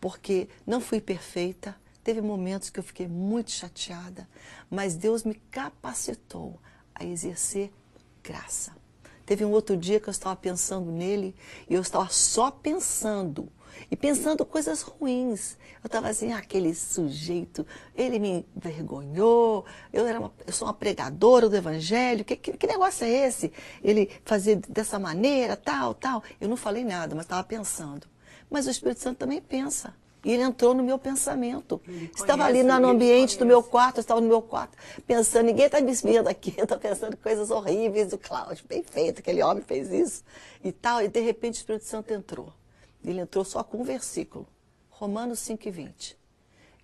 Porque 0.00 0.48
não 0.66 0.80
fui 0.80 1.00
perfeita, 1.00 1.76
Teve 2.04 2.20
momentos 2.20 2.68
que 2.68 2.78
eu 2.78 2.84
fiquei 2.84 3.08
muito 3.08 3.50
chateada, 3.50 4.28
mas 4.70 4.94
Deus 4.94 5.24
me 5.24 5.34
capacitou 5.50 6.60
a 6.94 7.02
exercer 7.02 7.72
graça. 8.22 8.76
Teve 9.24 9.42
um 9.42 9.50
outro 9.50 9.74
dia 9.74 9.98
que 9.98 10.06
eu 10.06 10.10
estava 10.10 10.36
pensando 10.36 10.92
nele 10.92 11.34
e 11.68 11.72
eu 11.72 11.80
estava 11.80 12.10
só 12.10 12.50
pensando. 12.50 13.50
E 13.90 13.96
pensando 13.96 14.44
coisas 14.44 14.82
ruins. 14.82 15.56
Eu 15.82 15.86
estava 15.86 16.08
assim, 16.08 16.30
ah, 16.30 16.38
aquele 16.38 16.74
sujeito, 16.74 17.66
ele 17.94 18.18
me 18.18 18.46
envergonhou, 18.54 19.64
eu, 19.90 20.06
era 20.06 20.20
uma, 20.20 20.32
eu 20.46 20.52
sou 20.52 20.68
uma 20.68 20.74
pregadora 20.74 21.48
do 21.48 21.56
evangelho, 21.56 22.24
que, 22.24 22.36
que, 22.36 22.52
que 22.52 22.66
negócio 22.66 23.06
é 23.06 23.26
esse? 23.26 23.50
Ele 23.82 24.10
fazer 24.26 24.56
dessa 24.56 24.98
maneira, 24.98 25.56
tal, 25.56 25.94
tal. 25.94 26.22
Eu 26.38 26.50
não 26.50 26.56
falei 26.56 26.84
nada, 26.84 27.14
mas 27.14 27.24
estava 27.24 27.42
pensando. 27.42 28.06
Mas 28.50 28.66
o 28.66 28.70
Espírito 28.70 29.00
Santo 29.00 29.18
também 29.18 29.40
pensa. 29.40 29.94
E 30.24 30.32
ele 30.32 30.42
entrou 30.42 30.72
no 30.74 30.82
meu 30.82 30.98
pensamento. 30.98 31.80
estava 32.16 32.44
ali 32.44 32.62
no 32.62 32.72
ambiente 32.72 33.38
do 33.38 33.44
meu 33.44 33.62
quarto, 33.62 33.98
eu 33.98 34.00
estava 34.00 34.20
no 34.20 34.26
meu 34.26 34.40
quarto, 34.40 34.76
pensando, 35.06 35.46
ninguém 35.46 35.66
está 35.66 35.80
me 35.80 35.92
vendo 35.92 36.28
aqui, 36.28 36.54
eu 36.56 36.64
estou 36.64 36.78
pensando 36.78 37.16
coisas 37.16 37.50
horríveis 37.50 38.10
do 38.10 38.18
Cláudio, 38.18 38.64
bem 38.66 38.82
feito, 38.82 39.18
aquele 39.18 39.42
homem 39.42 39.62
fez 39.62 39.92
isso 39.92 40.24
e 40.62 40.72
tal. 40.72 41.02
E 41.02 41.08
de 41.08 41.20
repente 41.20 41.56
o 41.56 41.58
Espírito 41.58 41.84
Santo 41.84 42.12
entrou. 42.12 42.52
Ele 43.04 43.20
entrou 43.20 43.44
só 43.44 43.62
com 43.62 43.82
um 43.82 43.84
versículo, 43.84 44.46
Romanos 44.88 45.40
5 45.40 45.68
e 45.68 45.70
20. 45.70 46.16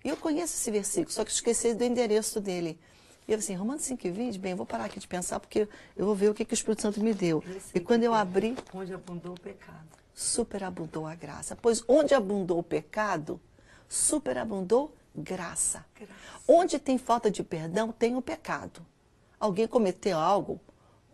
E 0.03 0.09
eu 0.09 0.17
conheço 0.17 0.53
esse 0.53 0.69
versículo, 0.69 1.11
só 1.11 1.25
que 1.25 1.31
esqueci 1.31 1.73
do 1.73 1.83
endereço 1.83 2.39
dele. 2.39 2.79
E 3.27 3.31
eu 3.31 3.39
assim, 3.39 3.55
Romanos 3.55 3.83
5 3.83 4.05
e 4.05 4.11
20, 4.11 4.37
bem, 4.37 4.53
vou 4.53 4.65
parar 4.65 4.85
aqui 4.85 4.99
de 4.99 5.07
pensar, 5.07 5.39
porque 5.39 5.67
eu 5.95 6.05
vou 6.05 6.13
ver 6.13 6.29
o 6.29 6.33
que, 6.33 6.45
que 6.45 6.53
o 6.53 6.55
Espírito 6.55 6.81
Santo 6.81 7.01
me 7.01 7.13
deu. 7.13 7.43
E 7.73 7.79
quando 7.79 8.03
eu 8.03 8.13
abri. 8.13 8.55
Onde 8.73 8.93
abundou 8.93 9.33
o 9.33 9.39
pecado 9.39 10.00
superabundou 10.21 11.07
a 11.07 11.15
graça. 11.15 11.55
Pois 11.55 11.83
onde 11.87 12.13
abundou 12.13 12.59
o 12.59 12.63
pecado, 12.63 13.41
superabundou 13.89 14.95
graça. 15.15 15.83
graça. 15.97 16.13
Onde 16.47 16.77
tem 16.77 16.97
falta 16.97 17.31
de 17.31 17.43
perdão, 17.43 17.91
tem 17.91 18.15
o 18.15 18.21
pecado. 18.21 18.85
Alguém 19.39 19.67
cometeu 19.67 20.17
algo 20.17 20.61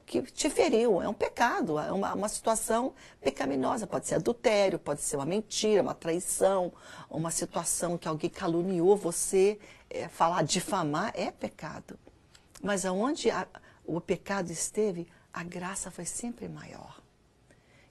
que 0.05 0.21
te 0.21 0.49
feriu, 0.49 1.01
é 1.01 1.07
um 1.07 1.13
pecado, 1.13 1.79
é 1.79 1.91
uma, 1.91 2.13
uma 2.13 2.29
situação 2.29 2.93
pecaminosa. 3.21 3.87
Pode 3.87 4.07
ser 4.07 4.15
adultério, 4.15 4.77
pode 4.77 5.01
ser 5.01 5.15
uma 5.15 5.25
mentira, 5.25 5.81
uma 5.81 5.93
traição, 5.93 6.71
uma 7.09 7.31
situação 7.31 7.97
que 7.97 8.07
alguém 8.07 8.29
caluniou 8.29 8.95
você, 8.95 9.59
é, 9.89 10.07
falar, 10.07 10.43
difamar, 10.43 11.11
é 11.15 11.31
pecado. 11.31 11.97
Mas 12.61 12.85
aonde 12.85 13.29
a, 13.29 13.47
o 13.85 14.01
pecado 14.01 14.51
esteve, 14.51 15.07
a 15.33 15.43
graça 15.43 15.89
foi 15.89 16.05
sempre 16.05 16.47
maior. 16.47 16.96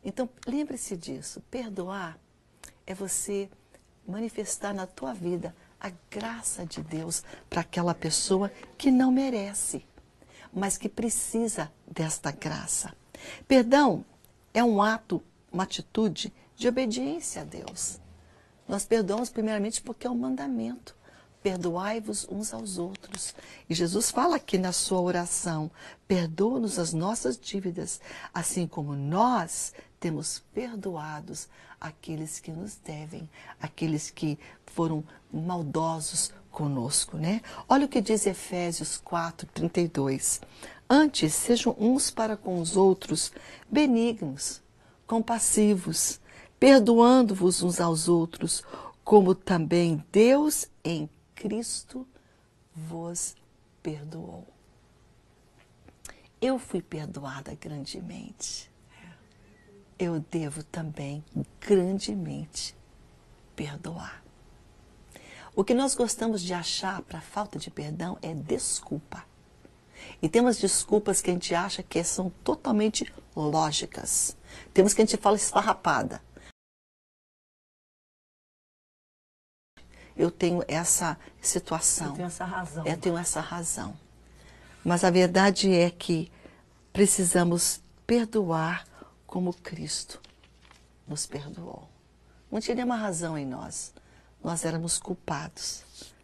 Então, 0.06 0.30
lembre-se 0.46 0.96
disso. 0.96 1.42
Perdoar 1.50 2.16
é 2.86 2.94
você 2.94 3.50
manifestar 4.06 4.72
na 4.72 4.86
tua 4.86 5.12
vida 5.12 5.52
a 5.80 5.90
graça 6.08 6.64
de 6.64 6.80
Deus 6.80 7.24
para 7.50 7.62
aquela 7.62 7.92
pessoa 7.92 8.48
que 8.78 8.88
não 8.88 9.10
merece, 9.10 9.84
mas 10.54 10.78
que 10.78 10.88
precisa 10.88 11.72
desta 11.84 12.30
graça. 12.30 12.94
Perdão 13.48 14.04
é 14.54 14.62
um 14.62 14.80
ato, 14.80 15.20
uma 15.50 15.64
atitude 15.64 16.32
de 16.54 16.68
obediência 16.68 17.42
a 17.42 17.44
Deus. 17.44 18.00
Nós 18.68 18.84
perdoamos 18.86 19.28
primeiramente 19.28 19.82
porque 19.82 20.06
é 20.06 20.10
um 20.10 20.16
mandamento. 20.16 20.95
Perdoai-vos 21.46 22.26
uns 22.28 22.52
aos 22.52 22.76
outros. 22.76 23.32
E 23.70 23.74
Jesus 23.74 24.10
fala 24.10 24.34
aqui 24.34 24.58
na 24.58 24.72
sua 24.72 25.00
oração: 25.00 25.70
perdoa-nos 26.08 26.76
as 26.76 26.92
nossas 26.92 27.38
dívidas, 27.38 28.00
assim 28.34 28.66
como 28.66 28.96
nós 28.96 29.72
temos 30.00 30.42
perdoados 30.52 31.48
aqueles 31.80 32.40
que 32.40 32.50
nos 32.50 32.74
devem, 32.74 33.30
aqueles 33.62 34.10
que 34.10 34.36
foram 34.66 35.04
maldosos 35.32 36.32
conosco, 36.50 37.16
né? 37.16 37.40
Olha 37.68 37.86
o 37.86 37.88
que 37.88 38.00
diz 38.00 38.26
Efésios 38.26 39.00
4, 39.04 39.46
32. 39.54 40.40
Antes, 40.90 41.32
sejam 41.32 41.76
uns 41.78 42.10
para 42.10 42.36
com 42.36 42.60
os 42.60 42.76
outros 42.76 43.30
benignos, 43.70 44.60
compassivos, 45.06 46.18
perdoando-vos 46.58 47.62
uns 47.62 47.80
aos 47.80 48.08
outros, 48.08 48.64
como 49.04 49.32
também 49.32 50.04
Deus 50.10 50.66
em 50.82 51.08
Cristo 51.36 52.08
vos 52.74 53.36
perdoou. 53.82 54.48
Eu 56.40 56.58
fui 56.58 56.82
perdoada 56.82 57.54
grandemente. 57.54 58.70
Eu 59.98 60.18
devo 60.18 60.64
também 60.64 61.24
grandemente 61.60 62.74
perdoar. 63.54 64.24
O 65.54 65.62
que 65.62 65.72
nós 65.72 65.94
gostamos 65.94 66.42
de 66.42 66.52
achar 66.52 67.00
para 67.02 67.20
falta 67.20 67.58
de 67.58 67.70
perdão 67.70 68.18
é 68.20 68.34
desculpa. 68.34 69.24
E 70.20 70.28
temos 70.28 70.58
desculpas 70.58 71.22
que 71.22 71.30
a 71.30 71.32
gente 71.32 71.54
acha 71.54 71.82
que 71.82 72.02
são 72.02 72.30
totalmente 72.42 73.10
lógicas. 73.34 74.36
Temos 74.74 74.92
que 74.92 75.02
a 75.02 75.04
gente 75.04 75.16
fala 75.16 75.36
esfarrapada. 75.36 76.22
Eu 80.16 80.30
tenho 80.30 80.64
essa 80.66 81.18
situação. 81.40 82.08
Eu 82.08 82.12
tenho 82.14 82.26
essa 82.26 82.44
razão. 82.44 82.86
Eu 82.86 82.96
tenho 82.96 83.18
essa 83.18 83.40
razão. 83.40 83.96
Mas 84.84 85.04
a 85.04 85.10
verdade 85.10 85.72
é 85.72 85.90
que 85.90 86.30
precisamos 86.92 87.80
perdoar 88.06 88.86
como 89.26 89.52
Cristo 89.52 90.20
nos 91.06 91.26
perdoou. 91.26 91.88
Não 92.50 92.60
tinha 92.60 92.74
nenhuma 92.74 92.96
razão 92.96 93.36
em 93.36 93.44
nós. 93.44 93.92
Nós 94.42 94.64
éramos 94.64 94.98
culpados, 94.98 95.82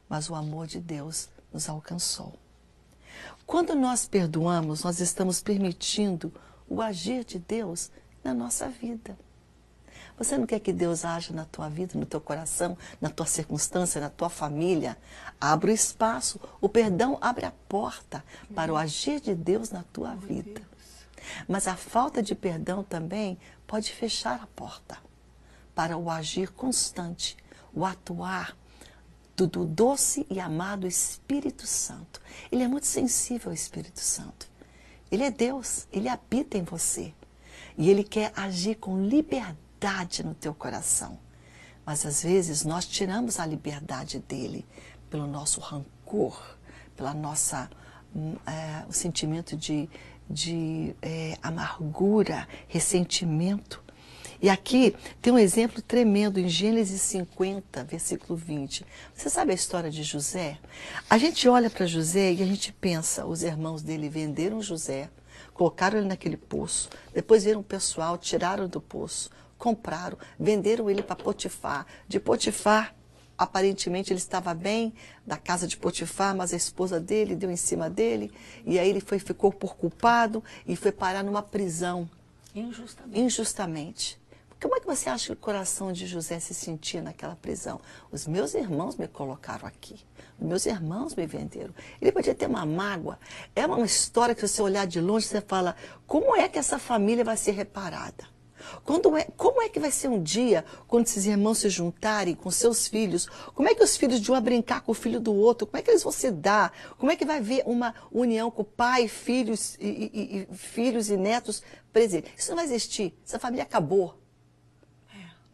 mas 0.08 0.30
o 0.30 0.34
amor 0.34 0.66
de 0.66 0.80
Deus 0.80 1.28
nos 1.52 1.68
alcançou. 1.68 2.34
Quando 3.44 3.74
nós 3.74 4.06
perdoamos, 4.06 4.84
nós 4.84 5.00
estamos 5.00 5.42
permitindo 5.42 6.32
o 6.68 6.80
agir 6.80 7.24
de 7.24 7.38
Deus 7.38 7.90
na 8.24 8.32
nossa 8.32 8.68
vida. 8.68 9.18
Você 10.22 10.38
não 10.38 10.46
quer 10.46 10.60
que 10.60 10.72
Deus 10.72 11.04
haja 11.04 11.34
na 11.34 11.44
tua 11.44 11.68
vida, 11.68 11.98
no 11.98 12.06
teu 12.06 12.20
coração, 12.20 12.78
na 13.00 13.10
tua 13.10 13.26
circunstância, 13.26 14.00
na 14.00 14.08
tua 14.08 14.30
família? 14.30 14.96
Abra 15.40 15.68
o 15.68 15.74
espaço. 15.74 16.38
O 16.60 16.68
perdão 16.68 17.18
abre 17.20 17.44
a 17.44 17.50
porta 17.68 18.24
para 18.54 18.72
o 18.72 18.76
agir 18.76 19.20
de 19.20 19.34
Deus 19.34 19.70
na 19.70 19.82
tua 19.82 20.14
vida. 20.14 20.62
Mas 21.48 21.66
a 21.66 21.74
falta 21.74 22.22
de 22.22 22.36
perdão 22.36 22.84
também 22.84 23.36
pode 23.66 23.92
fechar 23.92 24.40
a 24.40 24.46
porta 24.46 24.96
para 25.74 25.98
o 25.98 26.08
agir 26.08 26.52
constante, 26.52 27.36
o 27.74 27.84
atuar 27.84 28.56
do, 29.36 29.48
do 29.48 29.64
doce 29.64 30.24
e 30.30 30.38
amado 30.38 30.86
Espírito 30.86 31.66
Santo. 31.66 32.22
Ele 32.52 32.62
é 32.62 32.68
muito 32.68 32.86
sensível 32.86 33.50
ao 33.50 33.54
Espírito 33.54 33.98
Santo. 33.98 34.48
Ele 35.10 35.24
é 35.24 35.32
Deus, 35.32 35.88
ele 35.92 36.08
habita 36.08 36.56
em 36.56 36.62
você. 36.62 37.12
E 37.76 37.90
ele 37.90 38.04
quer 38.04 38.32
agir 38.36 38.76
com 38.76 39.04
liberdade 39.04 39.71
no 40.24 40.34
teu 40.34 40.54
coração. 40.54 41.18
Mas 41.84 42.06
às 42.06 42.22
vezes 42.22 42.64
nós 42.64 42.86
tiramos 42.86 43.40
a 43.40 43.46
liberdade 43.46 44.20
dele 44.20 44.64
pelo 45.10 45.26
nosso 45.26 45.60
rancor, 45.60 46.40
pela 46.96 47.12
nossa 47.12 47.68
hum, 48.14 48.36
é, 48.46 48.84
o 48.88 48.92
sentimento 48.92 49.56
de, 49.56 49.88
de 50.30 50.94
é, 51.02 51.36
amargura, 51.42 52.46
ressentimento. 52.68 53.82
E 54.40 54.48
aqui 54.48 54.94
tem 55.20 55.32
um 55.32 55.38
exemplo 55.38 55.82
tremendo 55.82 56.38
em 56.38 56.48
Gênesis 56.48 57.00
50, 57.02 57.84
versículo 57.84 58.36
20. 58.36 58.84
Você 59.14 59.28
sabe 59.28 59.50
a 59.50 59.54
história 59.54 59.90
de 59.90 60.02
José? 60.04 60.58
A 61.10 61.18
gente 61.18 61.48
olha 61.48 61.68
para 61.68 61.86
José 61.86 62.32
e 62.32 62.42
a 62.42 62.46
gente 62.46 62.72
pensa, 62.72 63.26
os 63.26 63.42
irmãos 63.42 63.82
dele 63.82 64.08
venderam 64.08 64.62
José, 64.62 65.10
colocaram 65.52 65.98
ele 65.98 66.08
naquele 66.08 66.36
poço, 66.36 66.88
depois 67.12 67.44
viram 67.44 67.60
o 67.60 67.64
pessoal, 67.64 68.18
tiraram 68.18 68.68
do 68.68 68.80
poço, 68.80 69.30
compraram, 69.62 70.18
venderam 70.40 70.90
ele 70.90 71.04
para 71.04 71.14
Potifar. 71.14 71.86
De 72.08 72.18
Potifar, 72.18 72.92
aparentemente 73.38 74.12
ele 74.12 74.18
estava 74.18 74.52
bem 74.52 74.92
da 75.24 75.36
casa 75.36 75.68
de 75.68 75.76
Potifar, 75.76 76.34
mas 76.34 76.52
a 76.52 76.56
esposa 76.56 76.98
dele 76.98 77.36
deu 77.36 77.48
em 77.48 77.56
cima 77.56 77.88
dele, 77.88 78.32
e 78.66 78.76
aí 78.76 78.90
ele 78.90 79.00
foi, 79.00 79.20
ficou 79.20 79.52
por 79.52 79.76
culpado 79.76 80.42
e 80.66 80.74
foi 80.74 80.90
parar 80.90 81.22
numa 81.22 81.44
prisão. 81.44 82.10
Injustamente. 82.52 83.20
Injustamente. 83.20 84.22
Como 84.60 84.74
é 84.76 84.80
que 84.80 84.86
você 84.86 85.08
acha 85.08 85.26
que 85.26 85.32
o 85.32 85.36
coração 85.36 85.92
de 85.92 86.08
José 86.08 86.40
se 86.40 86.54
sentia 86.54 87.00
naquela 87.00 87.36
prisão? 87.36 87.80
Os 88.10 88.26
meus 88.26 88.54
irmãos 88.54 88.96
me 88.96 89.06
colocaram 89.06 89.66
aqui. 89.66 90.00
Os 90.40 90.46
meus 90.46 90.66
irmãos 90.66 91.14
me 91.14 91.24
venderam. 91.24 91.74
Ele 92.00 92.10
podia 92.10 92.34
ter 92.34 92.46
uma 92.46 92.66
mágoa. 92.66 93.16
É 93.54 93.64
uma 93.64 93.80
história 93.84 94.34
que 94.34 94.46
você 94.46 94.60
olhar 94.60 94.88
de 94.88 95.00
longe, 95.00 95.26
você 95.26 95.40
fala, 95.40 95.76
como 96.04 96.34
é 96.36 96.48
que 96.48 96.58
essa 96.58 96.80
família 96.80 97.24
vai 97.24 97.36
ser 97.36 97.52
reparada? 97.52 98.31
Quando 98.84 99.16
é, 99.16 99.24
como 99.36 99.62
é 99.62 99.68
que 99.68 99.80
vai 99.80 99.90
ser 99.90 100.08
um 100.08 100.22
dia 100.22 100.64
quando 100.86 101.06
esses 101.06 101.26
irmãos 101.26 101.58
se 101.58 101.68
juntarem 101.68 102.34
com 102.34 102.50
seus 102.50 102.88
filhos? 102.88 103.26
Como 103.54 103.68
é 103.68 103.74
que 103.74 103.82
os 103.82 103.96
filhos 103.96 104.20
de 104.20 104.30
um 104.30 104.34
vão 104.34 104.42
brincar 104.42 104.80
com 104.80 104.92
o 104.92 104.94
filho 104.94 105.20
do 105.20 105.34
outro? 105.34 105.66
Como 105.66 105.78
é 105.78 105.82
que 105.82 105.90
eles 105.90 106.02
vão 106.02 106.12
se 106.12 106.30
dar? 106.30 106.72
Como 106.98 107.10
é 107.10 107.16
que 107.16 107.24
vai 107.24 107.38
haver 107.38 107.62
uma 107.66 107.94
união 108.10 108.50
com 108.50 108.62
o 108.62 108.64
pai, 108.64 109.08
filhos 109.08 109.76
e, 109.80 110.10
e, 110.12 110.48
e 110.52 110.56
filhos 110.56 111.10
e 111.10 111.16
netos 111.16 111.62
presentes? 111.92 112.32
Isso 112.36 112.50
não 112.50 112.56
vai 112.56 112.64
existir. 112.64 113.14
Essa 113.24 113.38
família 113.38 113.64
acabou. 113.64 114.22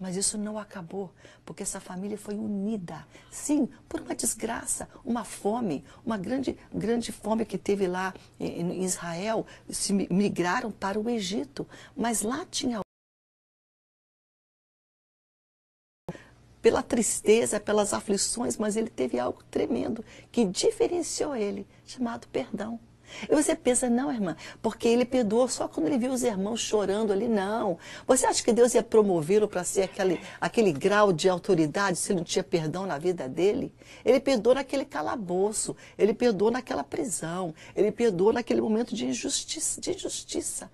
Mas 0.01 0.15
isso 0.15 0.39
não 0.39 0.57
acabou, 0.57 1.13
porque 1.45 1.65
essa 1.65 1.81
família 1.81 2.17
foi 2.17 2.37
unida, 2.37 3.05
sim, 3.33 3.69
por 3.89 4.01
uma 4.01 4.15
desgraça, 4.15 4.89
uma 5.05 5.25
fome, 5.25 5.85
uma 6.07 6.17
grande, 6.17 6.57
grande 6.73 7.11
fome 7.11 7.45
que 7.45 7.59
teve 7.59 7.89
lá 7.89 8.15
em 8.39 8.85
Israel, 8.85 9.45
se 9.69 9.93
migraram 9.93 10.71
para 10.71 11.01
o 11.01 11.11
Egito, 11.11 11.67
mas 11.97 12.23
lá 12.23 12.47
tinha 12.49 12.81
pela 16.61 16.83
tristeza, 16.83 17.61
pelas 17.61 17.93
aflições, 17.93 18.57
mas 18.57 18.77
ele 18.77 18.91
teve 18.91 19.19
algo 19.19 19.43
tremendo 19.51 20.05
que 20.31 20.45
diferenciou 20.45 21.35
ele, 21.37 21.67
chamado 21.87 22.27
perdão. 22.29 22.81
E 23.29 23.35
você 23.35 23.55
pensa, 23.55 23.89
não, 23.89 24.13
irmã, 24.13 24.37
porque 24.61 24.87
ele 24.87 25.05
perdoou 25.05 25.49
só 25.49 25.67
quando 25.67 25.87
ele 25.87 25.99
viu 25.99 26.13
os 26.13 26.23
irmãos 26.23 26.61
chorando 26.61 27.13
ali. 27.13 27.27
Não. 27.27 27.79
Você 28.07 28.27
acha 28.27 28.43
que 28.43 28.53
Deus 28.53 28.75
ia 28.75 28.83
promovê-lo 28.83 29.49
para 29.49 29.65
ser 29.65 29.83
aquele, 29.83 30.21
aquele 30.41 30.73
grau 30.73 31.13
de 31.13 31.29
autoridade 31.29 31.99
se 31.99 32.13
ele 32.13 32.19
não 32.19 32.25
tinha 32.25 32.45
perdão 32.45 32.87
na 32.87 32.99
vida 32.99 33.29
dele? 33.29 33.73
Ele 34.05 34.21
perdoou 34.21 34.55
naquele 34.55 34.85
calabouço, 34.85 35.75
ele 35.97 36.13
perdoou 36.13 36.51
naquela 36.51 36.85
prisão, 36.85 37.55
ele 37.75 37.91
perdoou 37.91 38.33
naquele 38.33 38.61
momento 38.61 38.95
de 38.95 39.07
injustiça. 39.07 39.81
De 39.81 39.95
injustiça. 39.95 40.71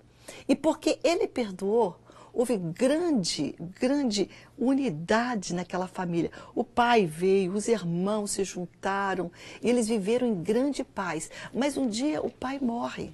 E 0.47 0.55
porque 0.55 0.99
ele 1.03 1.27
perdoou, 1.27 1.95
houve 2.35 2.57
grande, 2.57 3.55
grande 3.79 4.29
unidade 4.57 5.53
naquela 5.55 5.87
família. 5.87 6.29
O 6.53 6.63
pai 6.63 7.05
veio, 7.05 7.53
os 7.53 7.67
irmãos 7.69 8.31
se 8.31 8.43
juntaram, 8.43 9.31
e 9.61 9.69
eles 9.69 9.87
viveram 9.87 10.27
em 10.27 10.43
grande 10.43 10.83
paz. 10.83 11.31
Mas 11.53 11.77
um 11.77 11.87
dia 11.87 12.21
o 12.21 12.29
pai 12.29 12.59
morre, 12.59 13.13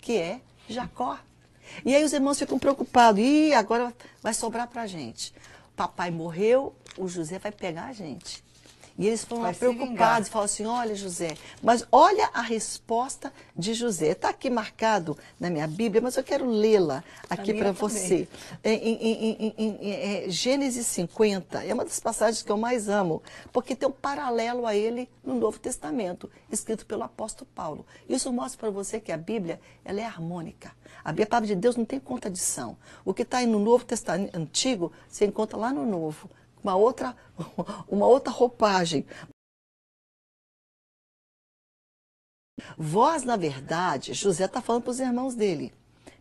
que 0.00 0.16
é 0.16 0.40
Jacó. 0.68 1.18
E 1.84 1.94
aí 1.94 2.02
os 2.02 2.12
irmãos 2.12 2.38
ficam 2.38 2.58
preocupados. 2.58 3.22
E 3.22 3.54
agora 3.54 3.94
vai 4.20 4.34
sobrar 4.34 4.66
para 4.68 4.86
gente. 4.86 5.32
Papai 5.76 6.10
morreu, 6.10 6.74
o 6.96 7.06
José 7.06 7.38
vai 7.38 7.52
pegar 7.52 7.86
a 7.86 7.92
gente. 7.92 8.42
E 8.98 9.06
eles 9.06 9.24
foram 9.24 9.42
lá 9.42 9.52
preocupados, 9.54 10.28
falam 10.28 10.46
assim, 10.46 10.66
olha 10.66 10.92
José, 10.92 11.36
mas 11.62 11.86
olha 11.92 12.28
a 12.34 12.42
resposta 12.42 13.32
de 13.56 13.72
José. 13.72 14.08
Está 14.08 14.30
aqui 14.30 14.50
marcado 14.50 15.16
na 15.38 15.48
minha 15.48 15.68
Bíblia, 15.68 16.02
mas 16.02 16.16
eu 16.16 16.24
quero 16.24 16.44
lê-la 16.44 17.04
aqui 17.30 17.54
para 17.54 17.70
você. 17.70 18.26
É, 18.60 18.74
em, 18.74 18.94
em, 18.94 19.54
em, 19.56 19.92
é, 19.92 20.24
Gênesis 20.28 20.84
50 20.88 21.64
é 21.64 21.72
uma 21.72 21.84
das 21.84 22.00
passagens 22.00 22.42
que 22.42 22.50
eu 22.50 22.56
mais 22.56 22.88
amo, 22.88 23.22
porque 23.52 23.76
tem 23.76 23.88
um 23.88 23.92
paralelo 23.92 24.66
a 24.66 24.74
ele 24.74 25.08
no 25.22 25.34
Novo 25.34 25.60
Testamento, 25.60 26.28
escrito 26.50 26.84
pelo 26.84 27.04
apóstolo 27.04 27.48
Paulo. 27.54 27.86
Isso 28.08 28.32
mostra 28.32 28.58
para 28.58 28.70
você 28.70 28.98
que 28.98 29.12
a 29.12 29.16
Bíblia 29.16 29.60
ela 29.84 30.00
é 30.00 30.04
harmônica. 30.04 30.72
A 31.04 31.12
palavra 31.12 31.46
de 31.46 31.54
Deus 31.54 31.76
não 31.76 31.84
tem 31.84 32.00
contradição. 32.00 32.76
O 33.04 33.14
que 33.14 33.22
está 33.22 33.40
no 33.46 33.60
Novo 33.60 33.84
Testamento 33.84 34.36
Antigo, 34.36 34.90
você 35.08 35.24
encontra 35.24 35.56
lá 35.56 35.72
no 35.72 35.86
Novo 35.86 36.28
uma 36.62 36.76
outra, 36.76 37.16
uma 37.88 38.06
outra 38.06 38.32
roupagem. 38.32 39.06
Vós, 42.76 43.22
na 43.22 43.36
verdade, 43.36 44.14
José 44.14 44.44
está 44.44 44.60
falando 44.60 44.82
para 44.82 44.90
os 44.90 45.00
irmãos 45.00 45.34
dele. 45.34 45.72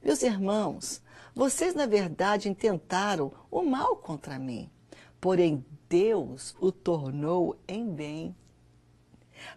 Meus 0.04 0.22
irmãos, 0.22 1.02
vocês, 1.36 1.74
na 1.74 1.86
verdade, 1.86 2.50
intentaram 2.50 3.32
o 3.52 3.62
mal 3.62 3.98
contra 3.98 4.40
mim, 4.40 4.70
porém 5.20 5.66
Deus 5.90 6.56
o 6.60 6.72
tornou 6.72 7.58
em 7.68 7.88
bem. 7.94 8.36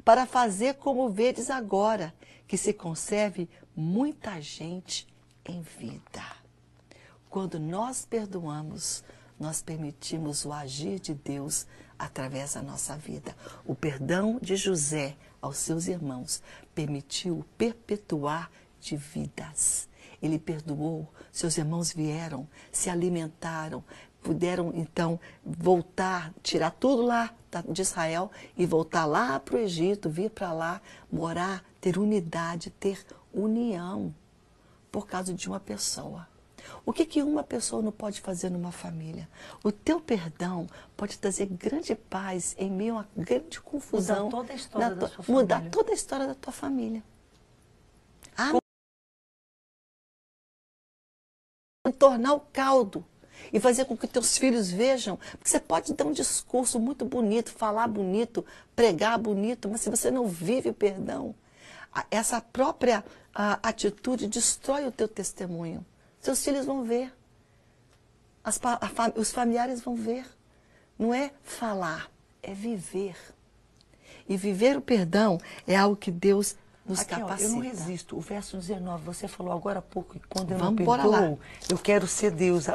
para 0.04 0.26
fazer 0.26 0.74
como 0.74 1.08
vedes 1.08 1.48
agora, 1.50 2.14
que 2.46 2.56
se 2.56 2.72
conserve 2.72 3.48
muita 3.74 4.40
gente 4.40 5.06
em 5.44 5.62
vida. 5.62 6.22
Quando 7.30 7.58
nós 7.58 8.04
perdoamos, 8.04 9.04
nós 9.40 9.62
permitimos 9.62 10.44
o 10.44 10.52
agir 10.52 11.00
de 11.00 11.14
Deus 11.14 11.66
através 11.98 12.54
da 12.54 12.62
nossa 12.62 12.94
vida. 12.94 13.34
O 13.64 13.74
perdão 13.74 14.38
de 14.40 14.54
José 14.54 15.16
aos 15.40 15.56
seus 15.56 15.88
irmãos 15.88 16.42
permitiu 16.74 17.42
perpetuar 17.56 18.50
de 18.78 18.96
vidas. 18.96 19.88
Ele 20.22 20.38
perdoou, 20.38 21.08
seus 21.32 21.56
irmãos 21.56 21.90
vieram, 21.90 22.46
se 22.70 22.90
alimentaram, 22.90 23.82
puderam 24.22 24.72
então 24.74 25.18
voltar, 25.42 26.32
tirar 26.42 26.72
tudo 26.72 27.02
lá 27.02 27.34
de 27.66 27.80
Israel 27.80 28.30
e 28.56 28.66
voltar 28.66 29.06
lá 29.06 29.40
para 29.40 29.56
o 29.56 29.58
Egito, 29.58 30.10
vir 30.10 30.30
para 30.30 30.52
lá, 30.52 30.82
morar, 31.10 31.64
ter 31.80 31.98
unidade, 31.98 32.68
ter 32.70 33.04
união 33.32 34.14
por 34.92 35.06
causa 35.06 35.32
de 35.32 35.48
uma 35.48 35.58
pessoa. 35.58 36.28
O 36.84 36.92
que, 36.92 37.04
que 37.04 37.22
uma 37.22 37.42
pessoa 37.42 37.82
não 37.82 37.92
pode 37.92 38.20
fazer 38.20 38.50
numa 38.50 38.72
família? 38.72 39.28
O 39.62 39.70
teu 39.70 40.00
perdão 40.00 40.66
pode 40.96 41.18
trazer 41.18 41.46
grande 41.46 41.94
paz 41.94 42.54
em 42.58 42.70
meio 42.70 42.98
a 42.98 43.06
grande 43.16 43.60
confusão. 43.60 44.26
Mudar 44.26 44.36
toda 44.36 44.52
a 44.52 44.56
história 44.56 44.94
da 44.94 45.08
família. 45.08 45.34
Mudar 45.34 45.70
toda 45.70 45.90
a 45.90 45.94
história 45.94 46.26
da 46.26 46.34
tua 46.34 46.52
família. 46.52 47.02
Ah, 48.36 48.58
tornar 51.98 52.34
o 52.34 52.40
caldo 52.40 53.04
e 53.52 53.58
fazer 53.58 53.84
com 53.84 53.96
que 53.96 54.06
teus 54.06 54.36
filhos 54.36 54.70
vejam. 54.70 55.16
Porque 55.16 55.48
você 55.48 55.60
pode 55.60 55.92
dar 55.94 56.04
um 56.04 56.12
discurso 56.12 56.78
muito 56.78 57.04
bonito, 57.04 57.50
falar 57.50 57.88
bonito, 57.88 58.44
pregar 58.74 59.18
bonito, 59.18 59.68
mas 59.68 59.80
se 59.80 59.90
você 59.90 60.10
não 60.10 60.26
vive 60.26 60.70
o 60.70 60.74
perdão, 60.74 61.34
essa 62.10 62.40
própria 62.40 63.04
atitude 63.34 64.26
destrói 64.26 64.86
o 64.86 64.92
teu 64.92 65.08
testemunho. 65.08 65.84
Seus 66.20 66.44
filhos 66.44 66.66
vão 66.66 66.84
ver. 66.84 67.12
As, 68.44 68.60
a, 68.62 68.80
os 69.16 69.32
familiares 69.32 69.80
vão 69.80 69.94
ver. 69.94 70.24
Não 70.98 71.14
é 71.14 71.30
falar, 71.42 72.10
é 72.42 72.52
viver. 72.52 73.16
E 74.28 74.36
viver 74.36 74.76
o 74.76 74.80
perdão 74.80 75.38
é 75.66 75.76
algo 75.76 75.96
que 75.96 76.10
Deus 76.10 76.56
nos 76.86 77.00
Aqui, 77.00 77.10
capacita. 77.10 77.48
Ó, 77.48 77.52
eu 77.52 77.56
não 77.56 77.60
resisto. 77.60 78.16
O 78.16 78.20
verso 78.20 78.56
19, 78.56 79.04
você 79.04 79.26
falou 79.26 79.52
agora 79.52 79.78
há 79.78 79.82
pouco 79.82 80.14
que 80.14 80.26
quando 80.28 80.52
eu 80.52 80.58
não 80.58 80.74
perdoo, 80.74 81.38
eu 81.68 81.78
quero 81.78 82.06
ser 82.06 82.30
Deus. 82.30 82.66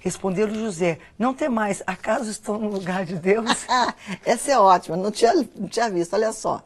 Respondeu 0.00 0.52
José, 0.52 0.98
não 1.18 1.34
tem 1.34 1.48
mais, 1.48 1.82
acaso 1.86 2.30
estou 2.30 2.58
no 2.58 2.68
lugar 2.68 3.04
de 3.04 3.16
Deus? 3.16 3.66
Essa 4.24 4.52
é 4.52 4.58
ótima, 4.58 4.96
não 4.96 5.10
tinha, 5.10 5.34
não 5.34 5.68
tinha 5.68 5.90
visto, 5.90 6.14
olha 6.14 6.32
só. 6.32 6.64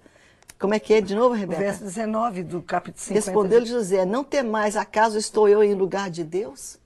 Como 0.58 0.74
é 0.74 0.80
que 0.80 0.92
é 0.92 1.00
de 1.00 1.14
novo, 1.14 1.34
Rebeca? 1.34 1.60
O 1.60 1.64
verso 1.64 1.84
19 1.84 2.42
do 2.42 2.60
capítulo 2.60 3.00
50. 3.00 3.14
Respondeu 3.14 3.64
José, 3.64 4.04
não 4.04 4.24
tem 4.24 4.42
mais, 4.42 4.76
acaso 4.76 5.16
estou 5.16 5.48
eu 5.48 5.62
em 5.62 5.74
lugar 5.74 6.10
de 6.10 6.24
Deus? 6.24 6.78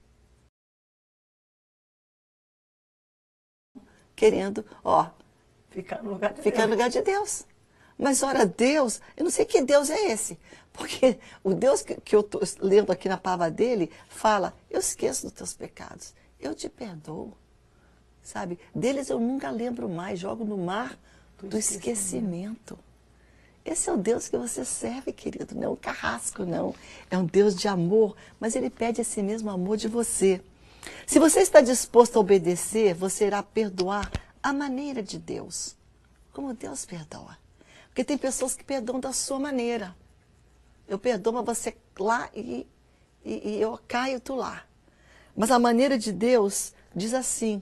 Querendo, 4.15 4.65
ó, 4.85 5.11
ficar 5.71 6.03
no 6.03 6.11
lugar 6.11 6.35
de 6.35 6.43
ficar 6.43 6.59
Deus. 6.59 6.69
no 6.69 6.75
lugar 6.75 6.91
de 6.91 7.01
Deus. 7.01 7.47
Mas 7.99 8.23
ora, 8.23 8.45
Deus, 8.45 9.01
eu 9.17 9.25
não 9.25 9.31
sei 9.31 9.45
que 9.45 9.63
Deus 9.63 9.89
é 9.89 10.13
esse. 10.13 10.39
Porque 10.73 11.19
o 11.43 11.55
Deus 11.55 11.83
que, 11.83 12.01
que 12.01 12.15
eu 12.15 12.21
estou 12.21 12.43
lendo 12.61 12.93
aqui 12.93 13.09
na 13.09 13.17
palavra 13.17 13.51
dele 13.51 13.91
fala: 14.09 14.55
Eu 14.71 14.81
esqueço 14.81 15.23
dos 15.23 15.33
teus 15.33 15.55
pecados, 15.55 16.15
eu 16.39 16.55
te 16.55 16.69
perdoo. 16.69 17.33
Sabe? 18.23 18.59
Deles 18.75 19.09
eu 19.09 19.19
nunca 19.19 19.51
lembro 19.51 19.89
mais, 19.89 20.21
jogo 20.21 20.45
no 20.45 20.59
mar 20.59 20.97
do, 21.39 21.49
do 21.49 21.59
esquecimento. 21.59 22.79
esquecimento. 22.79 22.92
Esse 23.65 23.89
é 23.89 23.93
o 23.93 23.97
Deus 23.97 24.29
que 24.29 24.37
você 24.37 24.65
serve, 24.65 25.13
querido, 25.13 25.55
não 25.55 25.63
é 25.63 25.69
um 25.69 25.77
carrasco, 25.77 26.45
não. 26.45 26.75
É 27.11 27.17
um 27.17 27.25
Deus 27.25 27.55
de 27.55 27.69
amor, 27.69 28.17
mas 28.41 28.57
ele 28.57 28.69
pede 28.71 29.01
esse 29.01 29.23
mesmo 29.23 29.51
amor 29.51 29.77
de 29.77 29.87
você. 29.89 30.41
Se 31.07 31.19
você 31.19 31.41
está 31.41 31.61
disposto 31.61 32.17
a 32.17 32.21
obedecer, 32.21 32.95
você 32.95 33.27
irá 33.27 33.43
perdoar 33.43 34.11
a 34.43 34.53
maneira 34.53 35.03
de 35.03 35.19
Deus, 35.19 35.77
como 36.33 36.55
Deus 36.55 36.85
perdoa. 36.85 37.39
Porque 37.89 38.05
tem 38.05 38.17
pessoas 38.17 38.55
que 38.55 38.65
perdoam 38.65 38.99
da 38.99 39.13
sua 39.13 39.39
maneira. 39.39 39.95
Eu 40.89 40.99
perdoo, 40.99 41.33
mas 41.33 41.45
você 41.45 41.77
lá 41.99 42.29
e, 42.35 42.67
e, 43.25 43.51
e 43.51 43.61
eu 43.61 43.79
caio 43.87 44.19
tu 44.19 44.35
lá. 44.35 44.65
Mas 45.37 45.51
a 45.51 45.59
maneira 45.59 45.99
de 45.99 46.11
Deus 46.11 46.73
diz 46.95 47.13
assim: 47.13 47.61